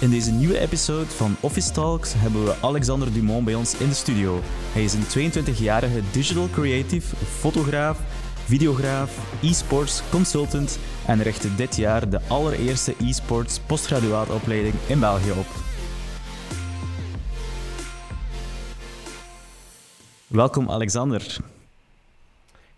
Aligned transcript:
In 0.00 0.10
deze 0.10 0.30
nieuwe 0.30 0.58
episode 0.58 1.06
van 1.06 1.36
Office 1.40 1.72
Talks 1.72 2.12
hebben 2.16 2.44
we 2.44 2.54
Alexander 2.60 3.12
Dumont 3.12 3.44
bij 3.44 3.54
ons 3.54 3.76
in 3.78 3.88
de 3.88 3.94
studio. 3.94 4.40
Hij 4.72 4.84
is 4.84 4.94
een 4.94 5.32
22-jarige 5.32 6.00
digital 6.12 6.48
creative, 6.50 7.16
fotograaf, 7.16 8.00
videograaf, 8.44 9.42
e-sports 9.42 10.02
consultant 10.10 10.78
en 11.06 11.22
richtte 11.22 11.54
dit 11.54 11.76
jaar 11.76 12.10
de 12.10 12.20
allereerste 12.28 12.94
e-sports 13.00 13.60
postgraduaatopleiding 13.60 14.74
in 14.86 15.00
België 15.00 15.30
op. 15.30 15.46
Welkom 20.26 20.70
Alexander. 20.70 21.36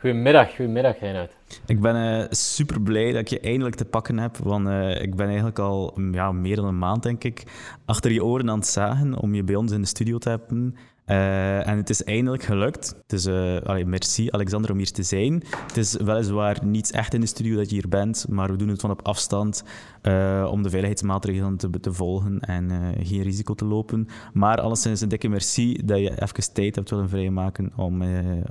Goedemiddag, 0.01 0.57
goedemiddag 0.57 0.99
Reinhard. 0.99 1.37
Ik 1.67 1.81
ben 1.81 1.97
uh, 1.97 2.27
super 2.31 2.81
blij 2.81 3.13
dat 3.13 3.21
ik 3.21 3.29
je 3.29 3.41
eindelijk 3.41 3.77
te 3.77 3.85
pakken 3.85 4.19
heb, 4.19 4.37
want 4.37 4.67
uh, 4.67 5.03
ik 5.03 5.15
ben 5.15 5.27
eigenlijk 5.27 5.59
al 5.59 6.01
ja, 6.13 6.33
meer 6.33 6.57
dan 6.57 6.65
een 6.65 6.79
maand, 6.79 7.03
denk 7.03 7.25
ik, 7.25 7.43
achter 7.85 8.13
je 8.13 8.25
oren 8.25 8.51
aan 8.51 8.59
het 8.59 8.67
zagen 8.67 9.19
om 9.19 9.35
je 9.35 9.43
bij 9.43 9.55
ons 9.55 9.73
in 9.73 9.81
de 9.81 9.87
studio 9.87 10.19
te 10.19 10.29
hebben. 10.29 10.77
Uh, 11.11 11.69
en 11.69 11.77
het 11.77 11.91
is 11.91 12.05
eindelijk 12.05 12.43
gelukt. 12.43 13.03
Dus 13.07 13.27
allee, 13.65 13.85
merci 13.85 14.31
Alexander 14.31 14.71
om 14.71 14.77
hier 14.77 14.91
te 14.91 15.03
zijn. 15.03 15.43
Het 15.67 15.77
is 15.77 15.97
weliswaar 15.97 16.65
niet 16.65 16.93
echt 16.93 17.15
in 17.15 17.21
de 17.21 17.27
studio 17.27 17.57
dat 17.57 17.69
je 17.69 17.75
hier 17.75 17.89
bent, 17.89 18.27
maar 18.29 18.51
we 18.51 18.57
doen 18.57 18.69
het 18.69 18.81
van 18.81 18.91
op 18.91 19.07
afstand 19.07 19.65
om 20.51 20.63
de 20.63 20.71
veiligheidsmaatregelen 20.71 21.57
te, 21.57 21.71
te 21.81 21.93
volgen 21.93 22.41
en 22.41 22.95
geen 23.03 23.23
risico 23.23 23.55
te 23.55 23.65
lopen. 23.65 24.09
Maar 24.33 24.61
alleszins 24.61 25.01
een 25.01 25.09
dikke 25.09 25.29
merci 25.29 25.81
dat 25.85 25.99
je 25.99 26.23
even 26.23 26.53
tijd 26.53 26.75
hebt 26.75 26.91
willen 26.91 27.09
vrijmaken 27.09 27.73
om, 27.77 28.03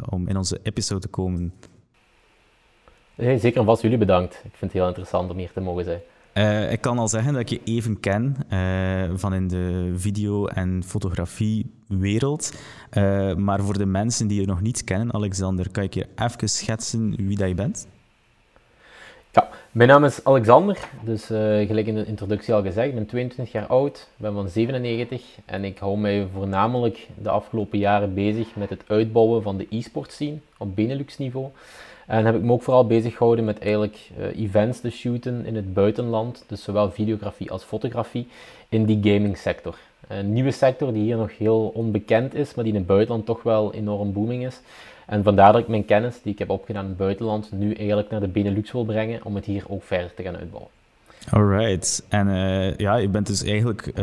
om 0.10 0.28
in 0.28 0.38
onze 0.38 0.60
episode 0.64 1.02
te 1.02 1.08
komen. 1.08 1.54
Zeker 3.18 3.58
en 3.58 3.66
vast 3.66 3.82
jullie 3.82 3.98
bedankt. 3.98 4.34
Ik 4.34 4.42
vind 4.42 4.72
het 4.72 4.74
heel 4.74 4.88
interessant 4.88 5.32
om 5.32 5.38
hier 5.38 5.52
te 5.54 5.62
mogen 5.62 5.84
zijn. 5.84 6.00
Uh, 6.40 6.72
ik 6.72 6.82
kan 6.82 7.00
al 7.00 7.08
zeggen 7.08 7.34
dat 7.34 7.42
ik 7.42 7.50
je 7.50 7.62
even 7.64 8.00
ken 8.00 8.36
uh, 8.54 9.04
van 9.14 9.34
in 9.34 9.48
de 9.48 9.94
video- 9.96 10.48
en 10.48 10.84
fotografiewereld. 10.86 12.54
Uh, 12.94 13.36
maar 13.36 13.60
voor 13.62 13.78
de 13.78 13.86
mensen 13.86 14.28
die 14.28 14.40
je 14.40 14.48
nog 14.48 14.62
niet 14.62 14.84
kennen, 14.84 15.14
Alexander, 15.14 15.72
kan 15.72 15.84
ik 15.84 15.94
je 15.94 16.08
even 16.16 16.50
schetsen 16.50 17.16
wie 17.16 17.38
dat 17.38 17.48
je 17.48 17.56
bent? 17.56 17.88
Ja, 19.32 19.50
mijn 19.72 19.90
naam 19.90 20.06
is 20.06 20.24
Alexander. 20.24 20.90
Dus 21.04 21.26
gelijk 21.26 21.88
in 21.88 21.96
de 21.96 22.06
introductie 22.06 22.54
al 22.54 22.62
gezegd, 22.62 22.88
ik 22.88 22.96
ben 22.96 23.06
22 23.06 23.54
jaar 23.54 23.68
oud, 23.68 24.10
ben 24.18 24.34
van 24.34 24.50
97 24.50 25.24
en 25.46 25.64
ik 25.64 25.78
hou 25.78 25.98
mij 25.98 26.28
voornamelijk 26.34 27.08
de 27.22 27.30
afgelopen 27.30 27.80
jaren 27.80 28.14
bezig 28.14 28.56
met 28.56 28.70
het 28.70 28.84
uitbouwen 28.88 29.42
van 29.42 29.58
de 29.58 29.68
e-sport 29.70 30.12
scene 30.12 30.38
op 30.58 30.76
Benelux 30.76 31.18
niveau. 31.18 31.48
En 32.10 32.26
heb 32.26 32.36
ik 32.36 32.42
me 32.42 32.52
ook 32.52 32.62
vooral 32.62 32.88
bezig 32.88 33.16
gehouden 33.18 33.46
met 33.46 33.60
eigenlijk 33.60 34.10
uh, 34.20 34.44
events 34.44 34.80
te 34.80 34.90
shooten 34.90 35.46
in 35.46 35.56
het 35.56 35.74
buitenland. 35.74 36.44
Dus 36.48 36.64
zowel 36.64 36.92
videografie 36.92 37.52
als 37.52 37.64
fotografie 37.64 38.28
in 38.70 38.86
die 38.86 39.14
gaming 39.14 39.38
sector. 39.38 39.78
Een 40.08 40.34
nieuwe 40.34 40.52
sector 40.52 40.94
die 40.94 41.04
hier 41.04 41.18
nog 41.18 41.38
heel 41.38 41.72
onbekend 41.74 42.34
is, 42.34 42.54
maar 42.54 42.64
die 42.64 42.74
in 42.74 42.80
het 42.80 42.88
buitenland 42.88 43.26
toch 43.26 43.44
wel 43.44 43.74
enorm 43.74 44.14
booming 44.14 44.46
is. 44.46 44.62
En 45.06 45.24
vandaar 45.24 45.52
dat 45.52 45.62
ik 45.62 45.68
mijn 45.68 45.86
kennis 45.86 46.22
die 46.22 46.34
ik 46.34 46.40
heb 46.40 46.50
opgedaan 46.50 46.84
in 46.84 46.90
het 46.90 46.98
buitenland 46.98 47.52
nu 47.52 47.74
eigenlijk 47.74 48.10
naar 48.10 48.20
de 48.20 48.28
Benelux 48.28 48.72
wil 48.72 48.86
brengen 48.86 49.24
om 49.24 49.36
het 49.36 49.46
hier 49.46 49.64
ook 49.68 49.84
verder 49.84 50.14
te 50.14 50.24
gaan 50.24 50.38
uitbouwen. 50.38 50.79
Alright. 51.32 52.06
En 52.10 52.28
uh, 52.28 52.76
ja, 52.76 52.96
je 52.96 53.10
bent 53.10 53.28
dus 53.28 53.44
eigenlijk 53.44 53.88
uh, 53.88 53.94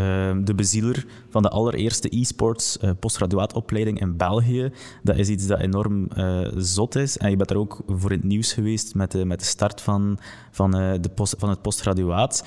de 0.45 0.55
bezieler 0.55 1.07
van 1.31 1.43
de 1.43 1.49
allereerste 1.49 2.17
e-sports 2.19 2.79
uh, 2.85 2.91
postgraduaatopleiding 3.01 4.01
in 4.01 4.17
België. 4.17 4.71
Dat 5.03 5.17
is 5.17 5.29
iets 5.29 5.47
dat 5.47 5.61
enorm 5.61 6.09
zot 6.57 6.95
is. 6.95 7.19
En 7.19 7.31
je 7.31 7.37
bent 7.37 7.51
er 7.51 7.59
ook 7.59 7.83
voor 7.87 8.13
in 8.13 8.19
het 8.19 8.27
nieuws 8.27 8.53
geweest 8.53 8.95
met 8.95 9.13
de, 9.13 9.25
met 9.25 9.39
de 9.39 9.45
start 9.45 9.81
van, 9.81 10.19
van, 10.51 10.71
de 10.71 11.11
post, 11.15 11.35
van 11.39 11.49
het 11.49 11.63
postgraduaat. 11.63 12.45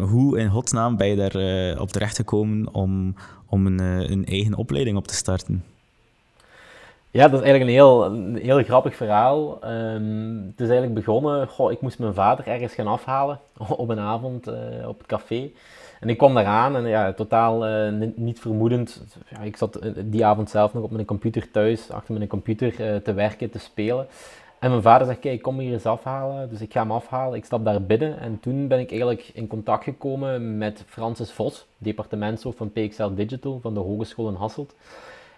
hoe 0.00 0.38
in 0.38 0.50
godsnaam 0.50 0.96
ben 0.96 1.08
je 1.08 1.16
daar 1.16 1.80
op 1.80 1.88
terecht 1.88 2.16
gekomen 2.16 2.74
om, 2.74 3.14
om 3.46 3.66
een, 3.66 3.78
een 4.12 4.26
eigen 4.26 4.54
opleiding 4.54 4.96
op 4.96 5.06
te 5.06 5.14
starten? 5.14 5.64
Ja, 7.16 7.28
dat 7.28 7.40
is 7.40 7.46
eigenlijk 7.46 7.70
een 7.70 7.76
heel, 7.76 8.12
heel 8.42 8.64
grappig 8.64 8.96
verhaal. 8.96 9.58
Um, 9.64 10.44
het 10.46 10.60
is 10.60 10.68
eigenlijk 10.68 10.94
begonnen, 10.94 11.48
goh, 11.48 11.72
ik 11.72 11.80
moest 11.80 11.98
mijn 11.98 12.14
vader 12.14 12.46
ergens 12.46 12.74
gaan 12.74 12.86
afhalen 12.86 13.40
op 13.76 13.88
een 13.88 13.98
avond 13.98 14.48
uh, 14.48 14.88
op 14.88 14.98
het 14.98 15.06
café. 15.06 15.50
En 16.00 16.08
ik 16.08 16.18
kwam 16.18 16.34
daar 16.34 16.44
aan 16.44 16.76
en 16.76 16.86
ja, 16.86 17.12
totaal 17.12 17.68
uh, 17.68 18.08
niet 18.14 18.40
vermoedend. 18.40 19.04
Ja, 19.28 19.40
ik 19.40 19.56
zat 19.56 19.76
eh, 19.76 19.90
die 19.96 20.24
avond 20.24 20.50
zelf 20.50 20.74
nog 20.74 20.82
op 20.82 20.90
mijn 20.90 21.04
computer 21.04 21.50
thuis, 21.50 21.90
achter 21.90 22.14
mijn 22.14 22.28
computer 22.28 23.02
te 23.02 23.14
werken, 23.14 23.50
te 23.50 23.58
spelen. 23.58 24.06
En 24.58 24.70
mijn 24.70 24.82
vader 24.82 25.06
zegt, 25.06 25.20
kijk, 25.20 25.42
kom 25.42 25.58
hier 25.58 25.72
eens 25.72 25.86
afhalen. 25.86 26.48
Dus 26.48 26.60
ik 26.60 26.72
ga 26.72 26.80
hem 26.80 26.92
afhalen, 26.92 27.38
ik 27.38 27.44
stap 27.44 27.64
daar 27.64 27.82
binnen. 27.82 28.20
En 28.20 28.40
toen 28.40 28.68
ben 28.68 28.78
ik 28.78 28.90
eigenlijk 28.90 29.30
in 29.34 29.46
contact 29.46 29.84
gekomen 29.84 30.58
met 30.58 30.84
Francis 30.86 31.32
Vos, 31.32 31.66
departementshoofd 31.78 32.58
van 32.58 32.72
PXL 32.72 33.14
Digital 33.14 33.58
van 33.62 33.74
de 33.74 33.80
Hogeschool 33.80 34.28
in 34.28 34.34
Hasselt. 34.34 34.74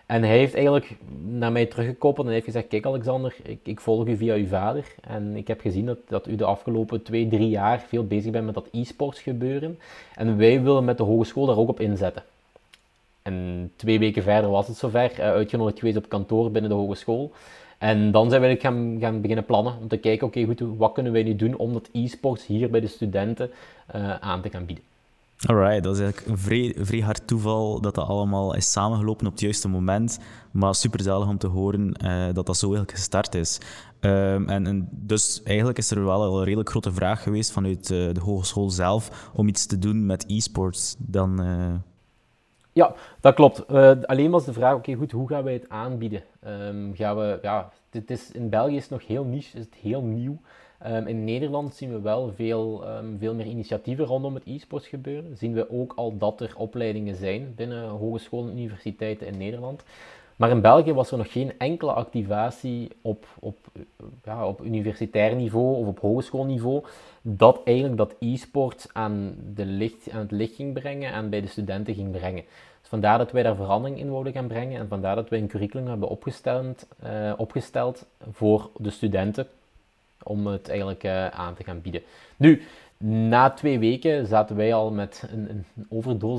En 0.09 0.23
hij 0.23 0.39
heeft 0.39 0.55
eigenlijk 0.55 0.97
naar 1.25 1.53
mij 1.53 1.67
teruggekoppeld 1.67 2.27
en 2.27 2.33
heeft 2.33 2.45
gezegd: 2.45 2.69
Kijk, 2.69 2.87
Alexander, 2.87 3.37
ik, 3.43 3.59
ik 3.63 3.81
volg 3.81 4.07
u 4.07 4.17
via 4.17 4.35
uw 4.35 4.47
vader. 4.47 4.85
En 5.01 5.37
ik 5.37 5.49
heb 5.49 5.61
gezien 5.61 5.87
dat, 5.87 5.99
dat 6.09 6.27
u 6.27 6.37
de 6.37 6.45
afgelopen 6.45 7.03
twee, 7.03 7.29
drie 7.29 7.49
jaar 7.49 7.81
veel 7.81 8.07
bezig 8.07 8.33
bent 8.33 8.45
met 8.45 8.55
dat 8.55 8.69
e-sports 8.73 9.21
gebeuren. 9.21 9.79
En 10.15 10.37
wij 10.37 10.63
willen 10.63 10.85
met 10.85 10.97
de 10.97 11.03
hogeschool 11.03 11.47
daar 11.47 11.57
ook 11.57 11.69
op 11.69 11.81
inzetten. 11.81 12.23
En 13.23 13.71
twee 13.77 13.99
weken 13.99 14.23
verder 14.23 14.51
was 14.51 14.67
het 14.67 14.77
zover, 14.77 15.13
uh, 15.13 15.19
uitgenodigd 15.19 15.79
geweest 15.79 15.97
op 15.97 16.09
kantoor 16.09 16.51
binnen 16.51 16.71
de 16.71 16.77
hogeschool. 16.77 17.33
En 17.79 18.11
dan 18.11 18.31
zijn 18.31 18.43
we 18.43 18.57
gaan, 18.61 18.97
gaan 19.01 19.21
beginnen 19.21 19.45
plannen 19.45 19.77
om 19.81 19.89
te 19.89 19.97
kijken: 19.97 20.27
oké, 20.27 20.45
goed, 20.45 20.63
wat 20.77 20.93
kunnen 20.93 21.13
wij 21.13 21.23
nu 21.23 21.37
doen 21.37 21.57
om 21.57 21.73
dat 21.73 21.89
e-sports 21.93 22.47
hier 22.47 22.71
bij 22.71 22.81
de 22.81 22.87
studenten 22.87 23.51
uh, 23.95 24.17
aan 24.17 24.43
te 24.43 24.51
gaan 24.51 24.67
bieden. 24.67 24.85
Alright, 25.47 25.82
dat 25.82 25.94
is 25.94 26.00
eigenlijk 26.00 26.31
een 26.31 26.38
vrij, 26.38 26.75
vrij 26.78 27.00
hard 27.00 27.26
toeval 27.26 27.81
dat 27.81 27.94
dat 27.94 28.09
allemaal 28.09 28.54
is 28.54 28.72
samengelopen 28.72 29.26
op 29.26 29.32
het 29.32 29.41
juiste 29.41 29.69
moment. 29.69 30.19
Maar 30.50 30.75
super 30.75 31.00
zalig 31.00 31.28
om 31.28 31.38
te 31.38 31.47
horen 31.47 31.94
uh, 32.04 32.25
dat 32.32 32.47
dat 32.47 32.56
zo 32.56 32.66
eigenlijk 32.66 32.99
gestart 32.99 33.34
is. 33.34 33.60
Um, 34.00 34.49
en, 34.49 34.88
dus 34.91 35.43
eigenlijk 35.44 35.78
is 35.78 35.91
er 35.91 36.04
wel 36.04 36.38
een 36.38 36.44
redelijk 36.44 36.71
grote 36.71 36.93
vraag 36.93 37.22
geweest 37.22 37.53
vanuit 37.53 37.91
uh, 37.91 38.15
de 38.15 38.21
hogeschool 38.21 38.71
zelf 38.71 39.31
om 39.34 39.49
iets 39.49 39.66
te 39.66 39.78
doen 39.78 40.06
met 40.06 40.25
e-sports. 40.28 40.97
Dan, 40.99 41.43
uh... 41.43 41.75
Ja, 42.72 42.94
dat 43.20 43.34
klopt. 43.34 43.66
alleen 44.06 44.31
was 44.31 44.44
de 44.44 44.53
vraag, 44.53 44.75
oké 44.75 44.94
goed, 44.94 45.12
hoe 45.12 45.28
gaan 45.28 45.44
wij 45.44 45.53
het 45.53 45.69
aanbieden? 45.69 46.22
Um, 46.47 46.94
gaan 46.94 47.16
we, 47.16 47.38
ja, 47.43 47.70
dit 47.91 48.10
is, 48.10 48.31
in 48.32 48.49
België 48.49 48.76
is 48.76 48.82
het 48.82 48.91
nog 48.91 49.06
heel 49.06 49.25
niche, 49.25 49.59
is 49.59 49.65
het 49.65 49.75
heel 49.75 50.03
nieuw. 50.03 50.41
Um, 50.87 51.06
in 51.06 51.25
Nederland 51.25 51.75
zien 51.75 51.93
we 51.93 52.00
wel 52.00 52.33
veel, 52.34 52.84
um, 52.97 53.16
veel 53.19 53.34
meer 53.34 53.47
initiatieven 53.47 54.05
rondom 54.05 54.34
het 54.34 54.47
e-sports 54.47 54.89
gebeuren. 54.89 55.37
Zien 55.37 55.53
we 55.55 55.71
ook 55.71 55.93
al 55.97 56.19
dat 56.19 56.41
er 56.41 56.53
opleidingen 56.56 57.16
zijn 57.16 57.53
binnen 57.56 57.89
hogescholen 57.89 58.50
en 58.50 58.59
universiteiten 58.59 59.27
in 59.27 59.38
Nederland. 59.38 59.83
Maar 60.37 60.50
in 60.50 60.61
België 60.61 60.93
was 60.93 61.11
er 61.11 61.19
nog 61.19 61.33
geen 61.33 61.53
enkele 61.59 61.93
activatie 61.93 62.91
op, 63.03 63.27
op, 63.38 63.56
ja, 64.25 64.47
op 64.47 64.65
universitair 64.65 65.34
niveau 65.34 65.77
of 65.77 65.87
op 65.87 66.00
hogeschoolniveau 66.00 66.84
dat 67.22 67.61
eigenlijk 67.65 67.97
dat 67.97 68.15
e-sport 68.19 68.88
aan, 68.93 69.34
de 69.55 69.67
licht, 69.67 70.11
aan 70.11 70.21
het 70.21 70.31
licht 70.31 70.55
ging 70.55 70.72
brengen 70.72 71.12
en 71.12 71.31
bij 71.31 71.41
de 71.41 71.47
studenten 71.47 71.94
ging 71.94 72.11
brengen. 72.11 72.44
Dus 72.81 72.88
vandaar 72.88 73.19
dat 73.19 73.33
wij 73.33 73.43
daar 73.43 73.56
verandering 73.56 73.99
in 73.99 74.11
wilden 74.11 74.33
gaan 74.33 74.47
brengen 74.47 74.81
en 74.81 74.88
vandaar 74.88 75.15
dat 75.15 75.28
wij 75.28 75.38
een 75.38 75.49
curriculum 75.49 75.87
hebben 75.87 76.09
opgesteld, 76.09 76.87
uh, 77.05 77.33
opgesteld 77.37 78.06
voor 78.31 78.71
de 78.77 78.91
studenten 78.91 79.47
om 80.23 80.47
het 80.47 80.69
eigenlijk 80.69 81.05
uh, 81.05 81.27
aan 81.27 81.55
te 81.55 81.65
gaan 81.65 81.81
bieden. 81.81 82.03
Nu, 82.37 82.62
na 82.99 83.51
twee 83.51 83.79
weken 83.79 84.27
zaten 84.27 84.56
wij 84.56 84.75
al 84.75 84.91
met 84.91 85.29
een, 85.31 85.51
een 85.51 85.87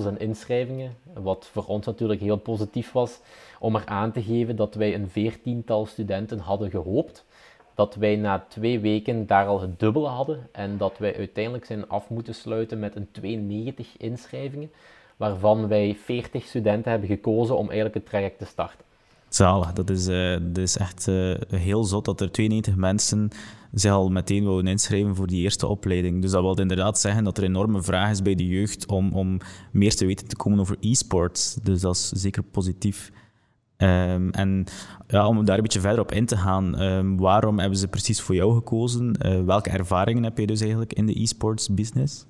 aan 0.06 0.19
inschrijvingen, 0.19 0.95
wat 1.13 1.50
voor 1.51 1.66
ons 1.66 1.85
natuurlijk 1.85 2.22
heel 2.22 2.38
positief 2.38 2.91
was, 2.91 3.19
om 3.59 3.75
er 3.75 3.85
aan 3.85 4.12
te 4.12 4.23
geven 4.23 4.56
dat 4.56 4.75
wij 4.75 4.94
een 4.94 5.09
veertiental 5.09 5.85
studenten 5.85 6.40
hadden 6.40 6.69
gehoopt. 6.69 7.25
Dat 7.73 7.95
wij 7.95 8.16
na 8.16 8.45
twee 8.47 8.79
weken 8.79 9.28
daar 9.28 9.47
al 9.47 9.62
het 9.62 9.79
dubbele 9.79 10.07
hadden 10.07 10.50
en 10.51 10.78
dat 10.78 10.97
wij 10.97 11.16
uiteindelijk 11.16 11.66
zijn 11.66 11.88
af 11.88 12.09
moeten 12.09 12.35
sluiten 12.35 12.79
met 12.79 12.96
een 12.96 13.11
92 13.11 13.97
inschrijvingen, 13.97 14.72
waarvan 15.17 15.67
wij 15.67 15.96
40 15.96 16.46
studenten 16.46 16.91
hebben 16.91 17.09
gekozen 17.09 17.58
om 17.58 17.66
eigenlijk 17.66 17.96
het 17.96 18.05
traject 18.05 18.37
te 18.37 18.46
starten. 18.46 18.85
Zalig, 19.29 19.73
dat 19.73 19.90
is, 19.90 20.08
uh, 20.08 20.37
dat 20.41 20.58
is 20.58 20.78
echt 20.78 21.08
uh, 21.08 21.35
heel 21.47 21.84
zot 21.84 22.05
dat 22.05 22.22
er 22.22 22.31
92 22.31 22.76
mensen 22.76 23.29
zich 23.72 23.91
al 23.91 24.09
meteen 24.09 24.43
wouden 24.43 24.72
inschrijven 24.72 25.16
voor 25.16 25.28
die 25.28 25.41
eerste 25.41 25.67
opleiding. 25.67 26.22
Dus 26.22 26.31
dat 26.31 26.41
wil 26.41 26.59
inderdaad 26.59 26.99
zeggen 26.99 27.23
dat 27.23 27.37
er 27.37 27.43
enorme 27.43 27.84
vraag 27.84 28.11
is 28.11 28.22
bij 28.22 28.35
de 28.35 28.47
jeugd 28.47 28.85
om, 28.87 29.14
om 29.14 29.37
meer 29.72 29.96
te 29.96 30.05
weten 30.05 30.28
te 30.28 30.35
komen 30.35 30.59
over 30.59 30.78
e-sports. 30.79 31.58
Dus 31.64 31.81
dat 31.81 31.96
is 31.96 32.09
zeker 32.09 32.43
positief. 32.43 33.11
Um, 33.78 34.29
en 34.29 34.66
ja, 35.08 35.28
om 35.28 35.46
daar 35.46 35.55
een 35.55 35.64
beetje 35.64 35.79
verder 35.79 35.99
op 35.99 36.11
in 36.11 36.26
te 36.26 36.37
gaan, 36.37 36.81
um, 36.81 37.17
waarom 37.17 37.59
hebben 37.59 37.78
ze 37.78 37.87
precies 37.87 38.22
voor 38.22 38.35
jou 38.35 38.53
gekozen? 38.53 39.16
Uh, 39.26 39.43
welke 39.43 39.70
ervaringen 39.70 40.23
heb 40.23 40.37
je 40.37 40.47
dus 40.47 40.59
eigenlijk 40.61 40.93
in 40.93 41.05
de 41.05 41.22
e-sports 41.22 41.73
business? 41.73 42.26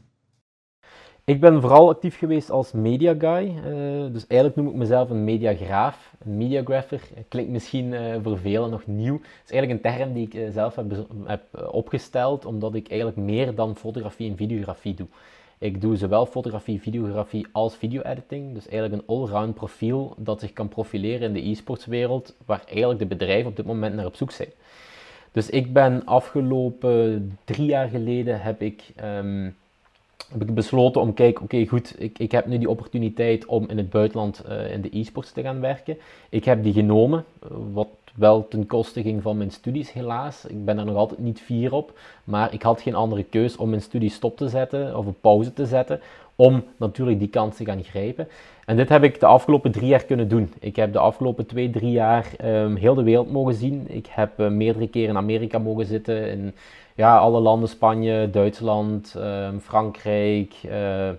Ik 1.30 1.40
ben 1.40 1.62
vooral 1.62 1.90
actief 1.90 2.18
geweest 2.18 2.52
als 2.52 2.72
media 2.72 3.16
guy. 3.18 3.46
Uh, 3.48 4.14
dus 4.14 4.28
eigenlijk 4.28 4.56
noem 4.56 4.68
ik 4.68 4.76
mezelf 4.76 5.10
een 5.10 5.24
mediagraaf, 5.24 6.14
een 6.26 6.38
mediagrapher. 6.38 7.02
Klinkt 7.28 7.52
misschien 7.52 7.92
uh, 7.92 8.16
voor 8.24 8.38
velen 8.38 8.70
nog 8.70 8.88
nieuw. 8.88 9.14
Het 9.14 9.46
is 9.46 9.52
eigenlijk 9.52 9.72
een 9.72 9.92
term 9.92 10.14
die 10.14 10.26
ik 10.26 10.34
uh, 10.34 10.50
zelf 10.52 10.76
heb, 10.76 11.06
heb, 11.24 11.70
opgesteld, 11.72 12.46
omdat 12.46 12.76
ik 12.76 12.88
eigenlijk 12.88 13.18
meer 13.18 13.56
dan 13.56 13.76
fotografie 13.76 14.30
en 14.30 14.38
videografie 14.38 14.94
doe. 14.94 15.08
Ik 15.58 15.82
doe 15.82 15.96
zowel 15.96 16.26
fotografie, 16.26 16.82
videografie 16.82 17.48
als 17.52 17.76
video-editing. 17.76 18.54
Dus 18.54 18.68
eigenlijk 18.68 19.02
een 19.02 19.16
allround 19.16 19.54
profiel 19.54 20.14
dat 20.18 20.40
zich 20.40 20.54
kan 20.54 20.68
profileren 20.68 21.28
in 21.28 21.34
de 21.34 21.50
e-sportswereld, 21.50 22.36
waar 22.46 22.62
eigenlijk 22.68 23.00
de 23.00 23.06
bedrijven 23.06 23.50
op 23.50 23.56
dit 23.56 23.66
moment 23.66 23.96
naar 23.96 24.06
op 24.06 24.16
zoek 24.16 24.32
zijn. 24.32 24.50
Dus 25.32 25.50
ik 25.50 25.74
ben 25.74 26.06
afgelopen 26.06 27.38
drie 27.46 27.66
jaar 27.66 27.88
geleden 27.88 28.42
heb 28.42 28.62
ik, 28.62 28.84
um, 29.04 29.56
heb 30.32 30.42
ik 30.42 30.54
besloten 30.54 31.02
om 31.02 31.14
kijk, 31.14 31.42
oké 31.42 31.66
goed, 31.68 31.96
ik, 31.98 32.20
ik 32.20 32.32
heb 32.32 32.46
nu 32.46 32.58
die 32.58 32.70
opportuniteit 32.70 33.46
om 33.46 33.70
in 33.70 33.78
het 33.78 33.90
buitenland 33.90 34.44
uh, 34.50 34.72
in 34.72 34.82
de 34.82 34.98
e-sports 34.98 35.32
te 35.32 35.42
gaan 35.42 35.60
werken. 35.60 35.98
Ik 36.30 36.46
heb 36.46 36.64
die 36.64 36.74
genomen, 36.74 37.26
wat 37.72 37.88
wel 38.16 38.48
ten 38.48 38.66
koste 38.66 39.02
ging 39.02 39.22
van 39.22 39.38
mijn 39.38 39.52
studies 39.52 39.92
helaas. 39.92 40.46
Ik 40.46 40.66
ben 40.66 40.78
er 40.78 40.86
nog 40.86 40.96
altijd 40.96 41.20
niet 41.20 41.42
fier 41.42 41.74
op, 41.74 42.00
maar 42.24 42.54
ik 42.54 42.62
had 42.62 42.82
geen 42.82 42.96
andere 42.96 43.24
keus 43.24 43.58
om 43.58 43.70
mijn 43.70 43.82
studie 43.82 44.10
stop 44.10 44.38
te 44.38 44.50
zetten 44.50 44.98
of 44.98 45.06
op 45.06 45.16
pauze 45.22 45.54
te 45.54 45.66
zetten, 45.66 46.02
om 46.40 46.64
natuurlijk 46.78 47.20
die 47.20 47.30
kans 47.30 47.56
te 47.56 47.66
gaan 47.66 47.84
grijpen. 47.84 48.28
En 48.66 48.76
dit 48.76 48.90
heb 48.90 49.04
ik 49.04 49.20
de 49.20 49.26
afgelopen 49.26 49.72
drie 49.72 49.88
jaar 49.88 50.04
kunnen 50.04 50.28
doen. 50.28 50.54
Ik 50.60 50.76
heb 50.76 50.94
de 50.94 51.00
afgelopen 51.00 51.46
twee, 51.46 51.70
drie 51.70 51.92
jaar 51.92 52.32
um, 52.44 52.76
heel 52.76 52.94
de 52.94 53.04
wereld 53.04 53.32
mogen 53.32 53.54
zien. 53.54 53.86
Ik 53.88 54.08
heb 54.10 54.40
uh, 54.40 54.48
meerdere 54.48 54.88
keren 54.88 55.10
in 55.10 55.18
Amerika 55.18 55.60
mogen 55.60 55.86
zitten, 55.86 56.32
in 56.32 56.56
ja, 56.96 57.18
alle 57.18 57.40
landen, 57.40 57.70
Spanje, 57.70 58.30
Duitsland, 58.30 59.16
um, 59.18 59.60
Frankrijk, 59.60 60.54
uh, 60.66 61.10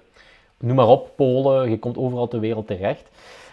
noem 0.59 0.77
maar 0.77 0.89
op, 0.89 1.11
Polen. 1.17 1.71
Je 1.71 1.79
komt 1.79 1.97
overal 1.97 2.29
ter 2.29 2.41
wereld 2.41 2.67
terecht. 2.67 3.11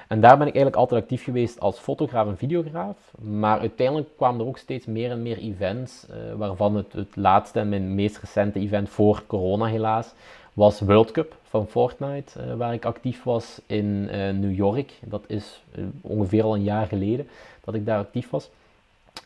En 0.07 0.21
daar 0.21 0.37
ben 0.37 0.47
ik 0.47 0.53
eigenlijk 0.53 0.75
altijd 0.75 1.01
actief 1.01 1.23
geweest 1.23 1.59
als 1.59 1.79
fotograaf 1.79 2.27
en 2.27 2.37
videograaf. 2.37 2.97
Maar 3.21 3.59
uiteindelijk 3.59 4.09
kwamen 4.15 4.39
er 4.39 4.47
ook 4.47 4.57
steeds 4.57 4.85
meer 4.85 5.11
en 5.11 5.21
meer 5.21 5.37
events, 5.37 6.07
uh, 6.09 6.15
waarvan 6.37 6.75
het, 6.75 6.93
het 6.93 7.15
laatste 7.15 7.59
en 7.59 7.69
mijn 7.69 7.95
meest 7.95 8.17
recente 8.17 8.59
event 8.59 8.89
voor 8.89 9.23
corona 9.27 9.65
helaas, 9.65 10.13
was 10.53 10.79
World 10.79 11.11
Cup 11.11 11.36
van 11.49 11.67
Fortnite, 11.67 12.39
uh, 12.39 12.53
waar 12.53 12.73
ik 12.73 12.85
actief 12.85 13.23
was 13.23 13.61
in 13.65 13.85
uh, 13.85 14.29
New 14.29 14.55
York. 14.55 14.93
Dat 15.05 15.23
is 15.27 15.63
ongeveer 16.01 16.43
al 16.43 16.55
een 16.55 16.63
jaar 16.63 16.87
geleden 16.87 17.27
dat 17.63 17.75
ik 17.75 17.85
daar 17.85 17.99
actief 17.99 18.29
was. 18.29 18.49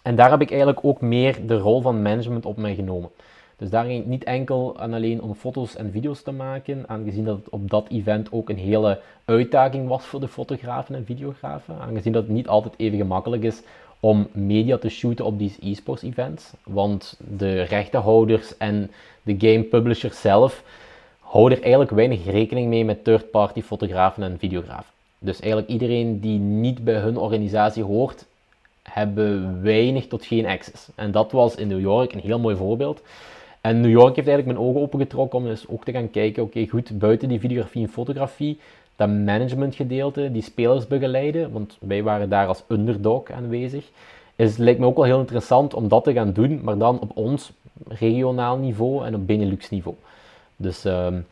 En 0.02 0.16
daar 0.16 0.30
heb 0.30 0.42
ik 0.42 0.50
eigenlijk 0.50 0.80
ook 0.84 1.02
meer 1.02 1.48
de 1.48 1.58
rol 1.58 1.82
van 1.82 2.02
management 2.02 2.46
op 2.46 2.58
mij 2.58 2.76
genomen. 2.76 3.10
Dus 3.58 3.70
daar 3.70 3.86
ging 3.86 3.98
het 3.98 4.08
niet 4.08 4.24
enkel 4.24 4.76
en 4.80 4.94
alleen 4.94 5.22
om 5.22 5.36
foto's 5.36 5.76
en 5.76 5.92
video's 5.92 6.22
te 6.22 6.32
maken, 6.32 6.84
aangezien 6.88 7.26
dat 7.26 7.38
het 7.38 7.50
op 7.50 7.70
dat 7.70 7.88
event 7.90 8.32
ook 8.32 8.50
een 8.50 8.58
hele 8.58 9.00
uitdaging 9.26 9.88
was 9.88 10.06
voor 10.06 10.20
de 10.20 10.28
fotografen 10.28 10.96
en 10.96 11.06
videografen. 11.06 11.80
Aangezien 11.80 12.14
dat 12.14 12.24
het 12.24 12.32
niet 12.32 12.48
altijd 12.48 12.74
even 12.78 12.98
gemakkelijk 12.98 13.44
is 13.44 13.62
om 14.00 14.28
media 14.32 14.78
te 14.78 14.90
shooten 14.90 15.26
op 15.26 15.40
die 15.40 15.56
e-sports 15.62 16.04
events. 16.04 16.54
Want 16.64 17.20
de 17.38 17.62
rechtenhouders 17.62 18.58
en 18.58 18.92
de 19.24 19.36
game 19.38 19.64
publishers 19.64 20.22
zelf 20.22 20.64
houden 21.32 21.58
er 21.58 21.64
eigenlijk 21.64 21.92
weinig 21.92 22.26
rekening 22.26 22.68
mee 22.68 22.86
met 22.86 23.04
third-party 23.04 23.62
fotografen 23.62 24.24
en 24.24 24.40
videografen. 24.40 24.92
Dus 25.20 25.40
eigenlijk 25.40 25.72
iedereen 25.72 26.20
die 26.20 26.40
niet 26.40 26.84
bij 26.84 26.96
hun 26.96 27.18
organisatie 27.18 27.84
hoort, 27.84 28.26
hebben 28.84 29.62
weinig 29.62 30.08
tot 30.08 30.26
geen 30.26 30.46
access. 30.46 30.88
En 30.96 31.12
dat 31.12 31.32
was 31.32 31.56
in 31.56 31.68
New 31.68 31.80
York 31.80 32.14
een 32.14 32.20
heel 32.20 32.40
mooi 32.40 32.56
voorbeeld. 32.56 33.02
En 33.62 33.82
New 33.82 33.92
York 33.92 34.16
heeft 34.16 34.28
eigenlijk 34.28 34.58
mijn 34.58 34.70
ogen 34.70 34.82
opengetrokken 34.82 35.40
om 35.40 35.46
dus 35.46 35.68
ook 35.68 35.86
te 35.86 35.92
gaan 35.92 36.12
kijken, 36.12 36.44
oké 36.44 36.68
goed, 36.68 37.00
buiten 37.00 37.30
die 37.30 37.40
videografie 37.40 37.84
en 37.84 37.90
fotografie, 37.90 38.60
dat 38.96 39.10
managementgedeelte, 39.10 40.32
die 40.32 40.44
spelers 40.44 40.88
begeleiden, 40.88 41.52
want 41.52 41.78
wij 41.80 42.04
waren 42.04 42.30
daar 42.30 42.48
als 42.48 42.64
underdog 42.68 43.32
aanwezig, 43.32 43.90
is, 44.36 44.58
lijkt 44.58 44.80
me 44.80 44.86
ook 44.86 44.96
wel 44.96 45.06
heel 45.06 45.20
interessant 45.20 45.74
om 45.74 45.88
dat 45.88 46.04
te 46.04 46.14
gaan 46.14 46.34
doen, 46.34 46.60
maar 46.64 46.78
dan 46.78 47.00
op 47.00 47.12
ons 47.14 47.52
regionaal 47.88 48.58
niveau 48.58 49.06
en 49.06 49.16
op 49.16 49.28
Benelux 49.28 49.70
niveau. 49.70 49.96
Dus 50.62 50.86
um, 50.86 51.26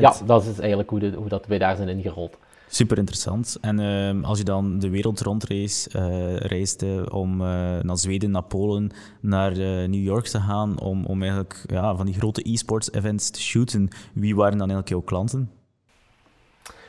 ja, 0.00 0.14
dat 0.26 0.44
is 0.44 0.58
eigenlijk 0.58 0.90
hoe, 0.90 0.98
de, 0.98 1.10
hoe 1.10 1.28
dat 1.28 1.46
wij 1.46 1.58
daar 1.58 1.76
zijn 1.76 1.88
ingerold. 1.88 2.36
Super 2.70 2.98
interessant. 2.98 3.58
En 3.60 3.78
uh, 3.80 4.28
als 4.28 4.38
je 4.38 4.44
dan 4.44 4.78
de 4.78 4.90
wereld 4.90 5.20
rondreist, 5.20 5.94
uh, 5.94 6.36
reisde 6.36 7.08
om 7.10 7.40
uh, 7.40 7.46
naar 7.82 7.96
Zweden, 7.96 8.30
naar 8.30 8.42
Polen, 8.42 8.90
naar 9.20 9.52
uh, 9.52 9.66
New 9.66 10.02
York 10.02 10.26
te 10.26 10.40
gaan, 10.40 10.80
om, 10.80 11.04
om 11.04 11.20
eigenlijk 11.20 11.64
ja, 11.66 11.96
van 11.96 12.06
die 12.06 12.14
grote 12.14 12.50
e-sports 12.50 12.92
events 12.92 13.30
te 13.30 13.40
shooten, 13.40 13.88
wie 14.12 14.36
waren 14.36 14.58
dan 14.58 14.70
eigenlijk 14.70 14.88
jouw 14.88 15.00
klanten? 15.00 15.50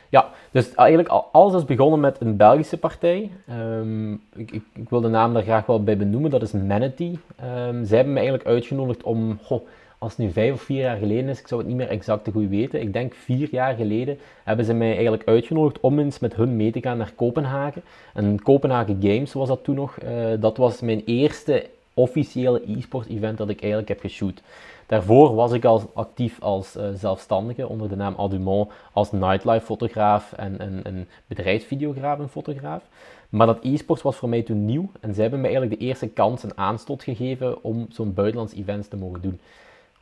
Ja, 0.08 0.30
dus 0.50 0.74
eigenlijk 0.74 1.08
alles 1.32 1.54
is 1.54 1.64
begonnen 1.64 2.00
met 2.00 2.20
een 2.20 2.36
Belgische 2.36 2.76
partij. 2.76 3.30
Um, 3.50 4.12
ik, 4.12 4.50
ik, 4.50 4.62
ik, 4.74 4.88
wil 4.88 5.00
de 5.00 5.08
naam 5.08 5.34
daar 5.34 5.42
graag 5.42 5.66
wel 5.66 5.84
bij 5.84 5.96
benoemen, 5.96 6.30
dat 6.30 6.42
is 6.42 6.52
Manatee. 6.52 7.18
Um, 7.44 7.84
zij 7.84 7.96
hebben 7.96 8.12
me 8.14 8.18
eigenlijk 8.20 8.48
uitgenodigd 8.48 9.02
om 9.02 9.38
goh, 9.42 9.66
als 10.00 10.16
het 10.16 10.26
nu 10.26 10.32
vijf 10.32 10.52
of 10.52 10.62
vier 10.62 10.80
jaar 10.80 10.96
geleden 10.96 11.28
is, 11.28 11.40
ik 11.40 11.46
zou 11.48 11.60
het 11.60 11.68
niet 11.68 11.78
meer 11.78 11.88
exact 11.88 12.24
te 12.24 12.30
goed 12.30 12.48
weten. 12.48 12.80
Ik 12.80 12.92
denk 12.92 13.14
vier 13.14 13.48
jaar 13.50 13.74
geleden 13.74 14.18
hebben 14.44 14.64
ze 14.64 14.74
mij 14.74 14.92
eigenlijk 14.92 15.24
uitgenodigd 15.24 15.80
om 15.80 15.98
eens 15.98 16.18
met 16.18 16.34
hun 16.34 16.56
mee 16.56 16.72
te 16.72 16.80
gaan 16.80 16.98
naar 16.98 17.12
Kopenhagen. 17.16 17.82
En 18.14 18.42
Kopenhagen 18.42 18.98
Games 19.00 19.32
was 19.32 19.48
dat 19.48 19.64
toen 19.64 19.74
nog. 19.74 19.96
Uh, 20.02 20.10
dat 20.40 20.56
was 20.56 20.80
mijn 20.80 21.02
eerste 21.04 21.66
officiële 21.94 22.62
e-sport 22.66 23.08
event 23.08 23.38
dat 23.38 23.48
ik 23.48 23.60
eigenlijk 23.60 23.88
heb 23.88 24.00
geshoot. 24.00 24.42
Daarvoor 24.86 25.34
was 25.34 25.52
ik 25.52 25.64
al 25.64 25.90
actief 25.94 26.40
als 26.42 26.76
uh, 26.76 26.84
zelfstandige 26.94 27.68
onder 27.68 27.88
de 27.88 27.96
naam 27.96 28.14
Adumont 28.16 28.70
als 28.92 29.12
nightlife 29.12 29.64
fotograaf 29.64 30.32
en, 30.32 30.58
en, 30.58 30.80
en 30.84 31.08
bedrijfsvideograaf 31.26 32.18
en 32.18 32.28
fotograaf. 32.28 32.82
Maar 33.28 33.46
dat 33.46 33.58
e-sport 33.62 34.02
was 34.02 34.16
voor 34.16 34.28
mij 34.28 34.42
toen 34.42 34.64
nieuw 34.64 34.90
en 35.00 35.14
zij 35.14 35.22
hebben 35.22 35.40
mij 35.40 35.50
eigenlijk 35.50 35.80
de 35.80 35.86
eerste 35.86 36.08
kans 36.08 36.42
en 36.42 36.56
aanstoot 36.56 37.02
gegeven 37.02 37.62
om 37.62 37.86
zo'n 37.90 38.14
buitenlands 38.14 38.54
event 38.54 38.90
te 38.90 38.96
mogen 38.96 39.20
doen 39.20 39.40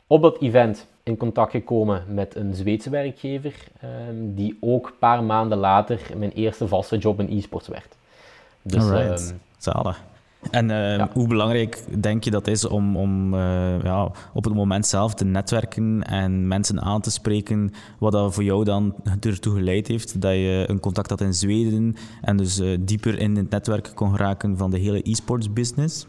op 0.09 0.21
dat 0.21 0.41
event 0.41 0.87
in 1.03 1.17
contact 1.17 1.51
gekomen 1.51 2.03
met 2.07 2.35
een 2.35 2.53
Zweedse 2.53 2.89
werkgever, 2.89 3.53
um, 4.09 4.35
die 4.35 4.57
ook 4.59 4.87
een 4.87 4.97
paar 4.99 5.23
maanden 5.23 5.57
later 5.57 5.99
mijn 6.17 6.31
eerste 6.31 6.67
vaste 6.67 6.97
job 6.97 7.19
in 7.19 7.37
e-sports 7.37 7.67
werd. 7.67 7.95
Dus, 8.61 8.83
Alright, 8.83 9.29
um, 9.29 9.39
zalig. 9.57 10.01
En 10.51 10.69
uh, 10.69 10.97
ja. 10.97 11.09
hoe 11.13 11.27
belangrijk 11.27 12.01
denk 12.01 12.23
je 12.23 12.31
dat 12.31 12.47
is 12.47 12.65
om, 12.65 12.97
om 12.97 13.33
uh, 13.33 13.83
ja, 13.83 14.11
op 14.33 14.43
het 14.43 14.53
moment 14.53 14.85
zelf 14.85 15.13
te 15.13 15.25
netwerken 15.25 16.03
en 16.03 16.47
mensen 16.47 16.81
aan 16.81 17.01
te 17.01 17.11
spreken, 17.11 17.73
wat 17.99 18.11
dat 18.11 18.33
voor 18.33 18.43
jou 18.43 18.63
dan 18.63 18.95
ertoe 19.19 19.55
geleid 19.55 19.87
heeft 19.87 20.21
dat 20.21 20.31
je 20.31 20.63
een 20.67 20.79
contact 20.79 21.09
had 21.09 21.21
in 21.21 21.33
Zweden 21.33 21.95
en 22.21 22.37
dus 22.37 22.59
uh, 22.59 22.77
dieper 22.79 23.19
in 23.19 23.35
het 23.35 23.49
netwerk 23.49 23.91
kon 23.95 24.11
geraken 24.11 24.57
van 24.57 24.71
de 24.71 24.79
hele 24.79 25.09
e-sports 25.09 25.53
business? 25.53 26.07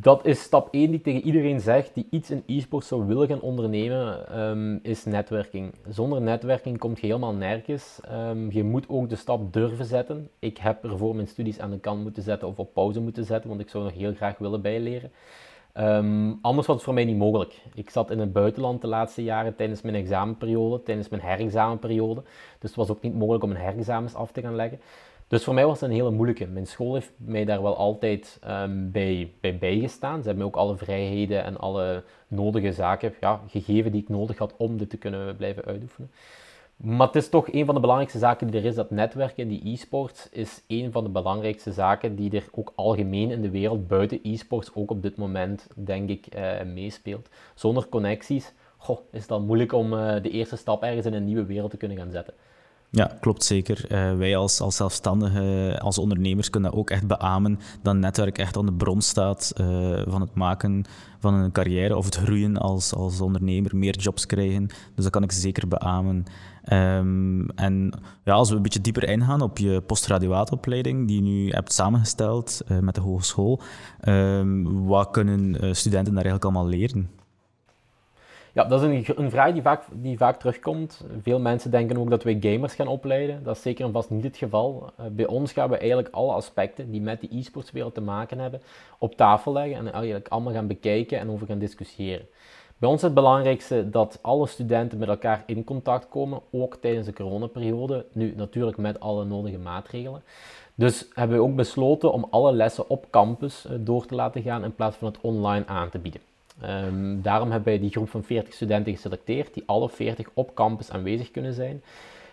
Dat 0.00 0.26
is 0.26 0.42
stap 0.42 0.68
1 0.70 0.90
die 0.90 1.00
tegen 1.00 1.22
iedereen 1.22 1.60
zegt 1.60 1.94
die 1.94 2.06
iets 2.10 2.30
in 2.30 2.42
e-sport 2.46 2.84
zou 2.84 3.06
willen 3.06 3.28
gaan 3.28 3.40
ondernemen, 3.40 4.40
um, 4.40 4.80
is 4.82 5.04
netwerking. 5.04 5.74
Zonder 5.88 6.20
netwerking 6.20 6.78
komt 6.78 7.00
je 7.00 7.06
helemaal 7.06 7.34
nergens. 7.34 8.00
Um, 8.12 8.50
je 8.50 8.64
moet 8.64 8.88
ook 8.88 9.08
de 9.08 9.16
stap 9.16 9.52
durven 9.52 9.84
zetten. 9.84 10.28
Ik 10.38 10.58
heb 10.58 10.84
ervoor 10.84 11.14
mijn 11.14 11.28
studies 11.28 11.58
aan 11.58 11.70
de 11.70 11.78
kant 11.78 12.02
moeten 12.02 12.22
zetten 12.22 12.48
of 12.48 12.58
op 12.58 12.74
pauze 12.74 13.00
moeten 13.00 13.24
zetten, 13.24 13.48
want 13.48 13.60
ik 13.60 13.68
zou 13.68 13.84
nog 13.84 13.92
heel 13.92 14.14
graag 14.14 14.38
willen 14.38 14.62
bijleren. 14.62 15.10
Um, 15.78 16.38
anders 16.42 16.66
was 16.66 16.76
het 16.76 16.84
voor 16.84 16.94
mij 16.94 17.04
niet 17.04 17.16
mogelijk. 17.16 17.62
Ik 17.74 17.90
zat 17.90 18.10
in 18.10 18.18
het 18.18 18.32
buitenland 18.32 18.80
de 18.80 18.86
laatste 18.86 19.22
jaren 19.22 19.56
tijdens 19.56 19.82
mijn 19.82 19.94
examenperiode, 19.94 20.82
tijdens 20.82 21.08
mijn 21.08 21.22
herexamenperiode. 21.22 22.22
Dus 22.58 22.70
het 22.70 22.74
was 22.74 22.90
ook 22.90 23.02
niet 23.02 23.14
mogelijk 23.14 23.44
om 23.44 23.50
een 23.50 23.56
herexamens 23.56 24.14
af 24.14 24.32
te 24.32 24.40
gaan 24.40 24.56
leggen. 24.56 24.80
Dus 25.32 25.44
voor 25.44 25.54
mij 25.54 25.66
was 25.66 25.80
het 25.80 25.90
een 25.90 25.96
hele 25.96 26.10
moeilijke. 26.10 26.46
Mijn 26.46 26.66
school 26.66 26.94
heeft 26.94 27.12
mij 27.16 27.44
daar 27.44 27.62
wel 27.62 27.76
altijd 27.76 28.38
um, 28.48 28.90
bij, 28.90 29.32
bij 29.40 29.58
bijgestaan. 29.58 30.22
Ze 30.22 30.26
hebben 30.28 30.36
mij 30.36 30.46
ook 30.46 30.56
alle 30.56 30.76
vrijheden 30.76 31.44
en 31.44 31.58
alle 31.58 32.04
nodige 32.28 32.72
zaken 32.72 33.14
ja, 33.20 33.40
gegeven 33.48 33.92
die 33.92 34.02
ik 34.02 34.08
nodig 34.08 34.38
had 34.38 34.54
om 34.56 34.76
dit 34.76 34.90
te 34.90 34.96
kunnen 34.96 35.36
blijven 35.36 35.64
uitoefenen. 35.64 36.10
Maar 36.76 37.06
het 37.06 37.16
is 37.16 37.28
toch 37.28 37.52
een 37.52 37.64
van 37.64 37.74
de 37.74 37.80
belangrijkste 37.80 38.18
zaken 38.18 38.46
die 38.46 38.60
er 38.60 38.66
is, 38.66 38.74
dat 38.74 38.90
netwerken 38.90 39.42
in 39.42 39.48
die 39.48 39.72
e-sports 39.72 40.28
is 40.30 40.62
een 40.66 40.92
van 40.92 41.04
de 41.04 41.10
belangrijkste 41.10 41.72
zaken 41.72 42.16
die 42.16 42.36
er 42.36 42.48
ook 42.50 42.72
algemeen 42.74 43.30
in 43.30 43.42
de 43.42 43.50
wereld 43.50 43.88
buiten 43.88 44.20
e-sports 44.22 44.70
ook 44.74 44.90
op 44.90 45.02
dit 45.02 45.16
moment, 45.16 45.68
denk 45.74 46.08
ik, 46.08 46.26
uh, 46.36 46.62
meespeelt. 46.62 47.28
Zonder 47.54 47.88
connecties 47.88 48.52
is 49.10 49.20
het 49.20 49.28
dan 49.28 49.46
moeilijk 49.46 49.72
om 49.72 49.92
uh, 49.92 50.22
de 50.22 50.30
eerste 50.30 50.56
stap 50.56 50.82
ergens 50.82 51.06
in 51.06 51.14
een 51.14 51.24
nieuwe 51.24 51.44
wereld 51.44 51.70
te 51.70 51.76
kunnen 51.76 51.98
gaan 51.98 52.10
zetten. 52.10 52.34
Ja, 52.94 53.10
klopt 53.20 53.44
zeker. 53.44 53.84
Uh, 53.92 54.16
wij 54.16 54.36
als, 54.36 54.60
als 54.60 54.76
zelfstandigen, 54.76 55.78
als 55.80 55.98
ondernemers, 55.98 56.50
kunnen 56.50 56.70
dat 56.70 56.80
ook 56.80 56.90
echt 56.90 57.06
beamen 57.06 57.58
dat 57.82 57.94
netwerk 57.94 58.38
echt 58.38 58.56
aan 58.56 58.66
de 58.66 58.72
bron 58.72 59.00
staat 59.00 59.52
uh, 59.60 60.02
van 60.06 60.20
het 60.20 60.34
maken 60.34 60.84
van 61.18 61.34
een 61.34 61.52
carrière 61.52 61.96
of 61.96 62.04
het 62.04 62.16
groeien 62.16 62.56
als, 62.56 62.94
als 62.94 63.20
ondernemer, 63.20 63.76
meer 63.76 63.96
jobs 63.96 64.26
krijgen. 64.26 64.66
Dus 64.66 65.04
dat 65.04 65.10
kan 65.10 65.22
ik 65.22 65.32
zeker 65.32 65.68
beamen. 65.68 66.24
Um, 66.72 67.50
en 67.50 67.92
ja, 68.24 68.32
als 68.32 68.50
we 68.50 68.56
een 68.56 68.62
beetje 68.62 68.80
dieper 68.80 69.08
ingaan 69.08 69.40
op 69.40 69.58
je 69.58 69.80
postgraduaatopleiding, 69.80 71.08
die 71.08 71.16
je 71.16 71.22
nu 71.22 71.50
hebt 71.50 71.72
samengesteld 71.72 72.60
uh, 72.68 72.78
met 72.78 72.94
de 72.94 73.00
hogeschool, 73.00 73.60
um, 74.08 74.86
wat 74.86 75.10
kunnen 75.10 75.76
studenten 75.76 76.14
daar 76.14 76.24
eigenlijk 76.24 76.44
allemaal 76.44 76.66
leren? 76.66 77.21
Ja, 78.54 78.64
dat 78.64 78.82
is 78.82 79.08
een, 79.08 79.30
vraag 79.30 79.52
die 79.52 79.62
vaak, 79.62 79.82
die 79.92 80.16
vaak 80.16 80.38
terugkomt. 80.38 81.04
Veel 81.22 81.40
mensen 81.40 81.70
denken 81.70 81.98
ook 81.98 82.10
dat 82.10 82.22
wij 82.22 82.36
gamers 82.40 82.74
gaan 82.74 82.86
opleiden. 82.86 83.42
Dat 83.42 83.56
is 83.56 83.62
zeker 83.62 83.84
en 83.84 83.92
vast 83.92 84.10
niet 84.10 84.24
het 84.24 84.36
geval. 84.36 84.92
Uh, 85.00 85.06
bij 85.06 85.26
ons 85.26 85.52
gaan 85.52 85.70
we 85.70 85.76
eigenlijk 85.76 86.08
alle 86.14 86.32
aspecten 86.32 86.90
die 86.90 87.00
met 87.00 87.20
de 87.20 87.36
e-sportswereld 87.36 87.94
te 87.94 88.00
maken 88.00 88.38
hebben 88.38 88.62
op 88.98 89.16
tafel 89.16 89.52
leggen 89.52 89.76
en 89.76 89.92
eigenlijk 89.92 90.28
allemaal 90.28 90.52
gaan 90.52 90.66
bekijken 90.66 91.18
en 91.18 91.30
over 91.30 91.46
gaan 91.46 91.58
discussiëren. 91.58 92.26
Bij 92.78 92.88
ons 92.88 92.98
is 92.98 93.06
het 93.06 93.14
belangrijkste 93.14 93.90
dat 93.90 94.18
alle 94.22 94.46
studenten 94.46 94.98
met 94.98 95.08
elkaar 95.08 95.42
in 95.46 95.64
contact 95.64 96.08
komen, 96.08 96.40
ook 96.50 96.76
tijdens 96.76 97.06
de 97.06 97.12
coronaperiode. 97.12 98.06
Nu 98.12 98.34
natuurlijk 98.36 98.76
met 98.76 99.00
alle 99.00 99.24
nodige 99.24 99.58
maatregelen. 99.58 100.22
Dus 100.74 101.08
hebben 101.14 101.36
we 101.36 101.42
ook 101.42 101.56
besloten 101.56 102.12
om 102.12 102.26
alle 102.30 102.52
lessen 102.52 102.88
op 102.88 103.06
campus 103.10 103.66
eh, 103.66 103.72
door 103.80 104.06
te 104.06 104.14
laten 104.14 104.42
gaan 104.42 104.64
in 104.64 104.74
plaats 104.74 104.96
van 104.96 105.08
het 105.08 105.20
online 105.20 105.66
aan 105.66 105.90
te 105.90 105.98
bieden. 105.98 106.20
Ehm, 106.62 107.20
daarom 107.20 107.50
hebben 107.50 107.68
wij 107.68 107.80
die 107.80 107.90
groep 107.90 108.08
van 108.08 108.24
40 108.24 108.54
studenten 108.54 108.92
geselecteerd, 108.92 109.54
die 109.54 109.62
alle 109.66 109.88
40 109.88 110.28
op 110.32 110.54
campus 110.54 110.90
aanwezig 110.90 111.30
kunnen 111.30 111.54
zijn, 111.54 111.82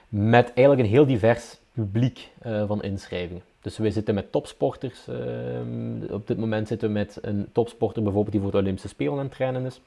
met 0.10 0.54
eigenlijk 0.54 0.88
een 0.88 0.94
heel 0.94 1.06
divers 1.06 1.60
publiek 1.74 2.30
uh, 2.46 2.68
van 2.68 2.84
inschrijvingen. 2.84 3.44
Dus 3.62 3.78
we 3.78 3.92
zitten 3.92 4.16
met 4.16 4.32
topsporters. 4.32 5.08
Ehm, 5.08 6.14
op 6.14 6.28
dit 6.28 6.38
moment 6.38 6.68
zitten 6.68 6.88
we 6.88 6.94
met 6.94 7.18
een 7.22 7.48
topsporter 7.52 8.04
bijvoorbeeld 8.04 8.34
die 8.34 8.42
voor 8.42 8.52
de 8.52 8.58
Olympische 8.58 8.88
Spelen 8.88 9.14
aan 9.14 9.20
het 9.20 9.32
trainen 9.32 9.66
is. 9.66 9.82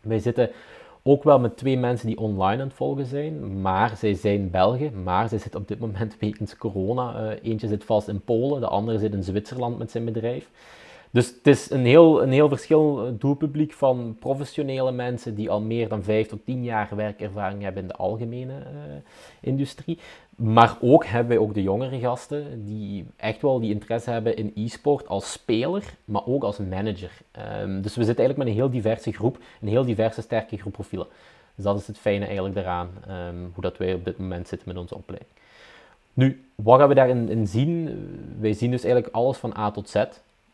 Wij 0.00 0.18
zitten 0.18 0.50
ook 1.02 1.22
wel 1.22 1.40
met 1.40 1.56
twee 1.56 1.78
mensen 1.78 2.06
die 2.06 2.18
online 2.18 2.62
aan 2.62 2.68
het 2.68 2.76
volgen 2.76 3.06
zijn, 3.06 3.60
maar 3.60 3.96
zij 3.96 4.14
zijn 4.14 4.50
Belgen, 4.50 5.02
maar 5.02 5.28
zij 5.28 5.38
zitten 5.38 5.60
op 5.60 5.68
dit 5.68 5.78
moment 5.78 6.16
wegens 6.20 6.56
corona. 6.56 7.22
Uh, 7.22 7.50
eentje 7.50 7.68
zit 7.68 7.84
vast 7.84 8.08
in 8.08 8.20
Polen, 8.20 8.60
de 8.60 8.68
andere 8.68 8.98
zit 8.98 9.12
in 9.12 9.22
Zwitserland 9.22 9.78
met 9.78 9.90
zijn 9.90 10.04
bedrijf. 10.04 10.50
Dus 11.14 11.26
het 11.26 11.46
is 11.46 11.70
een 11.70 11.84
heel, 11.84 12.22
een 12.22 12.32
heel 12.32 12.48
verschillend 12.48 13.20
doelpubliek 13.20 13.72
van 13.72 14.16
professionele 14.20 14.92
mensen 14.92 15.34
die 15.34 15.50
al 15.50 15.60
meer 15.60 15.88
dan 15.88 16.02
vijf 16.02 16.28
tot 16.28 16.44
tien 16.44 16.64
jaar 16.64 16.88
werkervaring 16.96 17.62
hebben 17.62 17.82
in 17.82 17.88
de 17.88 17.94
algemene 17.94 18.52
uh, 18.52 18.94
industrie. 19.40 19.98
Maar 20.36 20.76
ook 20.80 21.06
hebben 21.06 21.28
wij 21.28 21.46
ook 21.46 21.54
de 21.54 21.62
jongere 21.62 21.98
gasten 21.98 22.64
die 22.64 23.06
echt 23.16 23.42
wel 23.42 23.60
die 23.60 23.72
interesse 23.72 24.10
hebben 24.10 24.36
in 24.36 24.52
e-sport 24.54 25.08
als 25.08 25.32
speler, 25.32 25.94
maar 26.04 26.26
ook 26.26 26.42
als 26.42 26.58
manager. 26.58 27.12
Um, 27.60 27.82
dus 27.82 27.96
we 27.96 28.04
zitten 28.04 28.24
eigenlijk 28.24 28.36
met 28.36 28.46
een 28.46 28.62
heel 28.62 28.70
diverse 28.70 29.12
groep, 29.12 29.38
een 29.60 29.68
heel 29.68 29.84
diverse 29.84 30.22
sterke 30.22 30.56
groep 30.56 30.72
profielen. 30.72 31.06
Dus 31.54 31.64
dat 31.64 31.80
is 31.80 31.86
het 31.86 31.98
fijne 31.98 32.24
eigenlijk 32.24 32.54
daaraan, 32.54 32.90
um, 33.08 33.50
hoe 33.54 33.62
dat 33.62 33.76
wij 33.76 33.94
op 33.94 34.04
dit 34.04 34.18
moment 34.18 34.48
zitten 34.48 34.68
met 34.68 34.76
onze 34.76 34.94
opleiding. 34.94 35.30
Nu, 36.12 36.44
wat 36.54 36.78
gaan 36.78 36.88
we 36.88 36.94
daarin 36.94 37.28
in 37.28 37.46
zien? 37.46 37.90
Wij 38.40 38.52
zien 38.52 38.70
dus 38.70 38.84
eigenlijk 38.84 39.14
alles 39.14 39.36
van 39.36 39.56
A 39.56 39.70
tot 39.70 39.88
Z 39.88 40.04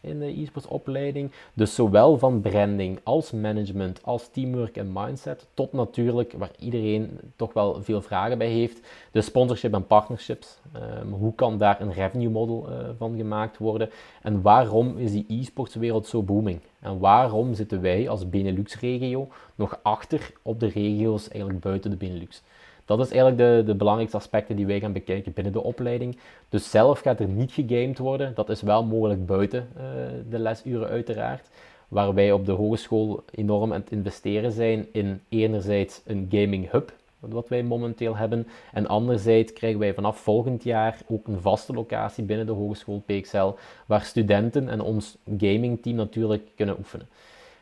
in 0.01 0.19
de 0.19 0.41
e-sports 0.41 0.69
opleiding. 0.69 1.31
Dus 1.55 1.75
zowel 1.75 2.19
van 2.19 2.41
branding 2.41 3.01
als 3.03 3.31
management, 3.31 4.01
als 4.03 4.29
teamwork 4.29 4.77
en 4.77 4.93
mindset, 4.93 5.47
tot 5.55 5.73
natuurlijk 5.73 6.33
waar 6.33 6.51
iedereen 6.59 7.19
toch 7.37 7.53
wel 7.53 7.83
veel 7.83 8.03
vragen 8.03 8.39
bij 8.39 8.49
heeft, 8.49 8.81
de 9.13 9.21
sponsorship 9.21 9.75
en 9.75 9.87
partnerships. 9.87 10.59
Um, 11.03 11.13
hoe 11.13 11.35
kan 11.35 11.59
daar 11.59 11.81
een 11.81 11.93
revenue 11.93 12.31
model 12.31 12.67
uh, 12.69 12.89
van 12.99 13.17
gemaakt 13.17 13.59
worden? 13.59 13.91
En 14.23 14.43
waarom 14.43 14.99
is 14.99 15.13
die 15.13 15.25
e-sports 15.29 15.75
wereld 15.75 16.07
zo 16.07 16.23
booming? 16.23 16.61
En 16.81 16.99
waarom 16.99 17.55
zitten 17.55 17.81
wij 17.81 18.09
als 18.09 18.29
Benelux-regio 18.29 19.29
nog 19.55 19.79
achter 19.83 20.33
op 20.43 20.61
de 20.61 20.67
regio's 20.67 21.29
eigenlijk 21.29 21.61
buiten 21.61 21.91
de 21.91 21.97
Benelux? 21.97 22.43
Dat 22.91 23.01
is 23.01 23.11
eigenlijk 23.11 23.39
de, 23.39 23.63
de 23.67 23.75
belangrijkste 23.75 24.19
aspecten 24.19 24.57
die 24.57 24.67
wij 24.67 24.81
gaan 24.81 24.93
bekijken 24.93 25.33
binnen 25.33 25.53
de 25.53 25.63
opleiding. 25.63 26.19
Dus 26.49 26.71
zelf 26.71 27.01
gaat 27.01 27.21
er 27.21 27.29
niet 27.29 27.53
gegamed 27.53 27.99
worden. 27.99 28.35
Dat 28.35 28.49
is 28.49 28.63
wel 28.63 28.85
mogelijk 28.85 29.27
buiten 29.27 29.69
uh, 29.77 29.83
de 30.31 30.39
lesuren 30.39 30.89
uiteraard. 30.89 31.49
Waar 31.89 32.15
wij 32.15 32.33
op 32.33 32.47
de 32.47 32.53
hogeschool 32.53 33.25
enorm 33.31 33.73
aan 33.73 33.81
het 33.81 33.91
investeren 33.91 34.53
zijn 34.53 34.87
in 34.93 35.21
enerzijds 35.29 36.03
een 36.05 36.27
gaming 36.31 36.71
hub, 36.71 36.93
wat 37.19 37.49
wij 37.49 37.63
momenteel 37.63 38.17
hebben. 38.17 38.47
En 38.73 38.87
anderzijds 38.87 39.53
krijgen 39.53 39.81
wij 39.81 39.95
vanaf 39.95 40.19
volgend 40.19 40.63
jaar 40.63 40.99
ook 41.09 41.29
een 41.29 41.41
vaste 41.41 41.73
locatie 41.73 42.25
binnen 42.25 42.47
de 42.47 42.53
hogeschool 42.53 43.03
PXL, 43.07 43.51
waar 43.87 44.03
studenten 44.03 44.69
en 44.69 44.81
ons 44.81 45.19
gamingteam 45.39 45.97
natuurlijk 45.97 46.49
kunnen 46.57 46.79
oefenen. 46.79 47.09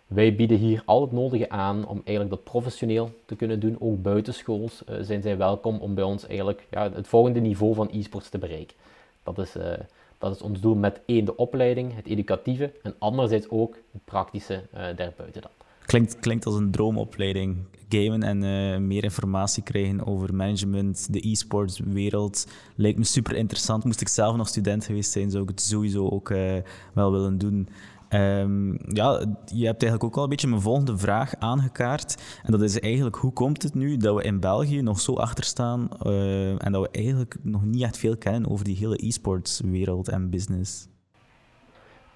Wij 0.09 0.35
bieden 0.35 0.59
hier 0.59 0.83
al 0.85 1.01
het 1.01 1.13
nodige 1.13 1.49
aan 1.49 1.87
om 1.87 2.01
eigenlijk 2.05 2.31
dat 2.31 2.45
professioneel 2.45 3.11
te 3.25 3.37
kunnen 3.37 3.61
doen. 3.61 3.77
Ook 3.79 4.03
buitenschools 4.03 4.83
uh, 4.89 4.97
zijn 5.01 5.23
zij 5.23 5.37
welkom 5.37 5.79
om 5.79 5.95
bij 5.95 6.05
ons 6.05 6.27
eigenlijk 6.27 6.67
ja, 6.71 6.93
het 6.93 7.09
volgende 7.09 7.41
niveau 7.41 7.75
van 7.75 7.89
e-sports 7.93 8.29
te 8.29 8.39
bereiken. 8.39 8.77
Dat 9.23 9.39
is, 9.39 9.57
uh, 9.57 9.65
dat 10.19 10.35
is 10.35 10.43
ons 10.43 10.61
doel 10.61 10.75
met 10.75 11.01
één 11.07 11.25
de 11.25 11.37
opleiding, 11.37 11.95
het 11.95 12.07
educatieve 12.07 12.73
en 12.83 12.95
anderzijds 12.99 13.49
ook 13.51 13.77
het 13.93 14.05
praktische 14.05 14.55
uh, 14.55 14.81
daarbuiten 14.97 15.43
dan. 15.43 15.51
Klinkt, 15.87 16.19
klinkt 16.19 16.47
als 16.47 16.55
een 16.55 16.71
droomopleiding. 16.71 17.57
Gamen 17.89 18.23
en 18.23 18.87
meer 18.87 19.05
informatie 19.05 19.63
krijgen 19.63 20.07
over 20.07 20.35
management, 20.35 21.13
de 21.13 21.29
e-sports 21.29 21.79
wereld. 21.85 22.47
Lijkt 22.75 22.99
me 22.99 23.05
super 23.05 23.37
interessant. 23.37 23.85
Moest 23.85 24.01
ik 24.01 24.09
zelf 24.09 24.37
nog 24.37 24.49
student 24.49 24.85
geweest 24.85 25.11
zijn, 25.11 25.31
zou 25.31 25.43
ik 25.43 25.49
het 25.49 25.61
sowieso 25.61 26.09
ook 26.09 26.29
wel 26.93 27.13
willen 27.13 27.39
doen. 27.39 27.69
Um, 28.11 28.79
ja, 28.93 29.19
je 29.45 29.67
hebt 29.67 29.83
eigenlijk 29.83 30.05
ook 30.05 30.17
al 30.17 30.23
een 30.23 30.29
beetje 30.29 30.49
mijn 30.49 30.61
volgende 30.61 30.99
vraag 30.99 31.35
aangekaart. 31.39 32.23
En 32.43 32.53
dat 32.53 32.63
is 32.63 32.81
eigenlijk, 32.81 33.17
hoe 33.17 33.33
komt 33.33 33.63
het 33.63 33.75
nu 33.75 33.97
dat 33.97 34.15
we 34.15 34.23
in 34.23 34.41
België 34.41 34.83
nog 34.83 35.01
zo 35.01 35.15
achter 35.15 35.45
staan 35.45 35.89
uh, 36.07 36.65
en 36.65 36.73
dat 36.73 36.83
we 36.83 36.89
eigenlijk 36.91 37.37
nog 37.43 37.65
niet 37.65 37.83
echt 37.83 37.99
veel 37.99 38.17
kennen 38.17 38.51
over 38.51 38.65
die 38.65 38.77
hele 38.77 39.07
e-sports 39.07 39.61
wereld 39.65 40.09
en 40.09 40.31
business? 40.31 40.89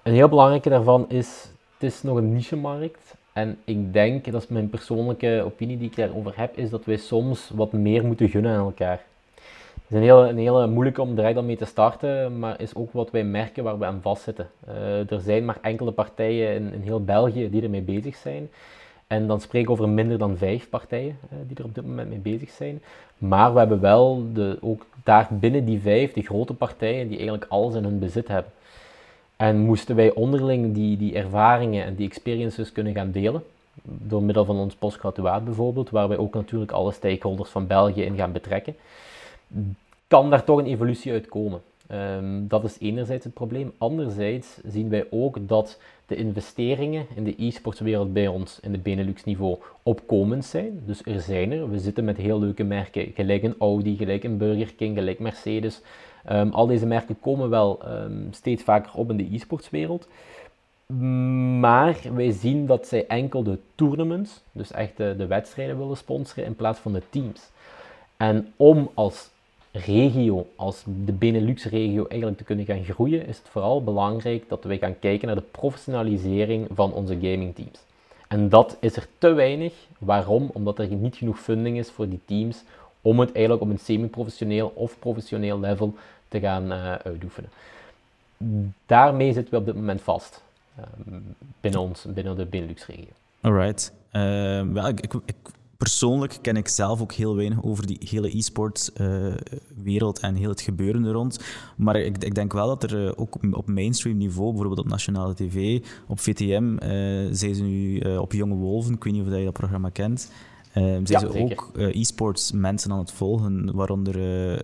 Een 0.03 0.13
heel 0.13 0.29
belangrijke 0.29 0.69
daarvan 0.69 1.09
is, 1.09 1.49
het 1.73 1.91
is 1.91 2.01
nog 2.01 2.17
een 2.17 2.33
niche-markt. 2.33 3.15
En 3.33 3.57
ik 3.65 3.93
denk, 3.93 4.31
dat 4.31 4.41
is 4.41 4.47
mijn 4.47 4.69
persoonlijke 4.69 5.41
opinie 5.45 5.77
die 5.77 5.89
ik 5.89 5.95
daarover 5.95 6.33
heb, 6.35 6.57
is 6.57 6.69
dat 6.69 6.85
wij 6.85 6.97
soms 6.97 7.51
wat 7.53 7.71
meer 7.71 8.05
moeten 8.05 8.29
gunnen 8.29 8.51
aan 8.51 8.65
elkaar 8.65 9.05
is 9.93 9.99
een 9.99 10.05
hele, 10.05 10.27
een 10.27 10.37
hele 10.37 10.67
moeilijke 10.67 11.01
om 11.01 11.15
direct 11.15 11.37
al 11.37 11.43
mee 11.43 11.57
te 11.57 11.65
starten, 11.65 12.39
maar 12.39 12.61
is 12.61 12.75
ook 12.75 12.91
wat 12.91 13.11
wij 13.11 13.23
merken 13.23 13.63
waar 13.63 13.79
we 13.79 13.85
aan 13.85 14.01
vastzitten. 14.01 14.49
Uh, 14.69 15.11
er 15.11 15.19
zijn 15.19 15.45
maar 15.45 15.57
enkele 15.61 15.91
partijen 15.91 16.55
in, 16.55 16.73
in, 16.73 16.81
heel 16.81 17.03
België 17.03 17.49
die 17.49 17.63
ermee 17.63 17.81
bezig 17.81 18.15
zijn. 18.15 18.49
En 19.07 19.27
dan 19.27 19.41
spreek 19.41 19.61
ik 19.61 19.69
over 19.69 19.89
minder 19.89 20.17
dan 20.17 20.37
vijf 20.37 20.69
partijen 20.69 21.17
uh, 21.23 21.37
die 21.47 21.57
er 21.57 21.63
op 21.63 21.75
dit 21.75 21.85
moment 21.85 22.09
mee 22.09 22.17
bezig 22.17 22.49
zijn. 22.49 22.81
Maar 23.17 23.53
we 23.53 23.59
hebben 23.59 23.79
wel 23.79 24.25
de, 24.33 24.57
ook 24.61 24.85
daar 25.03 25.27
binnen 25.31 25.65
die 25.65 25.81
vijf 25.81 26.13
de 26.13 26.21
grote 26.21 26.53
partijen 26.53 27.07
die 27.07 27.17
eigenlijk 27.17 27.45
alles 27.49 27.75
in 27.75 27.83
hun 27.83 27.99
bezit 27.99 28.27
hebben. 28.27 28.51
En 29.35 29.57
moesten 29.57 29.95
wij 29.95 30.13
onderling 30.13 30.73
die, 30.73 30.97
die 30.97 31.15
ervaringen 31.15 31.85
en 31.85 31.95
die 31.95 32.07
experiences 32.07 32.71
kunnen 32.71 32.93
gaan 32.93 33.11
delen, 33.11 33.43
door 33.83 34.23
middel 34.23 34.45
van 34.45 34.55
ons 34.55 34.75
postgraduaat 34.75 35.45
bijvoorbeeld, 35.45 35.89
waar 35.89 36.07
wij 36.07 36.17
ook 36.17 36.33
natuurlijk 36.33 36.71
alle 36.71 36.91
stakeholders 36.91 37.49
van 37.49 37.67
België 37.67 38.03
in 38.03 38.15
gaan 38.15 38.31
betrekken 38.31 38.75
kan 40.13 40.29
daar 40.29 40.43
toch 40.43 40.57
een 40.57 40.65
evolutie 40.65 41.11
uit 41.11 41.27
komen. 41.27 41.61
Um, 41.91 42.47
dat 42.47 42.63
is 42.63 42.77
enerzijds 42.79 43.23
het 43.23 43.33
probleem. 43.33 43.73
Anderzijds 43.77 44.57
zien 44.65 44.89
wij 44.89 45.07
ook 45.09 45.47
dat 45.47 45.79
de 46.05 46.15
investeringen 46.15 47.05
in 47.15 47.23
de 47.23 47.33
e-sportswereld 47.37 48.13
bij 48.13 48.27
ons 48.27 48.59
in 48.61 48.71
de 48.71 48.77
Benelux 48.77 49.23
niveau 49.23 49.57
opkomend 49.83 50.45
zijn. 50.45 50.81
Dus 50.85 51.05
er 51.05 51.19
zijn 51.19 51.51
er. 51.51 51.69
We 51.69 51.79
zitten 51.79 52.03
met 52.03 52.17
heel 52.17 52.39
leuke 52.39 52.63
merken, 52.63 53.11
gelijk 53.15 53.43
een 53.43 53.55
Audi, 53.59 53.97
gelijk 53.97 54.23
een 54.23 54.37
Burger 54.37 54.73
King, 54.73 54.97
gelijk 54.97 55.19
Mercedes. 55.19 55.81
Um, 56.31 56.49
al 56.51 56.67
deze 56.67 56.85
merken 56.85 57.19
komen 57.19 57.49
wel 57.49 57.79
um, 57.87 58.27
steeds 58.31 58.63
vaker 58.63 58.91
op 58.95 59.09
in 59.09 59.17
de 59.17 59.29
e-sportswereld. 59.31 60.07
Maar 61.59 61.99
wij 62.13 62.31
zien 62.31 62.65
dat 62.65 62.87
zij 62.87 63.07
enkel 63.07 63.43
de 63.43 63.59
tournaments, 63.75 64.41
dus 64.51 64.71
echt 64.71 64.97
de, 64.97 65.15
de 65.17 65.27
wedstrijden 65.27 65.77
willen 65.77 65.97
sponsoren 65.97 66.45
in 66.45 66.55
plaats 66.55 66.79
van 66.79 66.93
de 66.93 67.01
teams. 67.09 67.51
En 68.17 68.53
om 68.55 68.89
als 68.93 69.31
regio, 69.73 70.47
als 70.55 70.83
de 71.05 71.11
Benelux-regio 71.11 72.05
eigenlijk 72.07 72.39
te 72.39 72.43
kunnen 72.43 72.65
gaan 72.65 72.83
groeien, 72.83 73.27
is 73.27 73.37
het 73.37 73.47
vooral 73.49 73.83
belangrijk 73.83 74.49
dat 74.49 74.63
we 74.63 74.77
gaan 74.77 74.99
kijken 74.99 75.27
naar 75.27 75.35
de 75.35 75.43
professionalisering 75.51 76.67
van 76.73 76.93
onze 76.93 77.13
gamingteams. 77.13 77.79
En 78.27 78.49
dat 78.49 78.77
is 78.79 78.95
er 78.95 79.07
te 79.17 79.33
weinig. 79.33 79.73
Waarom? 79.97 80.49
Omdat 80.53 80.79
er 80.79 80.87
niet 80.87 81.15
genoeg 81.15 81.39
funding 81.39 81.77
is 81.77 81.89
voor 81.89 82.09
die 82.09 82.19
teams 82.25 82.63
om 83.01 83.19
het 83.19 83.31
eigenlijk 83.31 83.63
op 83.63 83.69
een 83.69 83.79
semi-professioneel 83.79 84.71
of 84.75 84.99
professioneel 84.99 85.59
level 85.59 85.95
te 86.27 86.39
gaan 86.39 86.71
uh, 86.71 86.93
uitoefenen. 86.93 87.49
Daarmee 88.85 89.33
zitten 89.33 89.53
we 89.53 89.59
op 89.59 89.65
dit 89.65 89.75
moment 89.75 90.01
vast 90.01 90.43
uh, 90.79 90.85
binnen, 91.61 91.81
ons, 91.81 92.05
binnen 92.07 92.35
de 92.35 92.45
Benelux-regio. 92.45 93.11
Alright. 93.41 93.93
Uh, 94.13 94.87
ik, 94.87 95.13
ik 95.25 95.35
persoonlijk 95.77 96.37
ken 96.41 96.55
ik 96.55 96.67
zelf 96.67 97.01
ook 97.01 97.11
heel 97.11 97.35
weinig 97.35 97.63
over 97.63 97.87
die 97.87 97.97
hele 98.09 98.37
e-sports-wereld 98.37 100.19
eh, 100.19 100.29
en 100.29 100.35
heel 100.35 100.49
het 100.49 100.61
gebeuren 100.61 101.05
er 101.05 101.11
rond. 101.11 101.39
Maar 101.75 101.95
ik, 101.95 102.17
ik 102.23 102.35
denk 102.35 102.53
wel 102.53 102.67
dat 102.67 102.83
er 102.83 103.05
uh, 103.05 103.11
ook 103.15 103.37
op, 103.51 103.67
mainstream 103.67 104.17
niveau, 104.17 104.49
bijvoorbeeld 104.49 104.79
op 104.79 104.87
nationale 104.87 105.33
tv, 105.33 105.83
op 106.07 106.19
VTM, 106.19 106.77
uh, 106.79 107.25
eh, 107.25 107.29
zijn 107.31 107.55
ze 107.55 107.63
nu 107.63 107.99
op 107.99 108.33
Jonge 108.33 108.55
Wolven, 108.55 108.93
ik 108.93 109.03
weet 109.03 109.13
niet 109.13 109.27
of 109.27 109.37
je 109.37 109.43
dat 109.43 109.53
programma 109.53 109.89
kent. 109.89 110.31
zijn 110.73 111.03
ja, 111.03 111.19
ze 111.19 111.39
ook 111.39 111.71
e-sports 111.73 112.51
mensen 112.51 112.91
aan 112.91 112.99
het 112.99 113.11
volgen, 113.11 113.75
waaronder 113.75 114.15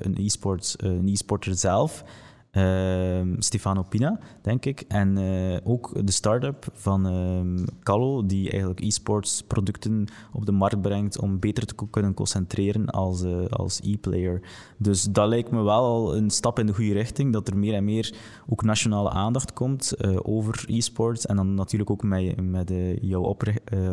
een 0.06 0.18
e-sports, 0.18 0.76
een 0.78 1.08
e-sporter 1.08 1.56
zelf. 1.56 2.04
Ehm, 2.52 3.36
Stefano 3.40 3.84
Pina, 3.84 4.20
denk 4.42 4.66
ik. 4.66 4.82
En 4.88 5.18
uh, 5.18 5.58
ook 5.64 6.06
de 6.06 6.12
start-up 6.12 6.68
van 6.74 7.06
um, 7.06 7.66
Callo, 7.84 8.26
die 8.26 8.50
eigenlijk 8.50 8.80
e-sports 8.80 9.44
producten 9.44 10.06
op 10.34 10.46
de 10.46 10.52
markt 10.52 10.82
brengt 10.82 11.20
om 11.20 11.40
beter 11.40 11.66
te 11.66 11.76
kunnen 11.90 12.14
concentreren 12.14 12.90
als, 12.90 13.24
uh, 13.24 13.46
als 13.46 13.80
e-player. 13.84 14.42
Dus 14.78 15.04
dat 15.04 15.28
lijkt 15.28 15.52
me 15.52 15.62
wel 15.62 15.84
al 15.84 16.16
een 16.16 16.30
stap 16.30 16.60
in 16.60 16.66
de 16.66 16.74
goede 16.74 16.94
richting, 16.94 17.34
dat 17.34 17.48
er 17.48 17.58
meer 17.58 17.74
en 17.74 17.84
meer 17.84 18.16
ook 18.48 18.64
nationale 18.64 19.10
aandacht 19.10 19.54
komt 19.54 19.94
uh, 19.98 20.20
over 20.22 20.64
e-sports. 20.68 21.26
En 21.26 21.36
dan 21.36 21.54
natuurlijk 21.54 21.90
ook 21.90 22.04
met, 22.04 22.42
met 22.42 22.72
jouw 23.02 23.22
op, 23.22 23.44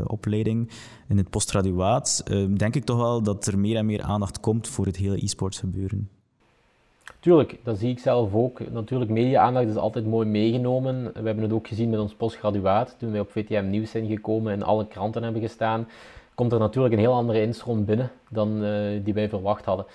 opleiding 0.04 0.70
in 1.08 1.16
het 1.16 1.30
postgraduaat, 1.30 2.22
ehm, 2.24 2.54
denk 2.54 2.74
ik 2.74 2.84
toch 2.84 2.96
wel 2.96 3.22
dat 3.22 3.46
er 3.46 3.58
meer 3.58 3.76
en 3.76 3.86
meer 3.86 4.02
aandacht 4.02 4.40
komt 4.40 4.68
voor 4.68 4.86
het 4.86 4.96
hele 4.96 5.22
e-sports 5.24 5.58
gebeuren. 5.58 6.15
Tuurlijk, 7.26 7.58
dat 7.62 7.78
zie 7.78 7.90
ik 7.90 7.98
zelf 7.98 8.34
ook. 8.34 8.70
Natuurlijk, 8.70 9.10
media-aandacht 9.10 9.68
is 9.68 9.76
altijd 9.76 10.06
mooi 10.06 10.26
meegenomen. 10.26 11.04
We 11.04 11.22
hebben 11.22 11.42
het 11.42 11.52
ook 11.52 11.68
gezien 11.68 11.90
met 11.90 12.00
ons 12.00 12.14
postgraduaat. 12.14 12.96
Toen 12.98 13.10
wij 13.10 13.20
op 13.20 13.30
VTM 13.30 13.66
Nieuws 13.70 13.90
zijn 13.90 14.06
gekomen 14.06 14.52
en 14.52 14.62
alle 14.62 14.86
kranten 14.86 15.22
hebben 15.22 15.42
gestaan, 15.42 15.88
komt 16.34 16.52
er 16.52 16.58
natuurlijk 16.58 16.94
een 16.94 17.00
heel 17.00 17.12
andere 17.12 17.40
instroom 17.40 17.84
binnen 17.84 18.10
dan 18.28 18.64
uh, 18.64 19.04
die 19.04 19.14
wij 19.14 19.28
verwacht 19.28 19.64
hadden. 19.64 19.86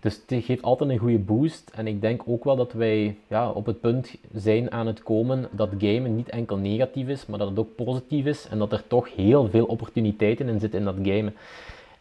Dus 0.00 0.22
het 0.26 0.44
geeft 0.44 0.62
altijd 0.62 0.90
een 0.90 0.98
goede 0.98 1.18
boost. 1.18 1.70
En 1.74 1.86
ik 1.86 2.00
denk 2.00 2.22
ook 2.26 2.44
wel 2.44 2.56
dat 2.56 2.72
wij 2.72 3.16
ja, 3.28 3.50
op 3.50 3.66
het 3.66 3.80
punt 3.80 4.16
zijn 4.34 4.72
aan 4.72 4.86
het 4.86 5.02
komen 5.02 5.48
dat 5.50 5.70
gamen 5.78 6.16
niet 6.16 6.28
enkel 6.28 6.56
negatief 6.56 7.08
is, 7.08 7.26
maar 7.26 7.38
dat 7.38 7.48
het 7.48 7.58
ook 7.58 7.74
positief 7.74 8.24
is. 8.24 8.48
En 8.48 8.58
dat 8.58 8.72
er 8.72 8.86
toch 8.86 9.14
heel 9.14 9.48
veel 9.48 9.64
opportuniteiten 9.64 10.48
in 10.48 10.60
zitten 10.60 10.78
in 10.78 10.84
dat 10.84 10.96
gamen. 11.02 11.34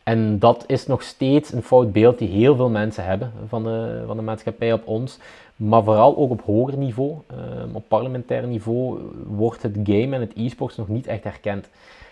En 0.03 0.39
dat 0.39 0.63
is 0.67 0.87
nog 0.87 1.01
steeds 1.01 1.53
een 1.53 1.63
fout 1.63 1.91
beeld 1.91 2.17
die 2.17 2.27
heel 2.27 2.55
veel 2.55 2.69
mensen 2.69 3.03
hebben 3.03 3.31
van 3.47 3.63
de, 3.63 4.03
van 4.05 4.17
de 4.17 4.23
maatschappij 4.23 4.73
op 4.73 4.87
ons. 4.87 5.19
Maar 5.55 5.83
vooral 5.83 6.17
ook 6.17 6.29
op 6.29 6.41
hoger 6.41 6.77
niveau, 6.77 7.17
ehm, 7.27 7.75
op 7.75 7.83
parlementair 7.87 8.47
niveau, 8.47 8.99
wordt 9.27 9.61
het 9.61 9.77
game 9.83 10.15
en 10.15 10.21
het 10.21 10.33
e-sports 10.35 10.75
nog 10.75 10.87
niet 10.87 11.07
echt 11.07 11.23
erkend. 11.23 11.69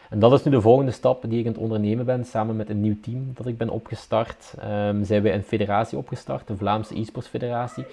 En 0.10 0.20
dat 0.20 0.34
is 0.34 0.44
nu 0.44 0.52
de 0.52 0.62
volgende 0.62 0.92
stap 0.92 1.24
die 1.30 1.40
ik 1.40 1.46
aan 1.46 1.52
het 1.52 1.62
ondernemen 1.62 2.06
ben, 2.06 2.26
samen 2.26 2.56
met 2.56 2.70
een 2.70 2.82
nieuw 2.82 3.00
team 3.02 3.32
dat 3.34 3.46
ik 3.46 3.58
ben 3.58 3.70
opgestart. 3.70 4.54
Um, 4.64 5.04
zijn 5.04 5.22
we 5.22 5.32
een 5.32 5.44
federatie 5.44 5.98
opgestart, 5.98 6.48
de 6.48 6.58
Vlaamse 6.58 7.00
e-sports 7.00 7.28
federatie, 7.28 7.86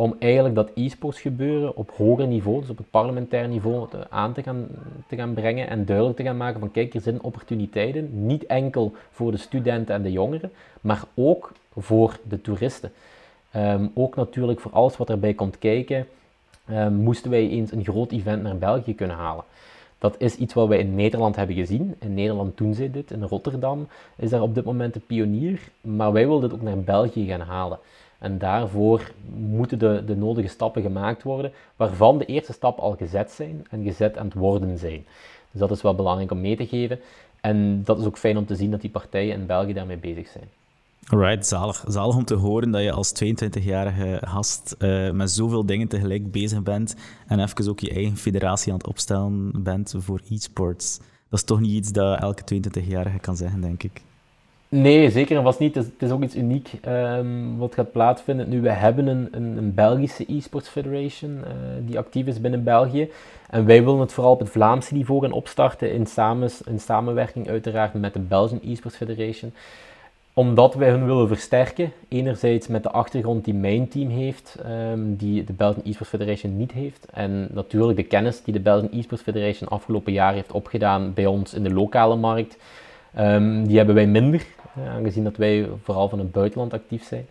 om 0.00 0.16
eigenlijk 0.18 0.54
dat 0.54 0.70
e-sports 0.74 1.20
gebeuren 1.20 1.76
op 1.76 1.90
hoger 1.96 2.26
niveau, 2.26 2.60
dus 2.60 2.70
op 2.70 2.76
het 2.76 2.90
parlementair 2.90 3.48
niveau, 3.48 3.88
aan 4.08 4.32
te 4.32 4.42
gaan, 4.42 4.68
te 5.06 5.16
gaan 5.16 5.34
brengen 5.34 5.68
en 5.68 5.84
duidelijk 5.84 6.16
te 6.16 6.22
gaan 6.22 6.36
maken 6.36 6.60
van 6.60 6.70
kijk, 6.70 6.94
er 6.94 7.00
zijn 7.00 7.22
opportuniteiten, 7.22 8.26
niet 8.26 8.46
enkel 8.46 8.92
voor 9.10 9.30
de 9.30 9.36
studenten 9.36 9.94
en 9.94 10.02
de 10.02 10.12
jongeren, 10.12 10.50
maar 10.80 11.04
ook 11.14 11.52
voor 11.78 12.18
de 12.28 12.40
toeristen. 12.40 12.92
Ehm, 13.50 13.86
ook 13.94 14.16
natuurlijk 14.16 14.60
voor 14.60 14.72
alles 14.72 14.96
wat 14.96 15.10
erbij 15.10 15.34
komt 15.34 15.58
kijken, 15.58 16.06
um, 16.70 16.94
moesten 16.94 17.30
wij 17.30 17.48
eens 17.48 17.72
een 17.72 17.84
groot 17.84 18.12
event 18.12 18.42
naar 18.42 18.56
België 18.56 18.94
kunnen 18.94 19.16
halen. 19.16 19.44
Dat 19.98 20.14
is 20.18 20.36
iets 20.36 20.54
wat 20.54 20.68
wij 20.68 20.78
in 20.78 20.94
Nederland 20.94 21.36
hebben 21.36 21.56
gezien. 21.56 21.94
In 21.98 22.14
Nederland 22.14 22.56
doen 22.56 22.74
zij 22.74 22.90
dit. 22.90 23.10
In 23.10 23.22
Rotterdam 23.22 23.88
is 24.16 24.30
daar 24.30 24.42
op 24.42 24.54
dit 24.54 24.64
moment 24.64 24.94
de 24.94 25.00
pionier. 25.00 25.60
Maar 25.80 26.12
wij 26.12 26.26
willen 26.26 26.40
dit 26.40 26.52
ook 26.52 26.62
naar 26.62 26.78
België 26.78 27.26
gaan 27.26 27.40
halen. 27.40 27.78
En 28.18 28.38
daarvoor 28.38 29.12
moeten 29.36 29.78
de, 29.78 30.02
de 30.06 30.16
nodige 30.16 30.48
stappen 30.48 30.82
gemaakt 30.82 31.22
worden, 31.22 31.52
waarvan 31.76 32.18
de 32.18 32.24
eerste 32.24 32.52
stappen 32.52 32.82
al 32.82 32.96
gezet 32.96 33.30
zijn 33.30 33.66
en 33.70 33.82
gezet 33.82 34.18
aan 34.18 34.24
het 34.24 34.34
worden 34.34 34.78
zijn. 34.78 35.04
Dus 35.50 35.60
dat 35.60 35.70
is 35.70 35.82
wel 35.82 35.94
belangrijk 35.94 36.30
om 36.30 36.40
mee 36.40 36.56
te 36.56 36.66
geven. 36.66 37.00
En 37.40 37.84
dat 37.84 37.98
is 37.98 38.04
ook 38.04 38.18
fijn 38.18 38.36
om 38.36 38.46
te 38.46 38.56
zien 38.56 38.70
dat 38.70 38.80
die 38.80 38.90
partijen 38.90 39.34
in 39.34 39.46
België 39.46 39.72
daarmee 39.72 39.96
bezig 39.96 40.28
zijn. 40.28 40.48
Alright, 41.06 41.46
zalig. 41.46 41.84
Zalig 41.86 42.16
om 42.16 42.24
te 42.24 42.34
horen 42.34 42.70
dat 42.70 42.82
je 42.82 42.92
als 42.92 43.12
22-jarige 43.24 44.18
gast 44.24 44.76
uh, 44.78 45.10
met 45.10 45.30
zoveel 45.30 45.66
dingen 45.66 45.88
tegelijk 45.88 46.30
bezig 46.30 46.62
bent 46.62 46.96
en 47.26 47.40
even 47.40 47.68
ook 47.68 47.80
je 47.80 47.90
eigen 47.90 48.16
federatie 48.16 48.72
aan 48.72 48.78
het 48.78 48.86
opstellen 48.86 49.62
bent 49.62 49.94
voor 49.98 50.20
e-sports. 50.28 50.98
Dat 51.28 51.38
is 51.38 51.44
toch 51.44 51.60
niet 51.60 51.70
iets 51.70 51.92
dat 51.92 52.20
elke 52.20 52.42
22-jarige 52.54 53.18
kan 53.18 53.36
zeggen, 53.36 53.60
denk 53.60 53.82
ik. 53.82 54.02
Nee, 54.70 55.10
zeker 55.10 55.36
en 55.36 55.42
vast 55.42 55.58
niet. 55.58 55.74
Het 55.74 55.92
is, 55.98 56.10
ook 56.10 56.22
iets 56.22 56.36
uniek 56.36 56.70
um, 56.88 57.58
wat 57.58 57.74
gaat 57.74 57.92
plaatsvinden. 57.92 58.48
Nu, 58.48 58.60
we 58.60 58.70
hebben 58.70 59.06
een, 59.06 59.28
een, 59.30 59.56
een 59.56 59.74
Belgische 59.74 60.24
e-sports 60.28 60.68
federation 60.68 61.30
uh, 61.30 61.44
die 61.80 61.98
actief 61.98 62.26
is 62.26 62.40
binnen 62.40 62.64
België. 62.64 63.10
En 63.50 63.64
wij 63.64 63.84
willen 63.84 64.00
het 64.00 64.12
vooral 64.12 64.32
op 64.32 64.40
het 64.40 64.50
Vlaamse 64.50 64.94
niveau 64.94 65.20
gaan 65.20 65.32
opstarten 65.32 65.92
in, 65.92 66.06
in 66.64 66.80
samenwerking 66.80 67.48
uiteraard 67.48 67.94
met 67.94 68.12
de 68.12 68.18
Belgian 68.18 68.60
e-sports 68.64 68.96
federation 68.96 69.52
omdat 70.38 70.74
wij 70.74 70.90
hun 70.90 71.06
willen 71.06 71.28
versterken. 71.28 71.92
Enerzijds 72.08 72.66
met 72.66 72.82
de 72.82 72.90
achtergrond 72.90 73.44
die 73.44 73.54
mijn 73.54 73.88
team 73.88 74.08
heeft, 74.10 74.56
um, 74.92 75.16
die 75.16 75.44
de 75.44 75.52
Belgian 75.52 75.84
Esports 75.84 76.08
Federation 76.08 76.56
niet 76.56 76.72
heeft. 76.72 77.06
En 77.12 77.48
natuurlijk 77.52 77.96
de 77.96 78.04
kennis 78.04 78.42
die 78.42 78.52
de 78.52 78.60
Belgian 78.60 78.92
Esports 78.92 79.22
Federation 79.22 79.68
afgelopen 79.68 80.12
jaar 80.12 80.32
heeft 80.32 80.52
opgedaan 80.52 81.12
bij 81.14 81.26
ons 81.26 81.54
in 81.54 81.62
de 81.62 81.72
lokale 81.72 82.16
markt. 82.16 82.56
Um, 83.18 83.66
die 83.66 83.76
hebben 83.76 83.94
wij 83.94 84.06
minder, 84.06 84.46
aangezien 84.86 85.24
dat 85.24 85.36
wij 85.36 85.68
vooral 85.82 86.08
van 86.08 86.18
het 86.18 86.32
buitenland 86.32 86.72
actief 86.72 87.04
zijn. 87.04 87.26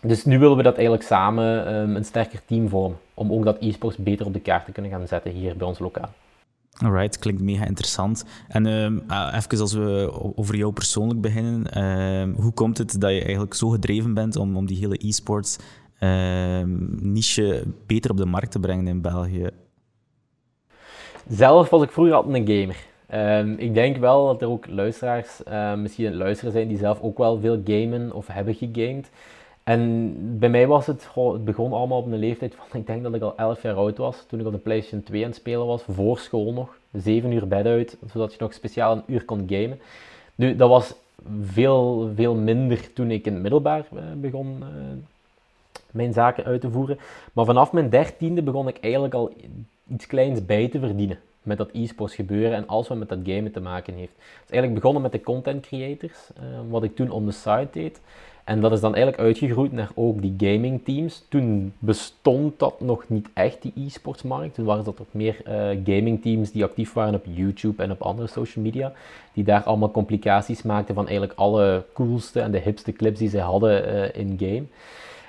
Dus 0.00 0.24
nu 0.24 0.38
willen 0.38 0.56
we 0.56 0.62
dat 0.62 0.74
eigenlijk 0.74 1.06
samen 1.06 1.74
um, 1.74 1.96
een 1.96 2.04
sterker 2.04 2.40
team 2.44 2.68
vormen. 2.68 2.98
Om 3.14 3.32
ook 3.32 3.44
dat 3.44 3.56
e-sports 3.60 3.96
beter 3.96 4.26
op 4.26 4.32
de 4.32 4.40
kaart 4.40 4.64
te 4.64 4.72
kunnen 4.72 4.90
gaan 4.90 5.08
zetten 5.08 5.32
hier 5.32 5.56
bij 5.56 5.66
ons 5.66 5.78
lokaal. 5.78 6.08
Alright, 6.72 7.18
klinkt 7.18 7.42
mega 7.42 7.64
interessant. 7.66 8.24
En 8.48 8.66
uh, 8.66 9.34
even 9.34 9.60
als 9.60 9.72
we 9.72 10.10
over 10.36 10.56
jou 10.56 10.72
persoonlijk 10.72 11.20
beginnen. 11.20 11.78
Uh, 11.78 12.36
hoe 12.42 12.52
komt 12.52 12.78
het 12.78 13.00
dat 13.00 13.10
je 13.10 13.22
eigenlijk 13.22 13.54
zo 13.54 13.68
gedreven 13.68 14.14
bent 14.14 14.36
om, 14.36 14.56
om 14.56 14.66
die 14.66 14.78
hele 14.78 15.06
e-sports 15.06 15.58
niche 17.00 17.64
beter 17.86 18.10
op 18.10 18.16
de 18.16 18.26
markt 18.26 18.50
te 18.50 18.60
brengen 18.60 18.86
in 18.86 19.00
België? 19.00 19.48
Zelf 21.28 21.70
was 21.70 21.82
ik 21.82 21.90
vroeger 21.90 22.14
altijd 22.14 22.34
een 22.34 22.60
gamer. 22.60 22.76
Ehm, 23.12 23.54
ik 23.56 23.74
denk 23.74 23.96
wel 23.96 24.26
dat 24.26 24.42
er 24.42 24.48
ook 24.48 24.66
luisteraars 24.68 25.42
misschien 25.76 26.16
luisteren 26.16 26.52
zijn 26.52 26.68
die 26.68 26.78
zelf 26.78 27.00
ook 27.00 27.18
wel 27.18 27.40
veel 27.40 27.60
gamen 27.64 28.12
of 28.12 28.26
hebben 28.26 28.54
gegamed. 28.54 29.10
En 29.62 30.14
bij 30.38 30.48
mij 30.48 30.66
was 30.66 30.86
het, 30.86 31.08
het 31.14 31.44
begon 31.44 31.72
allemaal 31.72 31.98
op 31.98 32.06
een 32.06 32.18
leeftijd 32.18 32.54
van, 32.54 32.80
ik 32.80 32.86
denk 32.86 33.02
dat 33.02 33.14
ik 33.14 33.22
al 33.22 33.36
11 33.36 33.62
jaar 33.62 33.74
oud 33.74 33.96
was, 33.96 34.24
toen 34.28 34.40
ik 34.40 34.46
op 34.46 34.52
de 34.52 34.58
PlayStation 34.58 35.02
2 35.02 35.22
aan 35.22 35.28
het 35.28 35.38
spelen 35.38 35.66
was, 35.66 35.82
voor 35.88 36.18
school 36.18 36.52
nog. 36.52 36.76
7 36.92 37.32
uur 37.32 37.48
bed 37.48 37.66
uit, 37.66 37.96
zodat 38.12 38.32
je 38.32 38.38
nog 38.40 38.52
speciaal 38.52 38.96
een 38.96 39.02
uur 39.06 39.24
kon 39.24 39.46
gamen. 39.48 39.80
Nu, 40.34 40.56
dat 40.56 40.68
was 40.68 40.94
veel, 41.42 42.10
veel 42.14 42.34
minder 42.34 42.92
toen 42.92 43.10
ik 43.10 43.26
in 43.26 43.32
het 43.32 43.42
middelbaar 43.42 43.84
eh, 43.94 44.02
begon 44.16 44.56
uh, 44.60 44.66
mijn 45.90 46.12
zaken 46.12 46.44
uit 46.44 46.60
te 46.60 46.70
voeren. 46.70 46.98
Maar 47.32 47.44
vanaf 47.44 47.72
mijn 47.72 47.88
dertiende 47.88 48.42
begon 48.42 48.68
ik 48.68 48.78
eigenlijk 48.80 49.14
al 49.14 49.32
iets 49.88 50.06
kleins 50.06 50.44
bij 50.46 50.68
te 50.68 50.78
verdienen 50.78 51.18
met 51.42 51.58
dat 51.58 51.70
e-sports 51.72 52.14
gebeuren 52.14 52.56
en 52.56 52.66
alles 52.66 52.88
wat 52.88 52.98
met 52.98 53.08
dat 53.08 53.18
gamen 53.24 53.52
te 53.52 53.60
maken 53.60 53.94
heeft. 53.94 54.12
Het 54.12 54.44
is 54.44 54.50
eigenlijk 54.50 54.74
begonnen 54.74 55.02
met 55.02 55.12
de 55.12 55.20
content 55.20 55.66
creators, 55.66 56.18
uh, 56.38 56.42
wat 56.70 56.82
ik 56.82 56.96
toen 56.96 57.10
on 57.10 57.26
the 57.26 57.32
side 57.32 57.68
deed. 57.72 58.00
En 58.44 58.60
dat 58.60 58.72
is 58.72 58.80
dan 58.80 58.94
eigenlijk 58.94 59.24
uitgegroeid 59.24 59.72
naar 59.72 59.90
ook 59.94 60.22
die 60.22 60.34
gaming 60.38 60.84
teams. 60.84 61.24
Toen 61.28 61.72
bestond 61.78 62.58
dat 62.58 62.80
nog 62.80 63.08
niet 63.08 63.28
echt, 63.34 63.62
die 63.62 63.72
e-sportsmarkt. 63.76 64.54
Toen 64.54 64.64
waren 64.64 64.84
dat 64.84 65.00
ook 65.00 65.06
meer 65.10 65.36
uh, 65.46 65.54
gaming 65.84 66.22
teams 66.22 66.52
die 66.52 66.64
actief 66.64 66.92
waren 66.92 67.14
op 67.14 67.24
YouTube 67.28 67.82
en 67.82 67.90
op 67.90 68.02
andere 68.02 68.28
social 68.28 68.64
media. 68.64 68.92
Die 69.32 69.44
daar 69.44 69.62
allemaal 69.62 69.90
complicaties 69.90 70.62
maakten 70.62 70.94
van 70.94 71.08
eigenlijk 71.08 71.38
alle 71.38 71.84
coolste 71.92 72.40
en 72.40 72.50
de 72.50 72.58
hipste 72.58 72.92
clips 72.92 73.18
die 73.18 73.28
ze 73.28 73.40
hadden 73.40 73.94
uh, 73.94 74.20
in 74.20 74.36
game. 74.38 74.64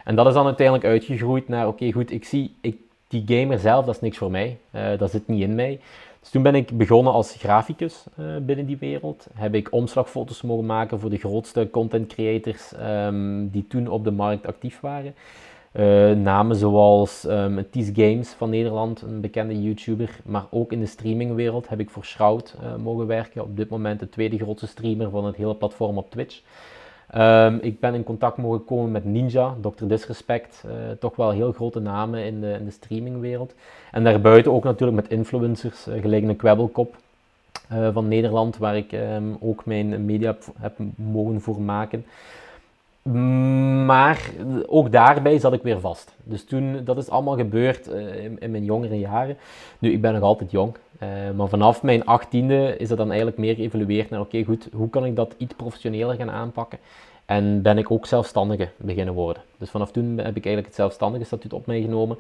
En 0.04 0.16
dat 0.16 0.28
is 0.28 0.34
dan 0.34 0.46
uiteindelijk 0.46 0.88
uitgegroeid 0.88 1.48
naar, 1.48 1.68
oké 1.68 1.92
goed, 1.92 2.12
ik 2.12 2.26
zie, 2.26 2.56
ik, 2.62 2.78
die 3.14 3.38
gamer 3.40 3.60
zelf, 3.60 3.86
dat 3.86 3.96
is 3.96 4.02
niks 4.02 4.18
voor 4.18 4.32
mij. 4.32 4.58
Uh, 4.76 4.98
dat 4.98 5.12
zit 5.12 5.28
niet 5.28 5.42
in 5.42 5.56
mij. 5.56 5.80
Dus 6.20 6.30
toen 6.30 6.44
ben 6.44 6.56
ik 6.56 6.78
begonnen 6.78 7.14
als 7.14 7.36
graficus 7.36 8.04
uh, 8.20 8.26
binnen 8.42 8.66
die 8.66 8.78
wereld. 8.78 9.28
Heb 9.34 9.56
ik 9.56 9.72
omslagfoto's 9.72 10.42
mogen 10.42 10.66
maken 10.66 11.00
voor 11.00 11.10
de 11.10 11.18
grootste 11.18 11.68
content 11.72 12.08
creators 12.08 12.72
um, 12.82 13.50
die 13.50 13.68
toen 13.68 13.88
op 13.88 14.04
de 14.04 14.12
markt 14.12 14.48
actief 14.48 14.80
waren. 14.80 15.16
Uh, 15.74 16.12
namen 16.12 16.56
zoals 16.56 17.26
um, 17.28 17.70
Ties 17.70 17.90
Games 17.94 18.30
van 18.30 18.50
Nederland, 18.50 19.02
een 19.02 19.22
bekende 19.22 19.62
YouTuber. 19.62 20.20
Maar 20.26 20.46
ook 20.50 20.72
in 20.72 20.80
de 20.80 20.86
streamingwereld 20.86 21.70
heb 21.70 21.80
ik 21.80 21.90
voor 21.90 22.06
Shroud 22.06 22.56
uh, 22.64 22.76
mogen 22.76 23.08
werken. 23.08 23.44
Op 23.44 23.58
dit 23.58 23.70
moment 23.70 24.00
de 24.00 24.10
tweede 24.10 24.38
grootste 24.38 24.68
streamer 24.68 25.10
van 25.10 25.26
het 25.26 25.36
hele 25.36 25.56
platform 25.56 25.98
op 25.98 26.12
Twitch. 26.12 26.42
Um, 27.16 27.60
ik 27.62 27.80
ben 27.80 27.94
in 27.94 28.04
contact 28.04 28.38
mogen 28.38 28.66
komen 28.66 28.92
met 28.92 29.06
Ninja, 29.06 29.56
Dr. 29.62 29.86
Disrespect, 29.88 30.64
uh, 30.66 30.72
toch 31.00 31.16
wel 31.16 31.32
heel 31.32 31.52
grote 31.52 31.80
namen 31.80 32.26
in 32.26 32.42
de, 32.42 32.52
in 32.60 32.66
de 32.66 32.72
streamingwereld. 32.72 33.54
En 33.92 34.04
daarbuiten 34.04 34.52
ook 34.52 34.64
natuurlijk 34.64 35.02
met 35.02 35.12
influencers, 35.12 35.88
uh, 35.88 36.02
gelijk 36.02 36.24
een 36.24 36.36
Kwebbelkop 36.36 36.96
uh, 37.72 37.90
van 37.94 38.08
Nederland, 38.08 38.58
waar 38.58 38.78
ik 38.78 38.92
um, 38.92 39.38
ook 39.40 39.66
mijn 39.66 40.06
media 40.06 40.36
heb 40.60 40.74
mogen 40.96 41.42
voor 41.42 41.62
maken. 41.62 42.06
Maar 43.86 44.30
ook 44.68 44.92
daarbij 44.92 45.40
zat 45.40 45.54
ik 45.54 45.62
weer 45.62 45.80
vast. 45.80 46.16
Dus 46.24 46.46
toen, 46.46 46.82
dat 46.84 46.98
is 46.98 47.10
allemaal 47.10 47.36
gebeurd 47.36 47.88
in, 48.40 48.52
mijn 48.52 48.66
jongere 48.66 49.00
jaren. 49.00 49.38
Nu, 49.80 49.92
ik 49.92 50.02
ben 50.02 50.14
nog 50.14 50.22
altijd 50.22 50.52
jong. 50.52 50.76
Maar 51.36 51.48
vanaf 51.48 51.84
mijn 51.84 52.06
achttiende 52.06 52.78
is 52.78 52.88
dat 52.88 52.98
dan 52.98 53.08
eigenlijk 53.08 53.38
meer 53.38 53.56
geëvolueerd 53.56 54.10
naar, 54.10 54.20
oké 54.20 54.44
goed, 54.44 54.68
hoe 54.74 54.90
kan 54.90 55.06
ik 55.06 55.16
dat 55.16 55.36
iets 55.38 55.54
professioneler 55.54 56.16
gaan 56.16 56.32
aanpakken? 56.32 56.80
En 57.26 57.62
ben 57.62 57.78
ik 57.78 57.92
ook 57.92 58.06
zelfstandige 58.06 58.70
beginnen 58.78 59.14
worden. 59.14 59.44
Dus 59.58 59.70
vanaf 59.70 59.92
toen 59.92 60.06
heb 60.06 60.36
ik 60.36 60.46
eigenlijk 60.46 60.66
het 60.66 60.76
zelfstandige 60.76 61.26
statuut 61.26 61.54
op 61.54 61.66
mij 61.66 61.82
genomen. 61.82 62.18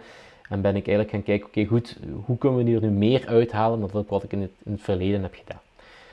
En 0.49 0.61
ben 0.61 0.75
ik 0.75 0.87
eigenlijk 0.87 1.09
gaan 1.09 1.23
kijken, 1.23 1.47
oké 1.47 1.65
goed, 1.65 1.97
hoe 2.25 2.37
kunnen 2.37 2.63
we 2.63 2.69
hier 2.69 2.81
nu 2.81 2.89
meer 2.89 3.27
uithalen 3.27 3.79
dan 3.79 4.05
wat 4.07 4.23
ik 4.23 4.31
in 4.31 4.41
het, 4.41 4.51
in 4.63 4.71
het 4.71 4.81
verleden 4.81 5.21
heb 5.21 5.33
gedaan. 5.33 5.61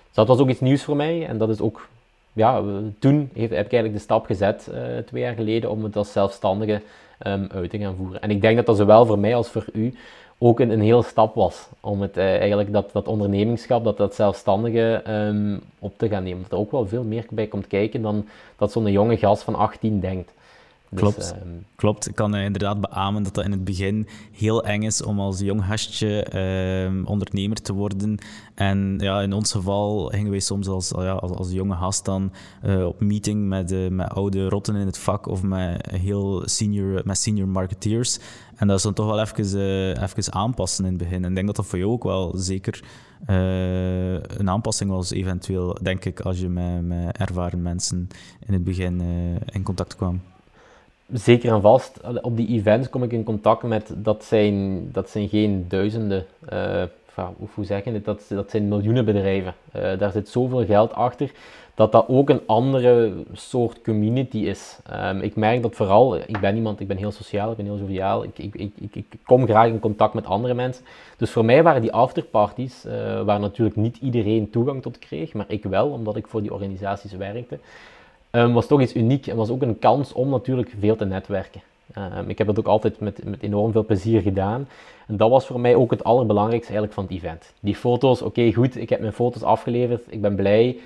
Dus 0.07 0.14
dat 0.14 0.29
was 0.29 0.38
ook 0.38 0.49
iets 0.49 0.61
nieuws 0.61 0.85
voor 0.85 0.96
mij. 0.96 1.27
En 1.27 1.38
dat 1.38 1.49
is 1.49 1.61
ook, 1.61 1.88
ja, 2.33 2.62
toen 2.99 3.31
heb 3.33 3.51
ik 3.51 3.53
eigenlijk 3.53 3.92
de 3.92 4.01
stap 4.01 4.27
gezet, 4.27 4.70
uh, 4.73 4.99
twee 4.99 5.23
jaar 5.23 5.35
geleden, 5.35 5.70
om 5.70 5.85
het 5.85 5.96
als 5.96 6.12
zelfstandige 6.12 6.81
um, 7.27 7.49
uit 7.53 7.70
te 7.70 7.79
gaan 7.79 7.96
voeren. 7.96 8.23
En 8.23 8.31
ik 8.31 8.40
denk 8.40 8.57
dat 8.57 8.66
dat 8.66 8.77
zowel 8.77 9.07
voor 9.07 9.18
mij 9.18 9.35
als 9.35 9.49
voor 9.49 9.66
u 9.73 9.94
ook 10.42 10.61
een, 10.61 10.70
een 10.70 10.81
hele 10.81 11.03
stap 11.03 11.35
was. 11.35 11.68
Om 11.81 12.00
het 12.00 12.16
uh, 12.16 12.38
eigenlijk 12.38 12.72
dat, 12.72 12.92
dat 12.92 13.09
ondernemingschap, 13.09 13.85
dat, 13.85 13.96
dat 13.96 14.14
zelfstandige 14.14 15.03
um, 15.09 15.61
op 15.79 15.98
te 15.98 16.09
gaan 16.09 16.22
nemen. 16.22 16.42
Dat 16.42 16.53
er 16.53 16.59
ook 16.59 16.70
wel 16.70 16.87
veel 16.87 17.03
meer 17.03 17.26
bij 17.31 17.46
komt 17.46 17.66
kijken 17.66 18.03
dan 18.03 18.26
dat 18.57 18.72
zo'n 18.72 18.90
jonge 18.90 19.16
gast 19.16 19.42
van 19.42 19.55
18 19.55 20.00
denkt. 20.00 20.33
Dus, 20.90 21.00
Klopt. 21.00 21.33
Ehm, 21.33 21.48
Klopt. 21.76 22.09
Ik 22.09 22.14
kan 22.14 22.35
uh, 22.35 22.44
inderdaad 22.44 22.81
beamen 22.81 23.22
dat 23.22 23.35
dat 23.35 23.44
in 23.44 23.50
het 23.50 23.64
begin 23.64 24.07
heel 24.33 24.64
eng 24.64 24.83
is 24.83 25.03
om 25.03 25.20
als 25.20 25.40
jong 25.40 25.64
gastje 25.64 26.26
uh, 26.94 27.09
ondernemer 27.09 27.62
te 27.62 27.72
worden. 27.72 28.18
En 28.55 28.96
ja, 28.98 29.20
in 29.20 29.33
ons 29.33 29.53
geval 29.53 30.07
gingen 30.07 30.31
wij 30.31 30.40
soms 30.40 30.68
als, 30.68 30.88
ja, 30.88 31.12
als, 31.12 31.31
als 31.31 31.50
jonge 31.50 31.74
gast 31.74 32.05
dan 32.05 32.33
uh, 32.64 32.87
op 32.87 33.00
meeting 33.00 33.48
met, 33.48 33.72
uh, 33.72 33.88
met 33.88 34.09
oude 34.09 34.48
rotten 34.48 34.76
in 34.76 34.87
het 34.87 34.98
vak 34.98 35.26
of 35.26 35.42
met, 35.42 35.90
heel 35.90 36.42
senior, 36.44 37.03
met 37.05 37.18
senior 37.18 37.48
marketeers. 37.48 38.18
En 38.57 38.66
dat 38.66 38.76
is 38.76 38.83
dan 38.83 38.94
toch 38.94 39.07
wel 39.07 39.20
even, 39.20 40.03
even 40.03 40.33
aanpassen 40.33 40.85
in 40.85 40.90
het 40.90 41.03
begin. 41.03 41.24
En 41.24 41.29
ik 41.29 41.35
denk 41.35 41.46
dat 41.46 41.57
dat 41.57 41.66
voor 41.66 41.79
jou 41.79 41.90
ook 41.90 42.05
wel 42.05 42.33
zeker 42.37 42.85
een 43.26 44.50
aanpassing 44.50 44.90
was, 44.90 45.11
eventueel, 45.11 45.79
denk 45.83 46.05
ik, 46.05 46.20
als 46.20 46.40
je 46.40 46.48
met, 46.48 46.83
met 46.83 47.16
ervaren 47.16 47.62
mensen 47.62 48.09
in 48.46 48.53
het 48.53 48.64
begin 48.64 49.00
in 49.53 49.62
contact 49.62 49.96
kwam 49.96 50.20
zeker 51.12 51.53
en 51.53 51.61
vast, 51.61 52.01
op 52.23 52.37
die 52.37 52.49
events 52.49 52.88
kom 52.88 53.03
ik 53.03 53.12
in 53.12 53.25
contact 53.25 53.62
met, 53.62 53.92
dat 53.96 54.25
zijn, 54.25 54.88
dat 54.92 55.11
zijn 55.11 55.29
geen 55.29 55.64
duizenden, 55.68 56.27
uh, 56.53 56.83
hoe 57.55 57.64
zeg 57.64 57.85
je 57.85 57.92
het, 57.92 58.05
dat, 58.05 58.25
dat 58.29 58.51
zijn 58.51 58.68
miljoenen 58.68 59.05
bedrijven. 59.05 59.55
Uh, 59.77 59.99
daar 59.99 60.12
zit 60.12 60.29
zoveel 60.29 60.64
geld 60.64 60.92
achter, 60.92 61.31
dat 61.75 61.92
dat 61.92 62.05
ook 62.09 62.31
een 62.31 62.40
andere 62.46 63.12
soort 63.33 63.83
community 63.83 64.38
is. 64.38 64.79
Um, 64.92 65.20
ik 65.20 65.37
merk 65.37 65.62
dat 65.62 65.75
vooral, 65.75 66.16
ik 66.16 66.40
ben 66.40 66.57
iemand, 66.57 66.81
ik 66.81 66.87
ben 66.87 66.96
heel 66.96 67.11
sociaal, 67.11 67.51
ik 67.51 67.57
ben 67.57 67.66
heel 67.66 67.79
joviaal, 67.79 68.25
ik, 68.25 68.38
ik, 68.38 68.55
ik, 68.55 68.94
ik, 68.94 69.05
kom 69.25 69.46
graag 69.46 69.68
in 69.68 69.81
contact 69.81 70.14
met 70.14 70.27
andere 70.27 70.55
mensen. 70.55 70.85
Dus 71.16 71.31
voor 71.31 71.44
mij 71.44 71.62
waren 71.62 71.81
die 71.81 71.92
afterparties, 71.92 72.85
uh, 72.87 73.23
waar 73.23 73.40
natuurlijk 73.40 73.77
niet 73.77 73.96
iedereen 73.96 74.51
toegang 74.51 74.83
tot 74.83 74.99
kreeg, 74.99 75.33
maar 75.33 75.46
ik 75.49 75.64
wel, 75.64 75.88
omdat 75.88 76.16
ik 76.16 76.27
voor 76.27 76.42
die 76.42 76.53
organisaties 76.53 77.12
werkte 77.12 77.59
um, 78.31 78.53
was 78.53 78.66
toch 78.66 78.81
iets 78.81 78.95
uniek 78.95 79.27
en 79.27 79.37
was 79.37 79.51
ook 79.51 79.62
een 79.62 79.79
kans 79.79 80.12
om 80.12 80.29
natuurlijk 80.29 80.75
veel 80.79 80.97
te 80.97 81.05
netwerken. 81.05 81.61
Um, 81.99 82.29
ik 82.29 82.38
heb 82.38 82.47
dat 82.47 82.59
ook 82.59 82.66
altijd 82.66 83.01
met, 83.01 83.25
met 83.25 83.43
enorm 83.43 83.73
veel 83.73 83.85
plezier 83.85 84.21
gedaan. 84.21 84.69
En 85.07 85.16
dat 85.16 85.31
was 85.31 85.47
voor 85.47 85.61
mij 85.61 85.75
ook 85.75 85.90
het 85.90 86.05
allerbelangrijkste 86.05 86.73
eigenlijk 86.73 86.95
van 86.95 87.05
het 87.05 87.12
event. 87.12 87.53
Die 87.61 87.75
foto's, 87.75 88.23
oké 88.23 88.53
goed, 88.53 88.77
ik 88.77 88.88
heb 88.88 89.01
mijn 89.01 89.12
foto's 89.12 89.43
afgeleverd, 89.43 90.03
ik 90.09 90.21
ben 90.21 90.35
blij. 90.35 90.79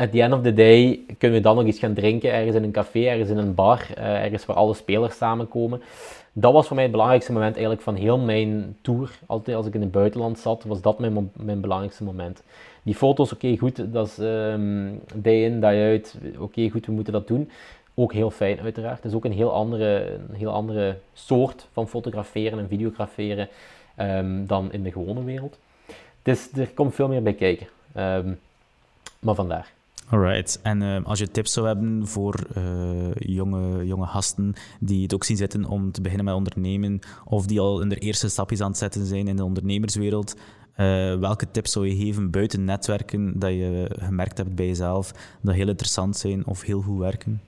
At 0.00 0.12
the 0.12 0.22
end 0.22 0.32
of 0.32 0.42
the 0.42 0.52
day 0.52 1.00
kunnen 1.18 1.38
we 1.38 1.44
dan 1.44 1.56
nog 1.56 1.64
iets 1.64 1.78
gaan 1.78 1.94
drinken, 1.94 2.32
ergens 2.32 2.56
in 2.56 2.62
een 2.62 2.70
café, 2.70 3.06
ergens 3.06 3.30
in 3.30 3.36
een 3.36 3.54
bar, 3.54 3.86
uh, 3.98 4.24
ergens 4.24 4.46
waar 4.46 4.56
alle 4.56 4.74
spelers 4.74 5.16
samenkomen. 5.16 5.82
Dat 6.32 6.52
was 6.52 6.66
voor 6.66 6.74
mij 6.74 6.84
het 6.84 6.92
belangrijkste 6.92 7.32
moment 7.32 7.52
eigenlijk 7.52 7.82
van 7.82 7.94
heel 7.94 8.18
mijn 8.18 8.76
tour. 8.80 9.10
Altijd 9.26 9.56
als 9.56 9.66
ik 9.66 9.74
in 9.74 9.80
het 9.80 9.90
buitenland 9.90 10.38
zat, 10.38 10.64
was 10.64 10.80
dat 10.80 10.98
mijn, 10.98 11.30
mijn 11.32 11.60
belangrijkste 11.60 12.04
moment 12.04 12.42
die 12.82 12.94
foto's, 12.94 13.32
oké, 13.32 13.56
goed, 13.56 13.92
dat 13.92 14.06
is 14.06 14.18
um, 14.18 15.00
day 15.14 15.44
in, 15.44 15.60
day 15.60 15.90
uit. 15.90 16.18
Oké, 16.38 16.68
goed, 16.68 16.86
we 16.86 16.92
moeten 16.92 17.12
dat 17.12 17.26
doen. 17.26 17.50
Ook 17.94 18.12
heel 18.12 18.30
fijn, 18.30 18.60
uiteraard. 18.60 18.96
Het 18.96 19.04
is 19.04 19.14
ook 19.14 19.24
een 19.24 19.32
heel 19.32 19.52
andere, 19.52 20.18
een 20.28 20.36
heel 20.36 20.52
andere 20.52 20.96
soort 21.12 21.66
van 21.72 21.88
fotograferen 21.88 22.58
en 22.58 22.68
videograferen 22.68 23.48
um, 23.98 24.46
dan 24.46 24.72
in 24.72 24.82
de 24.82 24.92
gewone 24.92 25.24
wereld. 25.24 25.58
Dus 26.22 26.48
er 26.52 26.68
komt 26.68 26.94
veel 26.94 27.08
meer 27.08 27.22
bij 27.22 27.34
kijken. 27.34 27.66
Um, 27.96 28.38
maar 29.18 29.34
vandaar. 29.34 29.78
Alright. 30.10 30.60
En 30.62 30.82
uh, 30.82 30.96
als 31.04 31.18
je 31.18 31.30
tips 31.30 31.52
zou 31.52 31.66
hebben 31.66 32.06
voor 32.06 32.34
uh, 32.56 32.64
jonge, 33.14 33.86
jonge 33.86 34.06
gasten 34.06 34.54
die 34.80 35.02
het 35.02 35.14
ook 35.14 35.24
zien 35.24 35.36
zitten 35.36 35.64
om 35.64 35.92
te 35.92 36.00
beginnen 36.00 36.26
met 36.26 36.34
ondernemen, 36.34 37.00
of 37.24 37.46
die 37.46 37.60
al 37.60 37.80
in 37.80 37.88
de 37.88 37.96
eerste 37.96 38.28
stapjes 38.28 38.60
aan 38.60 38.68
het 38.68 38.78
zetten 38.78 39.06
zijn 39.06 39.28
in 39.28 39.36
de 39.36 39.44
ondernemerswereld, 39.44 40.34
uh, 40.34 41.14
welke 41.18 41.50
tips 41.50 41.72
zou 41.72 41.86
je 41.88 41.96
geven 41.96 42.30
buiten 42.30 42.64
netwerken 42.64 43.38
dat 43.38 43.50
je 43.50 43.90
gemerkt 43.98 44.38
hebt 44.38 44.54
bij 44.54 44.66
jezelf 44.66 45.12
dat 45.40 45.54
heel 45.54 45.68
interessant 45.68 46.16
zijn 46.16 46.46
of 46.46 46.62
heel 46.62 46.80
goed 46.80 46.98
werken? 46.98 47.40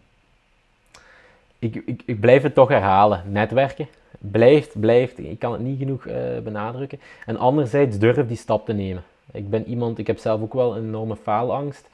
Ik, 1.58 1.82
ik, 1.86 2.02
ik 2.06 2.20
blijf 2.20 2.42
het 2.42 2.54
toch 2.54 2.68
herhalen. 2.68 3.22
Netwerken. 3.26 3.88
Blijft, 4.18 4.80
blijft. 4.80 5.18
Ik 5.18 5.38
kan 5.38 5.52
het 5.52 5.60
niet 5.60 5.78
genoeg 5.78 6.06
uh, 6.06 6.14
benadrukken. 6.44 7.00
En 7.26 7.36
anderzijds 7.36 7.98
durf 7.98 8.26
die 8.26 8.36
stap 8.36 8.66
te 8.66 8.72
nemen. 8.72 9.02
Ik 9.32 9.50
ben 9.50 9.68
iemand, 9.68 9.98
ik 9.98 10.06
heb 10.06 10.18
zelf 10.18 10.40
ook 10.40 10.54
wel 10.54 10.76
een 10.76 10.84
enorme 10.84 11.16
faalangst. 11.16 11.88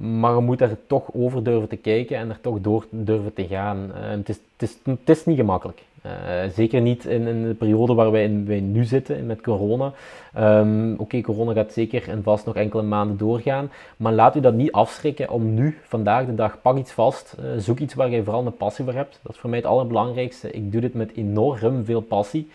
Maar 0.00 0.34
je 0.34 0.40
moet 0.40 0.60
er 0.60 0.76
toch 0.86 1.08
over 1.12 1.42
durven 1.42 1.68
te 1.68 1.76
kijken 1.76 2.16
en 2.16 2.30
er 2.30 2.40
toch 2.40 2.60
door 2.60 2.86
durven 2.90 3.32
te 3.34 3.46
gaan. 3.46 3.92
Uh, 3.94 4.10
het, 4.10 4.28
is, 4.28 4.40
het, 4.56 4.68
is, 4.68 4.76
het 4.84 5.08
is 5.08 5.24
niet 5.24 5.36
gemakkelijk. 5.36 5.82
Uh, 6.06 6.12
zeker 6.54 6.80
niet 6.80 7.04
in, 7.04 7.42
de 7.42 7.54
periode 7.54 7.94
waar 7.94 8.10
wij, 8.10 8.24
in, 8.24 8.46
wij 8.46 8.60
nu 8.60 8.84
zitten 8.84 9.26
met 9.26 9.40
corona. 9.40 9.92
Um, 10.38 10.94
Oké, 10.98 11.20
corona 11.20 11.52
gaat 11.52 11.72
zeker 11.72 12.08
en 12.08 12.22
vast 12.22 12.46
nog 12.46 12.56
enkele 12.56 12.82
maanden 12.82 13.16
doorgaan. 13.16 13.70
Maar 13.96 14.12
laat 14.12 14.36
u 14.36 14.40
dat 14.40 14.54
niet 14.54 14.72
afschrikken 14.72 15.30
om 15.30 15.54
nu, 15.54 15.78
vandaag 15.82 16.26
de 16.26 16.34
dag, 16.34 16.60
pak 16.62 16.76
iets 16.76 16.92
vast. 16.92 17.36
Uh, 17.40 17.50
zoek 17.56 17.78
iets 17.78 17.94
waar 17.94 18.10
je 18.10 18.24
vooral 18.24 18.46
een 18.46 18.56
passie 18.56 18.84
voor 18.84 18.94
hebt. 18.94 19.20
Dat 19.22 19.32
is 19.32 19.38
voor 19.38 19.50
mij 19.50 19.58
het 19.58 19.68
allerbelangrijkste. 19.68 20.50
Ik 20.50 20.72
doe 20.72 20.80
dit 20.80 20.94
met 20.94 21.12
enorm 21.14 21.84
veel 21.84 22.00
passie. 22.00 22.50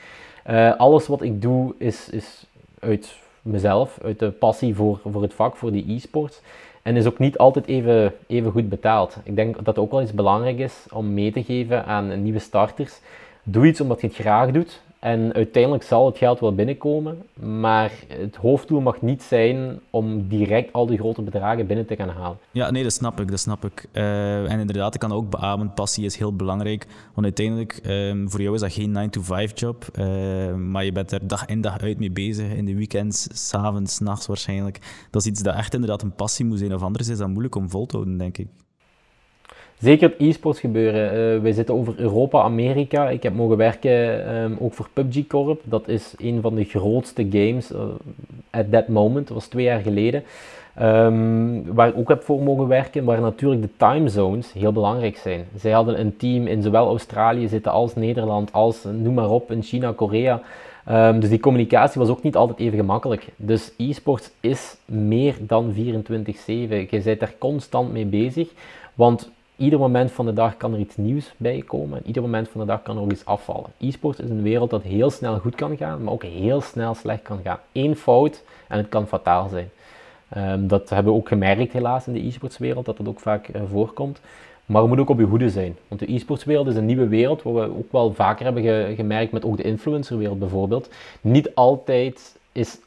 Alles 0.77 1.07
wat 1.07 1.21
ik 1.21 1.41
doe 1.41 1.73
is, 1.77 2.09
is 2.09 2.45
uit 2.79 3.17
mezelf, 3.41 3.99
uit 4.03 4.19
de 4.19 4.31
passie 4.31 4.75
voor, 4.75 4.99
voor 5.03 5.21
het 5.21 5.33
vak, 5.33 5.55
voor 5.55 5.71
die 5.71 5.95
e-sports. 5.95 6.41
En 6.85 6.95
is 6.95 7.05
ook 7.05 7.19
niet 7.19 7.37
altijd 7.37 7.67
even, 7.67 8.13
even 8.27 8.51
goed 8.51 8.69
betaald. 8.69 9.17
Ik 9.23 9.35
denk 9.35 9.55
dat 9.55 9.65
het 9.65 9.77
ook 9.77 9.91
wel 9.91 10.01
iets 10.01 10.13
belangrijk 10.13 10.57
is 10.57 10.85
om 10.91 11.13
mee 11.13 11.31
te 11.31 11.43
geven 11.43 11.85
aan 11.85 12.21
nieuwe 12.23 12.39
starters 12.39 12.99
doe 13.43 13.65
iets 13.65 13.81
omdat 13.81 14.01
je 14.01 14.07
het 14.07 14.15
graag 14.15 14.51
doet. 14.51 14.81
En 15.05 15.33
uiteindelijk 15.33 15.83
zal 15.83 16.05
het 16.05 16.17
geld 16.17 16.39
wel 16.39 16.55
binnenkomen, 16.55 17.23
maar 17.33 17.91
het 18.07 18.35
hoofddoel 18.35 18.81
mag 18.81 19.01
niet 19.01 19.23
zijn 19.23 19.79
om 19.89 20.27
direct 20.27 20.73
al 20.73 20.85
die 20.85 20.97
grote 20.97 21.21
bedragen 21.21 21.67
binnen 21.67 21.85
te 21.85 21.95
gaan 21.95 22.09
halen. 22.09 22.37
Ja, 22.51 22.71
nee, 22.71 22.83
dat 22.83 22.93
snap 22.93 23.19
ik, 23.19 23.29
dat 23.29 23.39
snap 23.39 23.65
ik. 23.65 23.87
Uh, 23.93 24.51
en 24.51 24.59
inderdaad, 24.59 24.93
ik 24.93 24.99
kan 24.99 25.11
ook 25.11 25.29
beamen, 25.29 25.73
passie 25.73 26.05
is 26.05 26.17
heel 26.17 26.35
belangrijk. 26.35 26.85
Want 27.13 27.25
uiteindelijk, 27.25 27.79
um, 27.87 28.29
voor 28.29 28.41
jou 28.41 28.55
is 28.55 28.61
dat 28.61 28.73
geen 28.73 29.09
9-to-5 29.09 29.53
job, 29.53 29.85
uh, 29.99 30.53
maar 30.53 30.85
je 30.85 30.91
bent 30.91 31.11
er 31.11 31.27
dag 31.27 31.45
in 31.45 31.61
dag 31.61 31.79
uit 31.79 31.99
mee 31.99 32.11
bezig, 32.11 32.53
in 32.53 32.65
de 32.65 32.75
weekends, 32.75 33.27
s'avonds, 33.31 33.99
nachts 33.99 34.25
waarschijnlijk. 34.25 35.07
Dat 35.11 35.21
is 35.21 35.27
iets 35.27 35.41
dat 35.41 35.55
echt 35.55 35.73
inderdaad 35.73 36.01
een 36.01 36.15
passie 36.15 36.45
moet 36.45 36.59
zijn, 36.59 36.73
of 36.73 36.81
anders 36.81 37.07
is 37.07 37.17
dat 37.17 37.27
moeilijk 37.27 37.55
om 37.55 37.69
vol 37.69 37.85
te 37.85 37.95
houden, 37.95 38.17
denk 38.17 38.37
ik. 38.37 38.47
Zeker 39.85 40.09
het 40.09 40.19
e-sports 40.19 40.59
gebeuren. 40.59 41.35
Uh, 41.35 41.41
wij 41.41 41.51
zitten 41.51 41.75
over 41.75 41.93
Europa, 41.97 42.41
Amerika. 42.41 43.09
Ik 43.09 43.23
heb 43.23 43.33
mogen 43.33 43.57
werken 43.57 44.35
um, 44.35 44.57
ook 44.59 44.73
voor 44.73 44.89
PUBG 44.93 45.27
Corp. 45.27 45.61
Dat 45.63 45.87
is 45.87 46.13
een 46.17 46.41
van 46.41 46.55
de 46.55 46.63
grootste 46.63 47.27
games 47.31 47.71
uh, 47.71 47.79
at 48.49 48.71
that 48.71 48.87
moment. 48.87 49.27
Dat 49.27 49.37
was 49.37 49.47
twee 49.47 49.63
jaar 49.63 49.79
geleden. 49.79 50.23
Um, 50.81 51.73
waar 51.73 51.87
ik 51.87 51.97
ook 51.97 52.09
heb 52.09 52.23
voor 52.23 52.41
mogen 52.41 52.67
werken, 52.67 53.03
waar 53.03 53.21
natuurlijk 53.21 53.61
de 53.61 53.69
time 53.77 54.09
zones 54.09 54.53
heel 54.53 54.71
belangrijk 54.71 55.17
zijn. 55.17 55.45
Zij 55.57 55.71
hadden 55.71 55.99
een 55.99 56.17
team 56.17 56.47
in 56.47 56.61
zowel 56.61 56.87
Australië 56.87 57.47
zitten 57.47 57.71
als 57.71 57.95
Nederland, 57.95 58.53
als 58.53 58.83
noem 58.83 59.13
maar 59.13 59.29
op, 59.29 59.51
in 59.51 59.63
China, 59.63 59.91
Korea. 59.91 60.41
Um, 60.89 61.19
dus 61.19 61.29
die 61.29 61.39
communicatie 61.39 62.01
was 62.01 62.09
ook 62.09 62.23
niet 62.23 62.35
altijd 62.35 62.59
even 62.59 62.77
gemakkelijk. 62.77 63.27
Dus 63.35 63.71
e-sports 63.77 64.31
is 64.39 64.75
meer 64.85 65.35
dan 65.39 65.73
24-7. 65.73 65.77
Je 66.45 67.01
bent 67.03 67.19
daar 67.19 67.33
constant 67.37 67.91
mee 67.91 68.05
bezig. 68.05 68.49
Want 68.93 69.33
ieder 69.57 69.79
moment 69.79 70.11
van 70.11 70.25
de 70.25 70.33
dag 70.33 70.57
kan 70.57 70.73
er 70.73 70.79
iets 70.79 70.97
nieuws 70.97 71.33
bij 71.37 71.63
komen. 71.67 71.97
En 71.97 72.07
ieder 72.07 72.21
moment 72.21 72.49
van 72.49 72.61
de 72.61 72.67
dag 72.67 72.81
kan 72.81 72.95
er 72.95 73.01
ook 73.01 73.11
iets 73.11 73.25
afvallen. 73.25 73.69
E-sport 73.77 74.19
is 74.19 74.29
een 74.29 74.41
wereld 74.41 74.69
dat 74.69 74.83
heel 74.83 75.09
snel 75.09 75.39
goed 75.39 75.55
kan 75.55 75.77
gaan, 75.77 76.03
maar 76.03 76.13
ook 76.13 76.23
heel 76.23 76.61
snel 76.61 76.93
slecht 76.93 77.21
kan 77.21 77.39
gaan. 77.43 77.59
Eén 77.71 77.95
fout 77.95 78.43
en 78.67 78.77
het 78.77 78.89
kan 78.89 79.07
fataal 79.07 79.49
zijn. 79.49 79.69
Um, 80.37 80.67
dat 80.67 80.89
hebben 80.89 81.13
we 81.13 81.19
ook 81.19 81.27
gemerkt 81.27 81.73
helaas 81.73 82.07
in 82.07 82.13
de 82.13 82.25
e-sportswereld, 82.25 82.85
dat 82.85 82.97
dat 82.97 83.07
ook 83.07 83.19
vaak 83.19 83.47
uh, 83.47 83.61
voorkomt. 83.71 84.19
Maar 84.65 84.81
we 84.81 84.87
moeten 84.87 85.05
ook 85.05 85.11
op 85.11 85.19
je 85.19 85.25
hoede 85.25 85.49
zijn. 85.49 85.77
Want 85.87 85.99
de 85.99 86.13
e-sportswereld 86.13 86.67
is 86.67 86.75
een 86.75 86.85
nieuwe 86.85 87.07
wereld, 87.07 87.41
waar 87.41 87.53
we 87.53 87.77
ook 87.77 87.91
wel 87.91 88.13
vaker 88.13 88.45
hebben 88.45 88.63
ge 88.63 88.93
gemerkt 88.95 89.31
met 89.31 89.45
ook 89.45 89.57
de 89.57 89.63
influencerwereld 89.63 90.39
bijvoorbeeld. 90.39 90.89
Niet 91.21 91.55
altijd 91.55 92.35
is, 92.51 92.77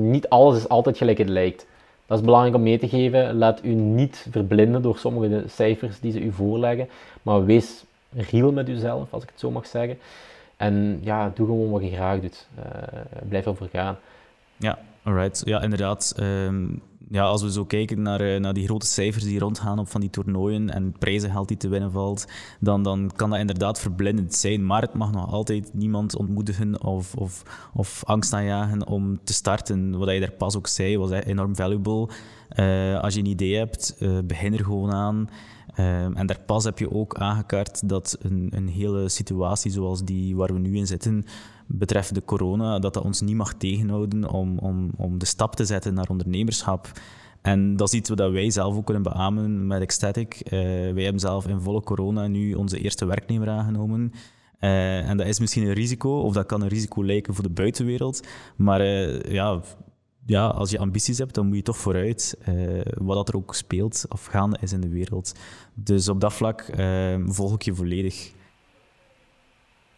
niet 0.00 0.28
alles 0.28 0.56
is 0.56 0.68
altijd 0.68 0.96
gelijk 0.96 1.18
het 1.18 1.28
lijkt. 1.28 1.66
Dat 2.06 2.18
is 2.18 2.24
belangrijk 2.24 2.54
om 2.54 2.62
mee 2.62 2.78
te 2.78 2.88
geven. 2.88 3.34
Laat 3.34 3.64
u 3.64 3.74
niet 3.74 4.26
verblinden 4.30 4.82
door 4.82 4.98
sommige 4.98 5.44
cijfers 5.48 6.00
die 6.00 6.12
ze 6.12 6.20
u 6.20 6.32
voorleggen. 6.32 6.88
Maar 7.22 7.44
wees 7.44 7.84
real 8.12 8.52
met 8.52 8.68
uzelf, 8.68 9.12
als 9.12 9.22
ik 9.22 9.28
het 9.28 9.40
zo 9.40 9.50
mag 9.50 9.66
zeggen. 9.66 9.98
En 10.56 11.00
ja, 11.02 11.32
doe 11.34 11.46
gewoon 11.46 11.70
wat 11.70 11.82
je 11.82 11.90
graag 11.90 12.20
doet. 12.20 12.46
Uh, 12.58 12.64
blijf 13.28 13.46
ervoor 13.46 13.68
gaan. 13.72 13.96
Ja, 14.56 14.78
Alright, 15.06 15.42
ja, 15.44 15.62
inderdaad. 15.62 16.12
Ehm, 16.16 16.66
ja, 17.10 17.22
als 17.22 17.42
we 17.42 17.52
zo 17.52 17.64
kijken 17.64 18.02
naar, 18.02 18.20
eh, 18.20 18.40
naar 18.40 18.52
die 18.52 18.64
grote 18.64 18.86
cijfers 18.86 19.24
die 19.24 19.38
rondgaan 19.38 19.78
op 19.78 19.88
van 19.88 20.00
die 20.00 20.10
toernooien 20.10 20.70
en 20.70 20.92
prijzengeld 20.98 21.48
die 21.48 21.56
te 21.56 21.68
winnen 21.68 21.90
valt, 21.90 22.26
dan, 22.60 22.82
dan 22.82 23.10
kan 23.16 23.30
dat 23.30 23.38
inderdaad 23.38 23.80
verblindend 23.80 24.34
zijn. 24.34 24.66
Maar 24.66 24.82
het 24.82 24.94
mag 24.94 25.12
nog 25.12 25.32
altijd 25.32 25.74
niemand 25.74 26.16
ontmoedigen 26.16 26.82
of, 26.84 27.14
of, 27.14 27.42
of 27.74 28.04
angst 28.04 28.32
aanjagen 28.32 28.86
om 28.86 29.18
te 29.24 29.32
starten. 29.32 29.98
Wat 29.98 30.10
je 30.10 30.20
daar 30.20 30.32
pas 30.32 30.56
ook 30.56 30.66
zei, 30.66 30.98
was 30.98 31.10
enorm 31.10 31.56
valuable. 31.56 32.08
Uh, 32.56 33.00
als 33.00 33.14
je 33.14 33.20
een 33.20 33.26
idee 33.26 33.56
hebt, 33.56 33.96
uh, 33.98 34.18
begin 34.24 34.52
er 34.52 34.64
gewoon 34.64 34.92
aan. 34.92 35.28
en 36.14 36.26
daar 36.26 36.40
pas 36.46 36.64
heb 36.64 36.78
je 36.78 36.92
ook 36.92 37.14
aangekaart 37.14 37.88
dat 37.88 38.18
een, 38.20 38.48
een 38.54 38.68
hele 38.68 39.08
situatie 39.08 39.70
zoals 39.70 40.04
die 40.04 40.36
waar 40.36 40.52
we 40.52 40.58
nu 40.58 40.76
in 40.76 40.86
zitten, 40.86 41.24
betreffende 41.66 42.24
corona, 42.24 42.78
dat 42.78 42.94
dat 42.94 43.04
ons 43.04 43.20
niet 43.20 43.34
mag 43.34 43.54
tegenhouden 43.54 44.30
om, 44.30 44.58
om, 44.58 44.90
om 44.96 45.18
de 45.18 45.26
stap 45.26 45.56
te 45.56 45.64
zetten 45.64 45.94
naar 45.94 46.08
ondernemerschap. 46.08 46.92
En 47.46 47.76
dat 47.76 47.88
is 47.88 47.94
iets 47.94 48.08
wat 48.08 48.18
wij 48.18 48.50
zelf 48.50 48.76
ook 48.76 48.84
kunnen 48.84 49.02
beamen 49.02 49.66
met 49.66 49.80
Ecstatic. 49.80 50.40
Uh, 50.44 50.50
wij 50.92 51.02
hebben 51.02 51.20
zelf 51.20 51.46
in 51.46 51.60
volle 51.60 51.82
corona 51.82 52.26
nu 52.26 52.54
onze 52.54 52.78
eerste 52.78 53.04
werknemer 53.04 53.48
aangenomen. 53.48 54.12
Uh, 54.60 55.08
en 55.08 55.16
dat 55.16 55.26
is 55.26 55.40
misschien 55.40 55.66
een 55.66 55.72
risico, 55.72 56.20
of 56.20 56.32
dat 56.32 56.46
kan 56.46 56.62
een 56.62 56.68
risico 56.68 57.04
lijken 57.04 57.34
voor 57.34 57.44
de 57.44 57.50
buitenwereld. 57.50 58.26
Maar 58.56 58.80
uh, 58.80 59.20
ja, 59.22 59.60
ja, 60.26 60.46
als 60.46 60.70
je 60.70 60.78
ambities 60.78 61.18
hebt, 61.18 61.34
dan 61.34 61.46
moet 61.46 61.56
je 61.56 61.62
toch 61.62 61.76
vooruit. 61.76 62.38
wat 62.94 63.16
dat 63.16 63.28
er 63.28 63.36
ook 63.36 63.54
speelt 63.54 64.04
of 64.08 64.24
gaande 64.24 64.58
is 64.60 64.72
in 64.72 64.80
de 64.80 64.88
wereld. 64.88 65.34
Dus 65.74 66.08
op 66.08 66.20
dat 66.20 66.32
vlak 66.32 66.70
volg 67.26 67.54
ik 67.54 67.62
je 67.62 67.74
volledig. 67.74 68.32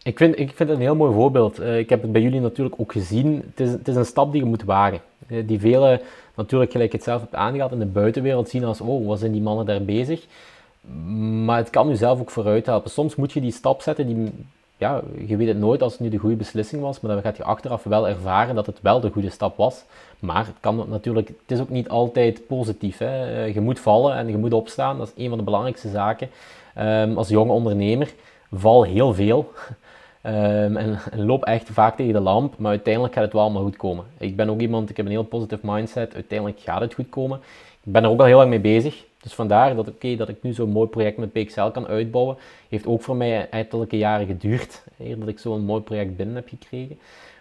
Ik 0.03 0.17
vind, 0.17 0.39
ik 0.39 0.55
vind 0.55 0.69
het 0.69 0.77
een 0.77 0.83
heel 0.83 0.95
mooi 0.95 1.13
voorbeeld. 1.13 1.59
Uh, 1.59 1.77
ik 1.77 1.89
heb 1.89 2.01
het 2.01 2.11
bij 2.11 2.21
jullie 2.21 2.39
natuurlijk 2.39 2.75
ook 2.79 2.91
gezien. 2.91 3.43
Het 3.49 3.59
is, 3.59 3.71
het 3.71 3.87
is 3.87 3.95
een 3.95 4.05
stap 4.05 4.31
die 4.31 4.41
je 4.41 4.47
moet 4.47 4.63
wagen. 4.63 4.99
Uh, 5.27 5.47
die 5.47 5.59
velen, 5.59 6.01
natuurlijk 6.35 6.71
gelijk 6.71 6.91
het 6.91 7.03
zelf 7.03 7.21
hebt 7.21 7.35
aangehaald, 7.35 7.71
in 7.71 7.79
de 7.79 7.85
buitenwereld 7.85 8.49
zien 8.49 8.63
als, 8.63 8.81
oh, 8.81 9.07
wat 9.07 9.19
zijn 9.19 9.31
die 9.31 9.41
mannen 9.41 9.65
daar 9.65 9.81
bezig? 9.81 10.25
Maar 11.43 11.57
het 11.57 11.69
kan 11.69 11.89
je 11.89 11.95
zelf 11.95 12.19
ook 12.19 12.31
vooruit 12.31 12.65
helpen. 12.65 12.91
Soms 12.91 13.15
moet 13.15 13.31
je 13.31 13.41
die 13.41 13.51
stap 13.51 13.81
zetten, 13.81 14.07
die, 14.07 14.31
ja, 14.77 15.01
je 15.25 15.37
weet 15.37 15.47
het 15.47 15.57
nooit 15.57 15.81
als 15.81 15.91
het 15.91 16.01
nu 16.01 16.09
de 16.09 16.17
goede 16.17 16.35
beslissing 16.35 16.81
was, 16.81 16.99
maar 16.99 17.13
dan 17.13 17.21
gaat 17.21 17.37
je 17.37 17.43
achteraf 17.43 17.83
wel 17.83 18.07
ervaren 18.07 18.55
dat 18.55 18.65
het 18.65 18.81
wel 18.81 18.99
de 18.99 19.09
goede 19.09 19.29
stap 19.29 19.57
was. 19.57 19.83
Maar 20.19 20.45
het, 20.45 20.55
kan 20.59 20.85
natuurlijk, 20.89 21.27
het 21.27 21.51
is 21.57 21.59
ook 21.59 21.69
niet 21.69 21.89
altijd 21.89 22.47
positief. 22.47 22.97
Hè? 22.97 23.45
Uh, 23.45 23.53
je 23.53 23.61
moet 23.61 23.79
vallen 23.79 24.15
en 24.15 24.27
je 24.27 24.37
moet 24.37 24.53
opstaan. 24.53 24.97
Dat 24.97 25.07
is 25.07 25.23
een 25.23 25.29
van 25.29 25.37
de 25.37 25.43
belangrijkste 25.43 25.89
zaken. 25.89 26.29
Um, 26.79 27.17
als 27.17 27.29
jonge 27.29 27.51
ondernemer 27.51 28.13
val 28.51 28.83
heel 28.83 29.13
veel. 29.13 29.51
Um, 30.23 30.77
en, 30.77 30.99
loop 31.15 31.43
echt 31.43 31.69
vaak 31.69 31.95
tegen 31.95 32.13
de 32.13 32.19
lamp, 32.19 32.57
maar 32.57 32.71
uiteindelijk 32.71 33.13
gaat 33.13 33.23
het 33.23 33.33
wel 33.33 33.41
allemaal 33.41 33.63
goed 33.63 33.77
komen. 33.77 34.05
Ik 34.17 34.35
ben 34.35 34.49
ook 34.49 34.59
iemand, 34.59 34.89
ik 34.89 34.97
heb 34.97 35.05
een 35.05 35.11
heel 35.11 35.23
positive 35.23 35.61
mindset, 35.71 36.13
uiteindelijk 36.13 36.59
gaat 36.59 36.81
het 36.81 36.93
goed 36.93 37.09
komen. 37.09 37.39
Ik 37.83 37.91
ben 37.91 38.03
er 38.03 38.09
ook 38.09 38.19
al 38.19 38.25
heel 38.25 38.37
lang 38.37 38.49
mee 38.49 38.59
bezig, 38.59 39.05
dus 39.21 39.33
vandaar 39.33 39.75
dat, 39.75 39.85
dat 40.17 40.29
ik 40.29 40.41
nu 40.41 40.53
zo'n 40.53 40.69
mooi 40.69 40.87
project 40.87 41.17
met 41.17 41.31
PXL 41.31 41.67
kan 41.67 41.87
uitbouwen. 41.87 42.37
Heeft 42.69 42.87
ook 42.87 43.01
voor 43.01 43.15
mij 43.15 43.49
ettelijke 43.49 43.97
jaren 43.97 44.25
geduurd, 44.25 44.83
dat 44.97 45.27
ik 45.27 45.39
zo'n 45.39 45.65
mooi 45.65 45.81
project 45.81 46.15
binnen 46.15 46.35
heb 46.35 46.47
gekregen. 46.47 46.99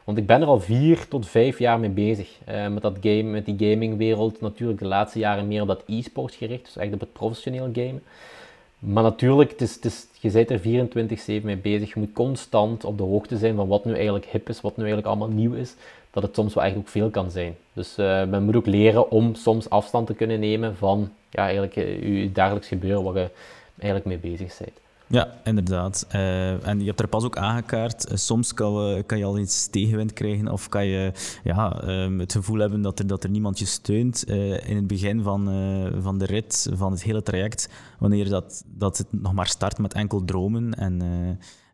Want 0.08 0.20
ik 0.20 0.26
ben 0.26 0.40
er 0.40 0.46
al 0.46 0.60
vier 0.60 1.08
tot 1.08 1.28
vijf 1.28 1.58
jaar 1.58 1.80
mee 1.80 1.90
bezig. 1.90 2.38
Uh, 2.48 2.68
met, 2.68 2.82
dat 2.82 2.96
game, 3.00 3.22
met 3.22 3.44
die 3.44 3.70
gamingwereld. 3.70 4.40
Natuurlijk 4.40 4.78
de 4.78 4.86
laatste 4.86 5.18
jaren 5.18 5.48
meer 5.48 5.62
op 5.62 5.68
dat 5.68 5.82
e-sports 5.86 6.36
gericht. 6.36 6.64
Dus 6.64 6.76
echt 6.76 6.92
op 6.92 7.00
het 7.00 7.12
professioneel 7.12 7.68
gamen. 7.72 8.02
Maar 8.78 9.02
natuurlijk, 9.02 9.50
het 9.50 9.60
is, 9.60 9.74
het 9.74 9.84
is, 9.84 10.06
je 10.20 10.30
bent 10.30 10.50
er 10.50 11.40
24-7 11.40 11.44
mee 11.44 11.56
bezig. 11.56 11.94
Je 11.94 12.00
moet 12.00 12.12
constant 12.12 12.84
op 12.84 12.98
de 12.98 13.04
hoogte 13.04 13.36
zijn 13.36 13.54
van 13.54 13.68
wat 13.68 13.84
nu 13.84 13.94
eigenlijk 13.94 14.26
hip 14.26 14.48
is, 14.48 14.60
wat 14.60 14.76
nu 14.76 14.82
eigenlijk 14.82 15.06
allemaal 15.06 15.36
nieuw 15.36 15.54
is. 15.54 15.74
Dat 16.10 16.22
het 16.22 16.34
soms 16.34 16.54
wel 16.54 16.64
echt 16.64 16.76
ook 16.76 16.88
veel 16.88 17.10
kan 17.10 17.30
zijn. 17.30 17.56
Dus 17.72 17.98
uh, 17.98 18.24
men 18.24 18.42
moet 18.42 18.56
ook 18.56 18.66
leren 18.66 19.10
om 19.10 19.34
soms 19.34 19.70
afstand 19.70 20.06
te 20.06 20.14
kunnen 20.14 20.40
nemen 20.40 20.76
van 20.76 21.12
ja, 21.30 21.42
eigenlijk, 21.42 21.76
uh, 21.76 22.22
je 22.22 22.32
dagelijks 22.32 22.68
gebeuren 22.68 23.02
waar 23.02 23.22
je 23.22 23.30
eigenlijk 23.78 24.04
mee 24.04 24.30
bezig 24.30 24.58
bent. 24.58 24.78
Ja, 25.08 25.28
inderdaad. 25.44 26.06
Uh, 26.14 26.66
en 26.66 26.80
je 26.80 26.86
hebt 26.86 27.00
er 27.00 27.08
pas 27.08 27.24
ook 27.24 27.36
aangekaart. 27.36 28.10
Uh, 28.10 28.16
soms 28.16 28.54
kan, 28.54 29.02
kan, 29.06 29.18
je 29.18 29.24
al 29.24 29.38
iets 29.38 29.68
tegenwind 29.68 30.12
krijgen 30.12 30.48
of 30.48 30.68
kan 30.68 30.86
je 30.86 31.12
ja, 31.44 31.88
um, 31.88 32.20
het 32.20 32.32
gevoel 32.32 32.58
hebben 32.58 32.82
dat 32.82 32.98
er, 32.98 33.06
dat 33.06 33.24
er 33.24 33.30
niemand 33.30 33.58
je 33.58 33.64
steunt 33.64 34.24
in 34.64 34.76
het 34.76 34.86
begin 34.86 35.22
van, 35.22 35.50
van 36.00 36.18
de 36.18 36.26
rit, 36.26 36.70
van 36.72 36.92
het 36.92 37.02
hele 37.02 37.22
traject, 37.22 37.68
wanneer 37.98 38.28
dat, 38.28 38.64
dat 38.66 38.98
het 38.98 39.06
nog 39.10 39.32
maar 39.32 39.46
start 39.46 39.78
met 39.78 39.94
enkel 39.94 40.24
dromen 40.24 40.74
en 40.74 41.00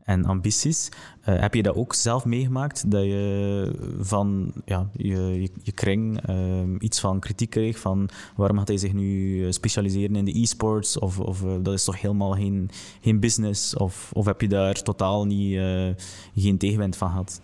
en 0.04 0.24
ambities. 0.24 0.88
Uh, 1.28 1.40
heb 1.40 1.54
je 1.54 1.62
dat 1.62 1.74
ook 1.74 1.94
zelf 1.94 2.24
meegemaakt? 2.24 2.90
Dat 2.90 3.04
je 3.04 3.72
van 4.00 4.52
ja, 4.64 4.88
je, 4.92 5.50
je, 5.62 5.72
kring 5.72 6.28
uh, 6.28 6.36
iets 6.78 7.00
van 7.00 7.20
kritiek 7.20 7.50
kreeg 7.50 7.78
van 7.78 8.08
waarom 8.36 8.58
gaat 8.58 8.68
hij 8.68 8.76
zich 8.76 8.92
nu 8.92 9.40
eh, 9.44 9.52
specialiseren 9.52 10.16
in 10.16 10.24
de 10.24 10.40
e-sports? 10.40 10.98
Of, 10.98 11.20
of 11.20 11.42
uh, 11.42 11.52
dat 11.60 11.74
is 11.74 11.84
toch 11.84 12.00
helemaal 12.00 12.32
geen, 12.32 12.70
geen 13.00 13.20
business? 13.20 13.76
Of, 13.76 14.10
of 14.12 14.26
heb 14.26 14.40
je 14.40 14.48
daar 14.48 14.82
totaal 14.82 15.24
niet, 15.24 15.58
geen 16.36 16.58
tegenwind 16.58 16.96
van 16.96 17.08
gehad? 17.08 17.40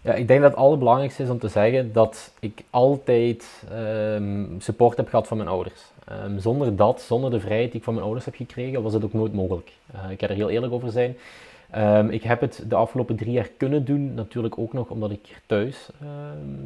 Ja, 0.00 0.14
ik 0.14 0.28
denk 0.28 0.40
dat 0.40 0.50
het 0.50 0.60
allerbelangrijkste 0.60 1.22
is 1.22 1.28
om 1.28 1.38
te 1.38 1.48
zeggen 1.48 1.92
dat 1.92 2.32
ik 2.40 2.64
altijd 2.70 3.62
um, 3.72 4.60
support 4.60 4.96
heb 4.96 5.08
gehad 5.08 5.26
van 5.26 5.36
mijn 5.36 5.48
ouders. 5.48 5.80
Um, 6.24 6.38
zonder 6.38 6.76
dat, 6.76 7.00
zonder 7.00 7.30
de 7.30 7.40
vrijheid 7.40 7.70
die 7.70 7.78
ik 7.78 7.84
van 7.84 7.94
mijn 7.94 8.06
ouders 8.06 8.26
heb 8.26 8.34
gekregen, 8.34 8.82
was 8.82 8.92
het 8.92 9.04
ook 9.04 9.12
nooit 9.12 9.32
mogelijk. 9.32 9.72
Uh, 9.94 10.10
ik 10.10 10.20
ga 10.20 10.28
er 10.28 10.34
heel 10.34 10.50
eerlijk 10.50 10.72
over 10.72 10.90
zijn. 10.90 11.16
Um, 11.76 12.10
ik 12.10 12.22
heb 12.22 12.40
het 12.40 12.64
de 12.68 12.74
afgelopen 12.74 13.16
drie 13.16 13.32
jaar 13.32 13.48
kunnen 13.56 13.84
doen, 13.84 14.14
natuurlijk 14.14 14.58
ook 14.58 14.72
nog 14.72 14.88
omdat 14.88 15.10
ik 15.10 15.40
thuis 15.46 15.88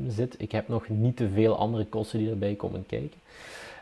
zit. 0.09 0.35
Ik 0.39 0.53
heb 0.53 0.69
nog 0.69 0.89
niet 0.89 1.17
te 1.17 1.29
veel 1.29 1.57
andere 1.57 1.85
kosten 1.85 2.19
die 2.19 2.31
erbij 2.31 2.55
komen 2.55 2.85
kijken. 2.87 3.19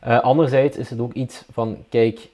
Uh, 0.06 0.20
anderzijds 0.20 0.76
is 0.76 0.90
het 0.90 1.00
ook 1.00 1.12
iets 1.12 1.44
van, 1.52 1.76
kijk, 1.88 2.28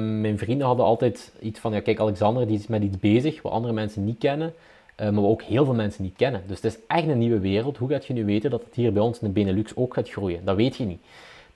mijn 0.00 0.38
vrienden 0.38 0.66
hadden 0.66 0.84
altijd 0.84 1.32
iets 1.40 1.60
van, 1.60 1.72
ja 1.72 1.80
kijk 1.80 2.00
Alexander 2.00 2.46
die 2.46 2.58
is 2.58 2.66
met 2.66 2.82
iets 2.82 2.98
bezig 2.98 3.42
wat 3.42 3.52
andere 3.52 3.72
mensen 3.72 4.04
niet 4.04 4.18
kennen. 4.18 4.54
Uh, 5.00 5.10
maar 5.10 5.22
we 5.22 5.28
ook 5.28 5.42
heel 5.42 5.64
veel 5.64 5.74
mensen 5.74 6.02
niet 6.02 6.16
kennen. 6.16 6.42
Dus 6.46 6.56
het 6.62 6.72
is 6.72 6.78
echt 6.86 7.08
een 7.08 7.18
nieuwe 7.18 7.38
wereld. 7.38 7.76
Hoe 7.76 7.88
gaat 7.88 8.06
je 8.06 8.12
nu 8.12 8.24
weten 8.24 8.50
dat 8.50 8.64
het 8.64 8.74
hier 8.74 8.92
bij 8.92 9.02
ons 9.02 9.20
in 9.20 9.26
de 9.26 9.32
Benelux 9.32 9.76
ook 9.76 9.94
gaat 9.94 10.10
groeien? 10.10 10.44
Dat 10.44 10.56
weet 10.56 10.76
je 10.76 10.84
niet. 10.84 11.00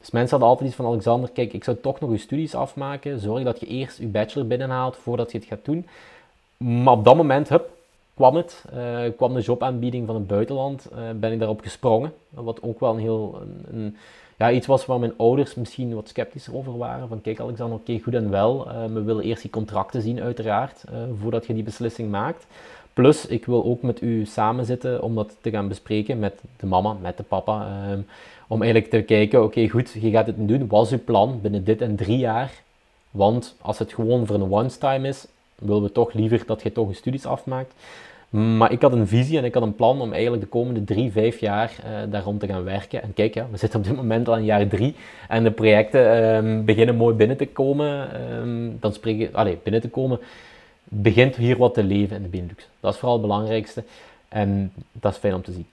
Dus 0.05 0.13
mensen 0.13 0.31
hadden 0.31 0.49
altijd 0.49 0.69
iets 0.69 0.77
van 0.77 0.87
Alexander, 0.87 1.31
kijk, 1.31 1.53
ik 1.53 1.65
zou 1.65 1.77
toch 1.81 2.01
nog 2.01 2.11
je 2.11 2.19
studies 2.19 2.55
afmaken. 2.55 3.21
Zorg 3.21 3.45
dat 3.45 3.61
je 3.61 3.67
eerst 3.67 3.99
je 3.99 4.07
bachelor 4.07 4.47
binnenhaalt 4.47 4.97
voordat 4.97 5.33
je 5.33 5.39
het 5.39 5.47
gaat 5.47 5.65
doen. 5.65 5.87
Maar 6.57 6.93
op 6.93 7.05
dat 7.05 7.17
moment, 7.17 7.49
hup, 7.49 7.71
kwam 8.15 8.37
het. 8.37 8.65
Uh, 8.75 8.99
kwam 9.17 9.35
de 9.35 9.41
jobaanbieding 9.41 10.07
van 10.07 10.15
het 10.15 10.27
buitenland. 10.27 10.89
Uh, 10.93 10.99
ben 11.15 11.33
ik 11.33 11.39
daarop 11.39 11.61
gesprongen. 11.61 12.13
Wat 12.31 12.63
ook 12.63 12.81
wel 12.81 12.93
een 12.93 13.01
heel... 13.01 13.43
Een, 13.73 13.97
ja, 14.39 14.51
iets 14.51 14.67
was 14.67 14.87
waar 14.87 14.99
mijn 14.99 15.13
ouders 15.17 15.55
misschien 15.55 15.95
wat 15.95 16.09
sceptischer 16.09 16.57
over 16.57 16.79
waren. 16.79 17.09
Van 17.09 17.21
kijk 17.21 17.41
Alexander, 17.41 17.79
oké, 17.79 17.99
goed 17.99 18.15
en 18.15 18.31
wel. 18.31 18.67
we 18.93 19.03
willen 19.03 19.25
eerst 19.25 19.43
die 19.43 19.51
contracten 19.51 20.03
zien 20.03 20.21
uiteraard, 20.21 20.85
voordat 21.21 21.47
je 21.47 21.55
die 21.55 21.63
beslissing 21.63 22.11
maakt. 22.11 22.47
Plus, 22.93 23.27
ik 23.27 23.47
wil 23.47 23.65
ook 23.65 23.83
met 23.83 24.01
u 24.03 24.25
samen 24.25 24.65
zitten 24.65 25.03
om 25.03 25.15
dat 25.15 25.37
te 25.41 25.51
gaan 25.51 25.69
bespreken 25.69 26.19
met 26.19 26.41
de 26.57 26.67
mama, 26.67 26.97
met 27.01 27.17
de 27.17 27.23
papa. 27.23 27.67
Ehm, 28.45 28.53
om 28.53 28.63
eigenlijk 28.63 28.91
te 28.91 29.03
kijken, 29.03 29.43
oké 29.43 29.69
goed, 29.69 29.97
je 30.01 30.11
gaat 30.11 30.27
het 30.27 30.49
doen. 30.49 30.69
Wat 30.69 30.87
is 30.87 30.93
uw 30.93 31.05
plan 31.05 31.41
binnen 31.43 31.65
dit 31.65 31.81
en 31.81 31.97
drie 31.97 32.19
jaar? 32.19 32.53
Want 33.11 33.57
als 33.61 33.79
het 33.79 33.93
gewoon 33.93 34.27
voor 34.27 34.37
een 34.37 34.53
one-time 34.53 35.09
is, 35.09 35.27
willen 35.55 35.83
we 35.83 35.93
toch 35.93 36.13
liever 36.13 36.43
dat 36.47 36.63
je 36.63 36.73
toch 36.73 36.89
je 36.89 36.95
studies 36.95 37.27
afmaakt. 37.27 37.75
Maar 38.31 38.73
ik 38.73 38.83
had 38.83 38.93
een 38.93 39.07
visie 39.07 39.39
en 39.39 39.45
ik 39.45 39.55
had 39.55 39.63
een 39.63 39.75
plan 39.75 40.01
om 40.01 40.13
eigenlijk 40.13 40.43
de 40.43 40.49
komende 40.49 40.85
drie, 40.85 41.13
vijf 41.13 41.41
jaar 41.41 41.73
uh, 41.85 42.11
daarom 42.11 42.39
te 42.39 42.47
gaan 42.47 42.65
werken. 42.65 43.03
En 43.03 43.15
kijk, 43.15 43.35
ja, 43.35 43.47
we 43.51 43.57
zitten 43.57 43.79
op 43.79 43.85
dit 43.85 43.97
moment 43.97 44.29
al 44.29 44.37
in 44.37 44.45
jaar 44.45 44.67
drie 44.67 44.95
en 45.29 45.45
de 45.45 45.51
projecten 45.51 46.35
um, 46.35 46.65
beginnen 46.65 46.97
mooi 46.97 47.15
binnen 47.15 47.37
te 47.37 47.47
komen. 47.47 48.09
Um, 48.33 48.77
dan 48.81 48.93
spreken, 48.93 49.35
allez, 49.35 49.57
binnen 49.63 49.81
te 49.81 49.89
komen 49.89 50.21
begint 50.85 51.37
hier 51.37 51.57
wat 51.57 51.75
te 51.75 51.83
leven 51.83 52.17
in 52.17 52.23
de 52.23 52.29
Benelux. 52.29 52.69
Dat 52.81 52.93
is 52.93 52.99
vooral 52.99 53.19
het 53.19 53.27
belangrijkste 53.27 53.85
en 54.29 54.73
dat 54.93 55.13
is 55.13 55.19
fijn 55.19 55.35
om 55.35 55.43
te 55.43 55.53
zien. 55.53 55.67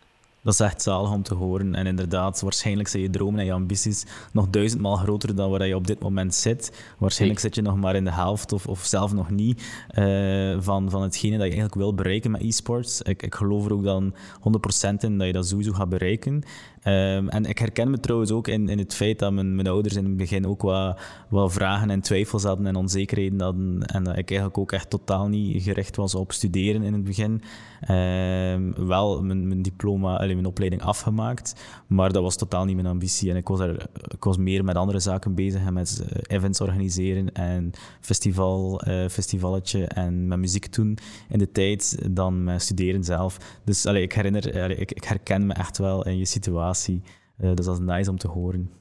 Dat 0.43 0.53
is 0.53 0.59
echt 0.59 0.81
zalig 0.81 1.11
om 1.11 1.23
te 1.23 1.33
horen. 1.33 1.75
En 1.75 1.87
inderdaad, 1.87 2.41
waarschijnlijk 2.41 2.87
zijn 2.87 3.03
je 3.03 3.09
dromen 3.09 3.39
en 3.39 3.45
je 3.45 3.53
ambities 3.53 4.05
nog 4.31 4.49
duizendmaal 4.49 4.95
groter 4.95 5.35
dan 5.35 5.49
waar 5.49 5.67
je 5.67 5.75
op 5.75 5.87
dit 5.87 5.99
moment 5.99 6.35
zit. 6.35 6.93
Waarschijnlijk 6.97 7.39
zit 7.39 7.55
je 7.55 7.61
nog 7.61 7.75
maar 7.75 7.95
in 7.95 8.03
de 8.03 8.11
helft 8.11 8.51
of, 8.51 8.67
of 8.67 8.85
zelf 8.85 9.13
nog 9.13 9.29
niet 9.29 9.63
uh, 9.97 10.57
van, 10.59 10.89
van 10.89 11.01
hetgene 11.01 11.31
dat 11.31 11.45
je 11.45 11.51
eigenlijk 11.51 11.75
wil 11.75 11.93
bereiken 11.93 12.31
met 12.31 12.41
e-sports. 12.41 13.01
Ik, 13.01 13.23
ik 13.23 13.35
geloof 13.35 13.65
er 13.65 13.73
ook 13.73 13.83
dan 13.83 14.13
100% 14.13 14.93
in 14.99 15.17
dat 15.17 15.27
je 15.27 15.33
dat 15.33 15.47
sowieso 15.47 15.71
gaat 15.71 15.89
bereiken. 15.89 16.43
Um, 16.87 17.29
en 17.29 17.45
ik 17.45 17.57
herken 17.57 17.89
me 17.89 17.99
trouwens 17.99 18.31
ook 18.31 18.47
in, 18.47 18.69
in 18.69 18.77
het 18.77 18.93
feit 18.93 19.19
dat 19.19 19.31
mijn, 19.31 19.55
mijn 19.55 19.67
ouders 19.67 19.95
in 19.95 20.05
het 20.05 20.17
begin 20.17 20.47
ook 20.47 20.61
wat, 20.61 20.99
wat 21.29 21.53
vragen 21.53 21.89
en 21.89 22.01
twijfels 22.01 22.43
hadden 22.43 22.67
en 22.67 22.75
onzekerheden 22.75 23.41
hadden. 23.41 23.85
En 23.85 24.03
dat 24.03 24.17
ik 24.17 24.29
eigenlijk 24.29 24.57
ook 24.57 24.71
echt 24.71 24.89
totaal 24.89 25.27
niet 25.27 25.63
gericht 25.63 25.95
was 25.95 26.15
op 26.15 26.31
studeren 26.31 26.83
in 26.83 26.93
het 26.93 27.03
begin. 27.03 27.41
Um, 27.89 28.87
wel 28.87 29.23
mijn, 29.23 29.47
mijn 29.47 29.61
diploma, 29.61 30.17
mijn 30.17 30.45
opleiding 30.45 30.81
afgemaakt, 30.81 31.55
maar 31.87 32.11
dat 32.11 32.23
was 32.23 32.35
totaal 32.35 32.65
niet 32.65 32.75
mijn 32.75 32.87
ambitie. 32.87 33.29
En 33.29 33.35
ik 33.35 33.47
was, 33.47 33.59
er, 33.59 33.85
ik 34.07 34.23
was 34.23 34.37
meer 34.37 34.63
met 34.63 34.75
andere 34.75 34.99
zaken 34.99 35.35
bezig 35.35 35.65
en 35.65 35.73
met 35.73 36.03
events 36.27 36.61
organiseren 36.61 37.33
en 37.33 37.71
festival, 37.99 38.87
uh, 38.87 39.07
festivalletje 39.07 39.85
en 39.85 40.27
met 40.27 40.39
muziek 40.39 40.73
doen 40.73 40.97
in 41.29 41.39
de 41.39 41.51
tijd 41.51 41.97
dan 42.11 42.43
met 42.43 42.61
studeren 42.61 43.03
zelf. 43.03 43.59
Dus 43.63 43.85
allee, 43.85 44.01
ik, 44.01 44.13
herinner, 44.13 44.79
ik, 44.79 44.91
ik 44.91 45.03
herken 45.03 45.45
me 45.45 45.53
echt 45.53 45.77
wel 45.77 46.05
in 46.05 46.17
je 46.17 46.25
situatie. 46.25 46.69
Dus 47.35 47.65
dat 47.65 47.79
is 47.79 47.85
nice 47.85 48.09
om 48.09 48.17
te 48.17 48.27
horen. 48.27 48.71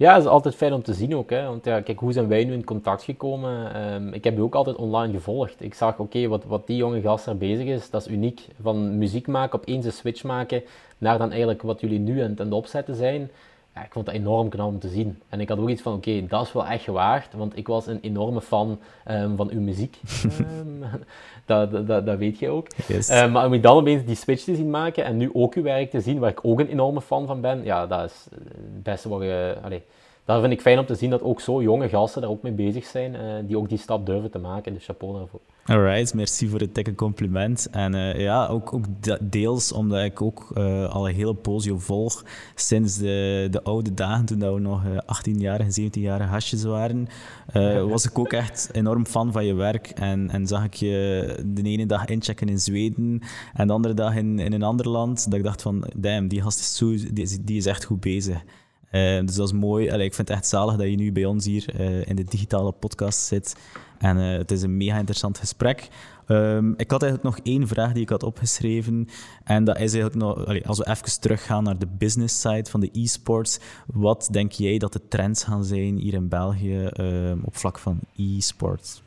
Ja, 0.00 0.14
dat 0.14 0.22
is 0.22 0.28
altijd 0.28 0.54
fijn 0.54 0.72
om 0.72 0.82
te 0.82 0.94
zien 0.94 1.16
ook. 1.16 1.30
Hè? 1.30 1.46
Want 1.46 1.64
ja, 1.64 1.80
kijk, 1.80 1.98
hoe 1.98 2.12
zijn 2.12 2.28
wij 2.28 2.44
nu 2.44 2.52
in 2.52 2.64
contact 2.64 3.02
gekomen? 3.02 3.82
Um, 3.92 4.12
ik 4.12 4.24
heb 4.24 4.38
u 4.38 4.40
ook 4.40 4.54
altijd 4.54 4.76
online 4.76 5.12
gevolgd. 5.12 5.62
Ik 5.62 5.74
zag, 5.74 5.98
oké, 5.98 6.28
wat, 6.28 6.44
wat 6.44 6.66
die 6.66 6.76
jonge 6.76 7.00
gast 7.00 7.26
er 7.26 7.36
bezig 7.36 7.66
is, 7.66 7.90
dat 7.90 8.00
is 8.06 8.12
uniek. 8.12 8.48
Van 8.62 8.98
muziek 8.98 9.26
maken, 9.26 9.58
opeens 9.58 9.84
een 9.84 9.92
switch 9.92 10.22
maken, 10.22 10.62
naar 10.98 11.18
dan 11.18 11.30
eigenlijk 11.30 11.62
wat 11.62 11.80
jullie 11.80 11.98
nu 11.98 12.20
aan 12.20 12.34
het 12.36 12.52
opzetten 12.52 12.94
zijn. 12.94 13.30
Ja, 13.74 13.84
ik 13.84 13.92
vond 13.92 14.06
dat 14.06 14.14
enorm 14.14 14.48
knap 14.48 14.66
om 14.66 14.78
te 14.78 14.88
zien. 14.88 15.22
En 15.28 15.40
ik 15.40 15.48
had 15.48 15.58
ook 15.58 15.68
iets 15.68 15.82
van, 15.82 15.94
oké, 15.94 16.26
dat 16.26 16.46
is 16.46 16.52
wel 16.52 16.66
echt 16.66 16.84
gewaagd, 16.84 17.34
want 17.34 17.56
ik 17.56 17.66
was 17.66 17.86
een 17.86 18.00
enorme 18.00 18.40
fan 18.40 18.78
um, 19.10 19.36
van 19.36 19.50
uw 19.50 19.60
muziek. 19.60 20.00
um, 20.40 20.84
dat, 21.50 21.86
dat, 21.86 22.06
dat, 22.06 22.18
weet 22.18 22.38
je 22.38 22.48
ook. 22.48 22.66
Yes. 22.86 23.10
Uh, 23.10 23.32
maar 23.32 23.46
om 23.46 23.54
je 23.54 23.60
dan 23.60 23.76
opeens 23.76 24.04
die 24.04 24.14
switch 24.14 24.44
te 24.44 24.54
zien 24.54 24.70
maken 24.70 25.04
en 25.04 25.16
nu 25.16 25.30
ook 25.32 25.54
uw 25.54 25.62
werk 25.62 25.90
te 25.90 26.00
zien, 26.00 26.18
waar 26.18 26.30
ik 26.30 26.44
ook 26.44 26.60
een 26.60 26.68
enorme 26.68 27.00
fan 27.00 27.26
van 27.26 27.40
ben, 27.40 27.64
ja, 27.64 27.86
dat 27.86 28.04
is 28.10 28.26
het 28.30 28.82
beste 28.82 29.08
wat 29.08 29.22
je... 29.22 29.56
Allee, 29.62 29.82
dat 30.24 30.40
vind 30.40 30.52
ik 30.52 30.60
fijn 30.60 30.78
om 30.78 30.86
te 30.86 30.94
zien 30.94 31.10
dat 31.10 31.22
ook 31.22 31.40
zo 31.40 31.62
jonge 31.62 31.88
gasten 31.88 32.20
daar 32.22 32.30
ook 32.30 32.42
mee 32.42 32.52
bezig 32.52 32.84
zijn, 32.84 33.14
uh, 33.14 33.20
die 33.42 33.58
ook 33.58 33.68
die 33.68 33.78
stap 33.78 34.06
durven 34.06 34.30
te 34.30 34.38
maken. 34.38 34.72
Dus 34.72 34.84
chapeau 34.84 35.18
daarvoor. 35.18 35.40
Alright, 35.64 36.14
merci 36.14 36.48
voor 36.48 36.60
het 36.60 36.74
dikke 36.74 36.94
compliment. 36.94 37.68
En 37.70 37.94
uh, 37.94 38.20
ja, 38.20 38.46
ook, 38.46 38.72
ook 38.72 38.84
deels 39.20 39.72
omdat 39.72 40.04
ik 40.04 40.22
ook 40.22 40.50
uh, 40.54 40.88
al 40.88 41.08
een 41.08 41.14
hele 41.14 41.34
poosje 41.34 41.78
volg 41.78 42.24
sinds 42.54 42.96
de, 42.96 43.48
de 43.50 43.62
oude 43.62 43.94
dagen, 43.94 44.24
toen 44.24 44.54
we 44.54 44.60
nog 44.60 44.82
18-jarige, 44.86 45.82
17-jarige 45.82 46.28
hasjes 46.28 46.62
waren, 46.62 47.08
was 47.88 48.04
ik 48.04 48.18
ook 48.18 48.32
echt 48.32 48.68
enorm 48.72 49.06
fan 49.06 49.32
van 49.32 49.44
je 49.44 49.54
werk. 49.54 49.86
En, 49.86 50.30
en 50.30 50.46
zag 50.46 50.64
ik 50.64 50.74
je 50.74 51.42
de 51.46 51.62
ene 51.62 51.86
dag 51.86 52.04
inchecken 52.04 52.48
in 52.48 52.60
Zweden 52.60 53.20
en 53.54 53.66
de 53.66 53.72
andere 53.72 53.94
dag 53.94 54.16
in, 54.16 54.38
in 54.38 54.52
een 54.52 54.62
ander 54.62 54.88
land. 54.88 55.24
Dat 55.24 55.38
ik 55.38 55.44
dacht 55.44 55.62
van, 55.62 55.84
damn, 55.96 56.28
die 56.28 56.42
gast 56.42 56.60
is, 56.60 56.76
zo, 56.76 56.94
die, 57.12 57.44
die 57.44 57.56
is 57.56 57.66
echt 57.66 57.84
goed 57.84 58.00
bezig. 58.00 58.44
Dus 58.90 59.34
dat 59.34 59.46
is 59.46 59.52
mooi. 59.52 59.90
Allee, 59.90 60.06
ik 60.06 60.14
vind 60.14 60.28
het 60.28 60.36
echt 60.36 60.46
zalig 60.46 60.76
dat 60.76 60.86
je 60.86 60.96
nu 60.96 61.12
bij 61.12 61.24
ons 61.24 61.44
hier 61.44 61.80
in 62.08 62.16
de 62.16 62.24
digitale 62.24 62.72
podcast 62.72 63.18
zit. 63.18 63.54
En 64.00 64.16
uh, 64.16 64.38
het 64.38 64.50
is 64.50 64.62
een 64.62 64.76
mega 64.76 64.96
interessant 64.98 65.38
gesprek. 65.38 65.88
Um, 66.28 66.74
ik 66.76 66.90
had 66.90 67.02
eigenlijk 67.02 67.36
nog 67.36 67.46
één 67.46 67.68
vraag 67.68 67.92
die 67.92 68.02
ik 68.02 68.08
had 68.08 68.22
opgeschreven. 68.22 69.08
En 69.44 69.64
dat 69.64 69.74
is 69.78 69.94
eigenlijk 69.94 70.14
nog, 70.14 70.66
als 70.66 70.78
we 70.78 70.88
even 70.88 71.20
teruggaan 71.20 71.64
naar 71.64 71.78
de 71.78 71.88
business 71.98 72.40
side 72.40 72.70
van 72.70 72.80
de 72.80 72.90
e-sports. 72.92 73.60
Wat 73.86 74.28
denk 74.32 74.52
jij 74.52 74.78
dat 74.78 74.92
de 74.92 75.08
trends 75.08 75.44
gaan 75.44 75.64
zijn 75.64 75.96
hier 75.96 76.14
in 76.14 76.28
België 76.28 76.88
um, 77.00 77.40
op 77.44 77.56
vlak 77.56 77.78
van 77.78 77.98
e-sports? 78.16 79.02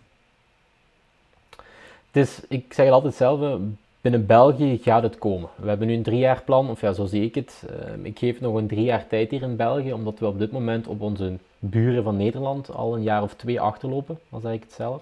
Ik 2.48 2.74
zeg 2.74 2.86
het 2.86 2.94
altijd 2.94 3.14
zelf, 3.16 3.60
binnen 4.02 4.26
België 4.26 4.78
gaat 4.78 5.04
het 5.04 5.18
komen. 5.18 5.50
We 5.56 5.68
hebben 5.68 5.88
nu 5.88 5.94
een 5.94 6.04
drie 6.04 6.20
jaar 6.20 6.42
plan, 6.46 6.70
of 6.70 6.82
ja, 6.82 6.94
zo 6.94 7.06
zie 7.06 7.24
ik 7.24 7.36
het. 7.36 7.64
Uh, 7.70 8.06
ik 8.06 8.20
geef 8.20 8.40
nog 8.40 8.56
een 8.56 8.68
drie 8.68 8.84
jaar 8.84 9.08
tijd 9.08 9.32
hier 9.32 9.42
in 9.42 9.56
België, 9.56 9.94
omdat 9.94 10.20
we 10.20 10.26
op 10.26 10.40
dit 10.40 10.52
moment 10.52 10.88
op 10.88 11.02
onze 11.02 11.38
buren 11.70 12.04
van 12.04 12.18
Nederland 12.18 12.74
al 12.74 12.96
een 12.96 13.04
jaar 13.04 13.24
of 13.24 13.34
twee 13.34 13.62
achterlopen, 13.62 14.20
al 14.30 14.40
zeg 14.40 14.54
ik 14.54 14.64
het 14.64 14.72
zelf. 14.72 15.02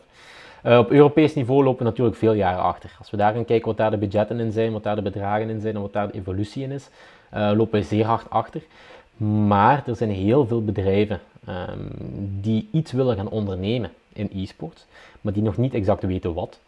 Uh, 0.66 0.78
op 0.78 0.92
Europees 0.92 1.34
niveau 1.34 1.64
lopen 1.64 1.84
we 1.84 1.90
natuurlijk 1.90 2.18
veel 2.18 2.34
jaren 2.34 2.64
achter. 2.64 2.96
Als 3.00 3.10
we 3.10 3.18
daar 3.18 3.34
gaan 3.34 3.46
kijken 3.46 3.68
wat 3.68 3.78
daar 3.78 3.92
de 3.92 3.98
budgetten 3.98 4.40
in 4.40 4.52
zijn, 4.52 4.72
wat 4.72 4.84
daar 4.84 4.96
de 4.96 5.02
bedragen 5.02 5.50
in 5.50 5.62
zijn 5.62 5.76
en 5.76 5.82
wat 5.82 5.94
daar 5.94 6.08
de 6.08 6.18
evolutie 6.18 6.64
in 6.64 6.72
is, 6.72 6.90
uh, 7.34 7.52
lopen 7.56 7.80
we 7.80 7.86
zeer 7.86 8.06
hard 8.06 8.30
achter. 8.30 8.62
Maar 9.48 9.84
er 9.86 9.96
zijn 9.96 10.10
heel 10.10 10.48
veel 10.48 10.64
bedrijven 10.64 11.20
um, 11.50 11.90
die 12.42 12.68
iets 12.72 12.92
willen 12.92 13.16
gaan 13.16 13.30
ondernemen 13.30 13.92
in 14.14 14.30
e-sport, 14.34 14.86
maar 15.22 15.34
die 15.34 15.44
nog 15.44 15.58
niet 15.58 15.74
exact 15.74 16.04
weten 16.04 16.34
wat. 16.34 16.60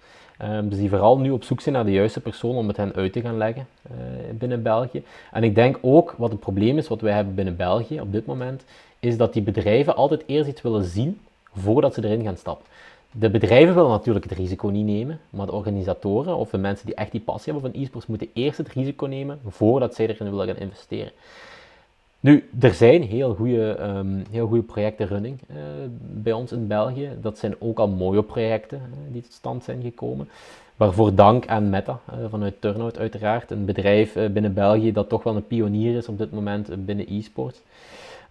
Um, 0.41 0.69
dus 0.69 0.77
die 0.77 0.89
vooral 0.89 1.19
nu 1.19 1.31
op 1.31 1.43
zoek 1.43 1.61
zijn 1.61 1.75
naar 1.75 1.85
de 1.85 1.91
juiste 1.91 2.19
persoon 2.19 2.55
om 2.55 2.65
met 2.65 2.77
hen 2.77 2.93
uit 2.93 3.13
te 3.13 3.21
gaan 3.21 3.37
leggen 3.37 3.67
uh, 3.91 3.97
binnen 4.33 4.61
België. 4.61 5.03
En 5.31 5.43
ik 5.43 5.55
denk 5.55 5.77
ook 5.81 6.15
wat 6.17 6.31
het 6.31 6.39
probleem 6.39 6.77
is, 6.77 6.87
wat 6.87 7.01
wij 7.01 7.13
hebben 7.13 7.35
binnen 7.35 7.55
België 7.55 8.01
op 8.01 8.11
dit 8.11 8.25
moment, 8.25 8.63
is 8.99 9.17
dat 9.17 9.33
die 9.33 9.41
bedrijven 9.41 9.95
altijd 9.95 10.23
eerst 10.25 10.49
iets 10.49 10.61
willen 10.61 10.83
zien 10.83 11.19
voordat 11.53 11.93
ze 11.93 12.03
erin 12.03 12.23
gaan 12.23 12.37
stappen. 12.37 12.65
De 13.11 13.29
bedrijven 13.29 13.75
willen 13.75 13.89
natuurlijk 13.89 14.29
het 14.29 14.37
risico 14.37 14.67
niet 14.67 14.85
nemen, 14.85 15.19
maar 15.29 15.45
de 15.45 15.51
organisatoren 15.51 16.35
of 16.35 16.49
de 16.49 16.57
mensen 16.57 16.85
die 16.85 16.95
echt 16.95 17.11
die 17.11 17.21
passie 17.21 17.53
hebben 17.53 17.71
van 17.71 17.81
e-sports 17.81 18.07
moeten 18.07 18.29
eerst 18.33 18.57
het 18.57 18.69
risico 18.69 19.05
nemen 19.05 19.39
voordat 19.47 19.95
zij 19.95 20.07
erin 20.07 20.29
willen 20.29 20.47
gaan 20.47 20.57
investeren. 20.57 21.11
Nu, 22.23 22.49
er 22.59 22.73
zijn 22.73 23.03
heel 23.03 23.35
goede, 23.35 23.79
um, 23.81 24.23
heel 24.31 24.47
goede 24.47 24.63
projecten 24.63 25.07
running 25.07 25.39
uh, 25.49 25.57
bij 25.99 26.33
ons 26.33 26.51
in 26.51 26.67
België. 26.67 27.09
Dat 27.21 27.37
zijn 27.37 27.55
ook 27.59 27.79
al 27.79 27.87
mooie 27.87 28.23
projecten 28.23 28.77
uh, 28.77 29.13
die 29.13 29.21
tot 29.21 29.33
stand 29.33 29.63
zijn 29.63 29.81
gekomen. 29.81 30.29
Waarvoor 30.75 31.15
dank 31.15 31.47
aan 31.47 31.69
Meta 31.69 31.99
uh, 32.09 32.15
vanuit 32.29 32.61
Turnout 32.61 32.99
uiteraard. 32.99 33.51
Een 33.51 33.65
bedrijf 33.65 34.13
binnen 34.13 34.53
België 34.53 34.91
dat 34.91 35.09
toch 35.09 35.23
wel 35.23 35.35
een 35.35 35.47
pionier 35.47 35.97
is 35.97 36.07
op 36.07 36.17
dit 36.17 36.31
moment 36.31 36.85
binnen 36.85 37.05
e-sport. 37.09 37.61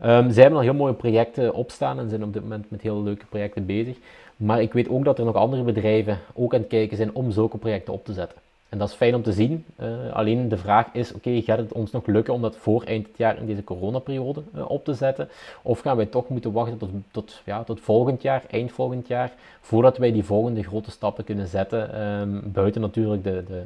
Um, 0.04 0.30
zij 0.30 0.42
hebben 0.42 0.60
al 0.60 0.64
heel 0.64 0.74
mooie 0.74 0.94
projecten 0.94 1.54
opstaan 1.54 1.98
en 1.98 2.08
zijn 2.08 2.24
op 2.24 2.32
dit 2.32 2.42
moment 2.42 2.70
met 2.70 2.80
heel 2.80 3.02
leuke 3.02 3.26
projecten 3.26 3.66
bezig. 3.66 3.96
Maar 4.36 4.62
ik 4.62 4.72
weet 4.72 4.88
ook 4.88 5.04
dat 5.04 5.18
er 5.18 5.24
nog 5.24 5.34
andere 5.34 5.62
bedrijven 5.62 6.18
ook 6.34 6.54
aan 6.54 6.60
het 6.60 6.68
kijken 6.68 6.96
zijn 6.96 7.14
om 7.14 7.30
zulke 7.30 7.58
projecten 7.58 7.92
op 7.92 8.04
te 8.04 8.12
zetten. 8.12 8.38
En 8.72 8.78
dat 8.78 8.88
is 8.88 8.94
fijn 8.94 9.14
om 9.14 9.22
te 9.22 9.32
zien. 9.32 9.64
Uh, 9.80 10.12
alleen 10.12 10.48
de 10.48 10.56
vraag 10.56 10.88
is, 10.92 11.12
oké, 11.12 11.42
gaat 11.42 11.58
het 11.58 11.72
ons 11.72 11.90
nog 11.90 12.06
lukken 12.06 12.34
om 12.34 12.42
dat 12.42 12.56
voor 12.56 12.82
eind 12.82 13.06
dit 13.06 13.16
jaar 13.16 13.38
in 13.38 13.46
deze 13.46 13.64
coronaperiode 13.64 14.42
uh, 14.54 14.70
op 14.70 14.84
te 14.84 14.94
zetten? 14.94 15.28
Of 15.62 15.80
gaan 15.80 15.96
wij 15.96 16.06
toch 16.06 16.28
moeten 16.28 16.52
wachten 16.52 16.78
tot, 16.78 16.90
tot, 17.10 17.40
ja, 17.44 17.64
tot 17.64 17.80
volgend 17.80 18.22
jaar, 18.22 18.42
eind 18.50 18.72
volgend 18.72 19.06
jaar, 19.06 19.32
voordat 19.60 19.98
wij 19.98 20.12
die 20.12 20.24
volgende 20.24 20.62
grote 20.62 20.90
stappen 20.90 21.24
kunnen 21.24 21.46
zetten? 21.46 22.02
Um, 22.20 22.52
buiten 22.52 22.80
natuurlijk 22.80 23.24
de, 23.24 23.44
de, 23.46 23.62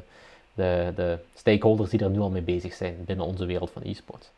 de, 0.53 0.91
de 0.95 1.17
stakeholders 1.33 1.89
die 1.89 1.99
er 1.99 2.09
nu 2.09 2.19
al 2.19 2.29
mee 2.29 2.41
bezig 2.41 2.73
zijn 2.73 2.95
binnen 3.05 3.25
onze 3.25 3.45
wereld 3.45 3.71
van 3.71 3.81
e-sport. 3.85 4.31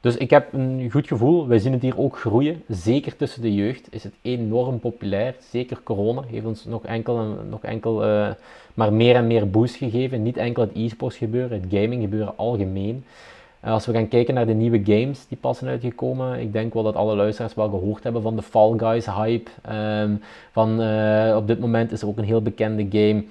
Dus 0.00 0.16
ik 0.16 0.30
heb 0.30 0.52
een 0.52 0.88
goed 0.90 1.06
gevoel. 1.06 1.46
Wij 1.46 1.58
zien 1.58 1.72
het 1.72 1.82
hier 1.82 1.98
ook 1.98 2.18
groeien. 2.18 2.62
Zeker 2.68 3.16
tussen 3.16 3.42
de 3.42 3.54
jeugd 3.54 3.86
is 3.90 4.04
het 4.04 4.12
enorm 4.22 4.78
populair. 4.78 5.34
Zeker 5.50 5.80
corona 5.82 6.22
heeft 6.26 6.46
ons 6.46 6.64
nog 6.64 6.84
enkel, 6.84 7.36
nog 7.48 7.62
enkel 7.62 8.04
uh, 8.04 8.28
maar 8.74 8.92
meer 8.92 9.14
en 9.14 9.26
meer 9.26 9.50
boost 9.50 9.74
gegeven. 9.74 10.22
Niet 10.22 10.36
enkel 10.36 10.62
het 10.62 10.74
e-sports 10.74 11.16
gebeuren, 11.16 11.60
het 11.60 11.70
gaming 11.70 12.02
gebeuren 12.02 12.36
algemeen. 12.36 13.04
Uh, 13.64 13.70
als 13.70 13.86
we 13.86 13.92
gaan 13.92 14.08
kijken 14.08 14.34
naar 14.34 14.46
de 14.46 14.54
nieuwe 14.54 14.80
games 14.84 15.26
die 15.28 15.38
pas 15.38 15.58
zijn 15.58 15.70
uitgekomen, 15.70 16.40
ik 16.40 16.52
denk 16.52 16.74
wel 16.74 16.82
dat 16.82 16.94
alle 16.94 17.16
luisteraars 17.16 17.54
wel 17.54 17.68
gehoord 17.68 18.02
hebben 18.02 18.22
van 18.22 18.36
de 18.36 18.42
Fall 18.42 18.74
Guys 18.76 19.06
hype. 19.06 19.50
Um, 20.02 20.20
van, 20.52 20.80
uh, 20.80 21.34
op 21.36 21.46
dit 21.46 21.58
moment 21.58 21.92
is 21.92 22.02
er 22.02 22.08
ook 22.08 22.18
een 22.18 22.24
heel 22.24 22.42
bekende 22.42 22.86
game 22.90 23.24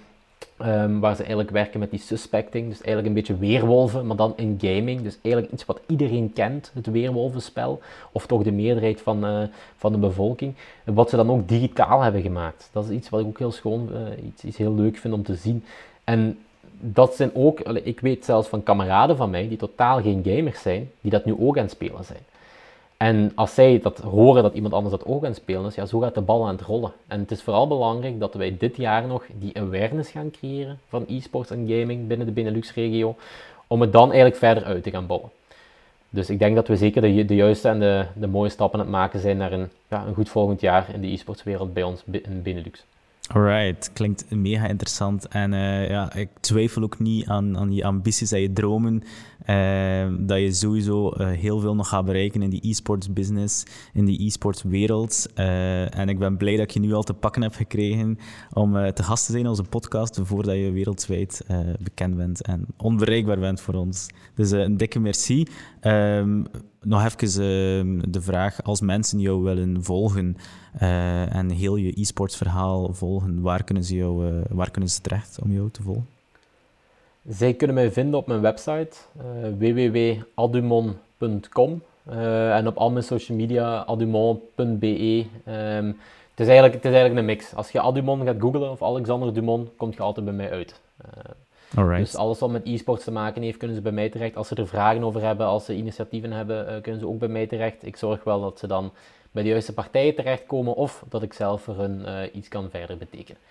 Um, 0.65 0.99
waar 0.99 1.13
ze 1.13 1.19
eigenlijk 1.19 1.49
werken 1.49 1.79
met 1.79 1.91
die 1.91 1.99
suspecting. 1.99 2.67
Dus 2.67 2.81
eigenlijk 2.81 3.07
een 3.07 3.13
beetje 3.13 3.37
weerwolven, 3.37 4.07
maar 4.07 4.15
dan 4.15 4.33
in 4.35 4.57
gaming. 4.61 5.01
Dus 5.01 5.17
eigenlijk 5.21 5.53
iets 5.53 5.65
wat 5.65 5.79
iedereen 5.87 6.33
kent, 6.33 6.71
het 6.73 6.85
weerwolvenspel. 6.85 7.81
Of 8.11 8.25
toch 8.25 8.43
de 8.43 8.51
meerderheid 8.51 9.01
van, 9.01 9.25
uh, 9.25 9.43
van 9.75 9.91
de 9.91 9.97
bevolking. 9.97 10.53
Wat 10.83 11.09
ze 11.09 11.15
dan 11.15 11.29
ook 11.29 11.47
digitaal 11.47 12.01
hebben 12.01 12.21
gemaakt. 12.21 12.69
Dat 12.71 12.83
is 12.83 12.89
iets 12.89 13.09
wat 13.09 13.19
ik 13.19 13.25
ook 13.25 13.37
heel 13.37 13.51
schoon, 13.51 13.89
uh, 13.91 14.25
iets, 14.25 14.43
iets 14.43 14.57
heel 14.57 14.73
leuk 14.73 14.97
vind 14.97 15.13
om 15.13 15.23
te 15.23 15.35
zien. 15.35 15.63
En 16.03 16.37
dat 16.79 17.15
zijn 17.15 17.31
ook, 17.33 17.59
ik 17.59 17.99
weet 17.99 18.25
zelfs 18.25 18.47
van 18.47 18.63
kameraden 18.63 19.17
van 19.17 19.29
mij, 19.29 19.47
die 19.47 19.57
totaal 19.57 20.01
geen 20.01 20.21
gamers 20.25 20.61
zijn, 20.61 20.91
die 21.01 21.11
dat 21.11 21.25
nu 21.25 21.35
ook 21.39 21.57
aan 21.57 21.63
het 21.63 21.71
spelen 21.71 22.05
zijn. 22.05 22.21
En 22.97 23.31
als 23.35 23.53
zij 23.53 23.79
dat 23.79 23.97
horen 23.97 24.43
dat 24.43 24.53
iemand 24.53 24.73
anders 24.73 24.95
dat 24.95 25.05
ook 25.05 25.23
aan 25.23 25.29
het 25.29 25.39
spelen 25.39 25.71
ja, 25.75 25.85
zo 25.85 25.99
gaat 25.99 26.15
de 26.15 26.21
bal 26.21 26.47
aan 26.47 26.55
het 26.55 26.65
rollen. 26.65 26.91
En 27.07 27.19
het 27.19 27.31
is 27.31 27.41
vooral 27.41 27.67
belangrijk 27.67 28.19
dat 28.19 28.33
wij 28.33 28.55
dit 28.57 28.77
jaar 28.77 29.07
nog 29.07 29.25
die 29.39 29.57
awareness 29.57 30.11
gaan 30.11 30.31
creëren 30.31 30.79
van 30.87 31.05
e-sports 31.07 31.51
en 31.51 31.67
gaming 31.67 32.07
binnen 32.07 32.27
de 32.27 32.33
Benelux-regio, 32.33 33.15
om 33.67 33.81
het 33.81 33.91
dan 33.91 34.07
eigenlijk 34.07 34.35
verder 34.35 34.63
uit 34.63 34.83
te 34.83 34.91
gaan 34.91 35.07
bouwen. 35.07 35.29
Dus 36.09 36.29
ik 36.29 36.39
denk 36.39 36.55
dat 36.55 36.67
we 36.67 36.77
zeker 36.77 37.01
de, 37.01 37.25
de 37.25 37.35
juiste 37.35 37.67
en 37.67 37.79
de, 37.79 38.05
de 38.15 38.27
mooie 38.27 38.49
stappen 38.49 38.79
aan 38.79 38.85
het 38.85 38.95
maken 38.95 39.19
zijn 39.19 39.37
naar 39.37 39.51
een, 39.51 39.69
ja, 39.87 40.05
een 40.05 40.13
goed 40.13 40.29
volgend 40.29 40.61
jaar 40.61 40.93
in 40.93 41.01
de 41.01 41.11
e-sportswereld 41.11 41.73
bij 41.73 41.83
ons 41.83 42.03
in 42.05 42.41
Benelux. 42.41 42.85
Alright, 43.27 43.93
klinkt 43.93 44.25
mega 44.29 44.67
interessant. 44.67 45.27
En 45.27 45.53
uh, 45.53 45.89
ja, 45.89 46.13
ik 46.13 46.29
twijfel 46.39 46.83
ook 46.83 46.99
niet 46.99 47.27
aan, 47.27 47.57
aan 47.57 47.73
je 47.73 47.83
ambities 47.83 48.31
en 48.31 48.41
je 48.41 48.53
dromen. 48.53 49.03
Uh, 49.49 50.07
dat 50.19 50.39
je 50.39 50.53
sowieso 50.53 51.13
uh, 51.17 51.27
heel 51.29 51.59
veel 51.59 51.75
nog 51.75 51.87
gaat 51.87 52.05
bereiken 52.05 52.41
in 52.41 52.49
die 52.49 52.69
e-sports 52.69 53.13
business, 53.13 53.63
in 53.93 54.05
die 54.05 54.25
e-sports 54.25 54.63
wereld. 54.63 55.27
en 55.33 56.09
ik 56.09 56.19
ben 56.19 56.37
blij 56.37 56.57
dat 56.57 56.73
je 56.73 56.79
nu 56.79 56.93
al 56.93 57.03
te 57.03 57.13
pakken 57.13 57.41
heb 57.41 57.53
gekregen 57.53 58.17
om 58.53 58.73
te 58.93 59.03
gast 59.03 59.25
te 59.25 59.31
zijn 59.31 59.43
in 59.43 59.49
onze 59.49 59.63
podcast, 59.63 60.19
voordat 60.23 60.55
je 60.55 60.71
wereldwijd 60.71 61.45
bekend 61.79 62.15
bent 62.15 62.41
en 62.41 62.65
onbereikbaar 62.77 63.39
bent 63.39 63.61
voor 63.61 63.73
ons. 63.73 64.07
Dus 64.35 64.51
een 64.51 64.77
dikke 64.77 64.99
merci. 64.99 65.47
Um, 65.81 66.45
nog 66.81 67.05
even 67.05 67.43
ehm, 67.43 68.11
de 68.11 68.21
vraag, 68.21 68.63
als 68.63 68.81
mensen 68.81 69.19
jou 69.19 69.43
willen 69.43 69.83
volgen 69.83 70.35
en 71.29 71.49
heel 71.49 71.75
je 71.75 71.99
e-sports 72.01 72.37
verhaal 72.37 72.93
volgen, 72.93 73.41
waar 73.41 73.63
kunnen, 73.63 73.83
ze 73.83 73.95
jou, 73.95 74.43
waar 74.49 74.71
kunnen 74.71 74.89
ze 74.89 75.01
terecht 75.01 75.39
om 75.41 75.51
jou 75.51 75.71
te 75.71 75.81
volgen? 75.81 76.16
Zij 77.29 77.53
kunnen 77.53 77.75
mij 77.75 77.91
vinden 77.91 78.19
op 78.19 78.27
mijn 78.27 78.41
website 78.41 78.97
uh, 79.17 79.23
www.adumon.com 79.57 81.81
en 82.49 82.67
op 82.67 82.77
al 82.77 82.91
mijn 82.91 83.03
social 83.03 83.37
media 83.37 83.83
adumon.be. 83.83 85.25
Um, 85.47 85.97
het, 86.29 86.39
is 86.39 86.47
eigenlijk, 86.47 86.73
het 86.73 86.85
is 86.85 86.91
eigenlijk 86.91 87.15
een 87.15 87.25
mix. 87.25 87.55
Als 87.55 87.71
je 87.71 87.81
Adumon 87.81 88.25
gaat 88.25 88.35
googlen 88.39 88.71
of 88.71 88.83
Alexander 88.83 89.33
Dumon, 89.33 89.69
komt 89.77 89.95
je 89.95 90.01
altijd 90.01 90.25
bij 90.25 90.35
mij 90.35 90.51
uit. 90.51 90.81
Dus 92.11 92.15
alles 92.15 92.39
wat 92.39 92.49
met 92.49 92.65
e-sports 92.65 93.03
te 93.03 93.11
maken 93.11 93.41
heeft, 93.41 93.57
kunnen 93.57 93.75
ze 93.75 93.81
bij 93.81 93.91
mij 93.91 94.09
terecht. 94.09 94.35
Als 94.35 94.47
ze 94.47 94.55
er 94.55 94.67
vragen 94.67 95.03
over 95.03 95.21
hebben, 95.21 95.45
als 95.45 95.65
ze 95.65 95.75
initiatieven 95.75 96.31
hebben, 96.31 96.65
uh, 96.65 96.81
kunnen 96.81 97.01
ze 97.01 97.07
ook 97.07 97.19
bij 97.19 97.27
mij 97.27 97.47
terecht. 97.47 97.85
Ik 97.85 97.97
zorg 97.97 98.23
wel 98.23 98.41
dat 98.41 98.59
ze 98.59 98.67
dan 98.67 98.91
bij 99.31 99.43
de 99.43 99.49
juiste 99.49 99.73
partijen 99.73 100.15
terechtkomen 100.15 100.75
of 100.75 101.03
dat 101.09 101.23
ik 101.23 101.33
zelf 101.33 101.61
voor 101.61 101.75
hun 101.75 101.99
uh, 101.99 102.19
iets 102.33 102.47
kan 102.47 102.69
verder 102.69 102.97
betekenen. 102.97 103.41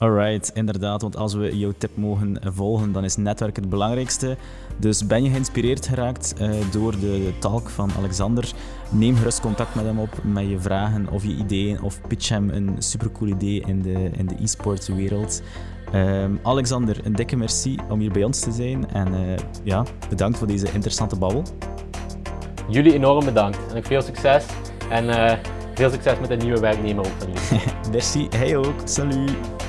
Alright, 0.00 0.50
inderdaad, 0.54 1.02
want 1.02 1.16
als 1.16 1.34
we 1.34 1.58
jouw 1.58 1.72
tip 1.78 1.90
mogen 1.96 2.40
volgen, 2.42 2.92
dan 2.92 3.04
is 3.04 3.16
netwerk 3.16 3.56
het 3.56 3.68
belangrijkste. 3.68 4.36
Dus 4.76 5.06
ben 5.06 5.24
je 5.24 5.30
geïnspireerd 5.30 5.86
geraakt 5.86 6.34
uh, 6.40 6.50
door 6.70 6.98
de 6.98 7.32
talk 7.38 7.68
van 7.68 7.90
Alexander? 7.98 8.52
Neem 8.90 9.16
gerust 9.16 9.40
contact 9.40 9.74
met 9.74 9.84
hem 9.84 9.98
op 9.98 10.08
met 10.22 10.48
je 10.48 10.60
vragen 10.60 11.08
of 11.10 11.22
je 11.22 11.34
ideeën 11.34 11.82
of 11.82 12.00
pitch 12.08 12.28
hem 12.28 12.50
een 12.50 12.74
supercool 12.78 13.28
idee 13.28 13.62
in 13.66 13.82
de, 13.82 14.10
in 14.16 14.26
de 14.26 14.34
e-sports 14.42 14.88
wereld. 14.88 15.42
Um, 15.94 16.40
Alexander, 16.42 17.06
een 17.06 17.14
dikke 17.14 17.36
merci 17.36 17.78
om 17.88 18.00
hier 18.00 18.12
bij 18.12 18.24
ons 18.24 18.40
te 18.40 18.52
zijn 18.52 18.90
en 18.90 19.14
uh, 19.14 19.36
ja, 19.62 19.84
bedankt 20.08 20.38
voor 20.38 20.46
deze 20.46 20.72
interessante 20.72 21.16
babbel. 21.16 21.42
Jullie 22.68 22.92
enorm 22.92 23.24
bedankt 23.24 23.72
en 23.74 23.84
veel 23.84 24.02
succes 24.02 24.44
en 24.90 25.04
uh, 25.04 25.32
veel 25.74 25.90
succes 25.90 26.18
met 26.20 26.28
de 26.28 26.36
nieuwe 26.36 26.60
werknemer 26.60 27.06
ook 27.06 27.12
van 27.18 27.28
jullie. 27.32 27.64
merci, 27.92 28.26
hij 28.30 28.56
ook. 28.56 28.74
Salut. 28.84 29.59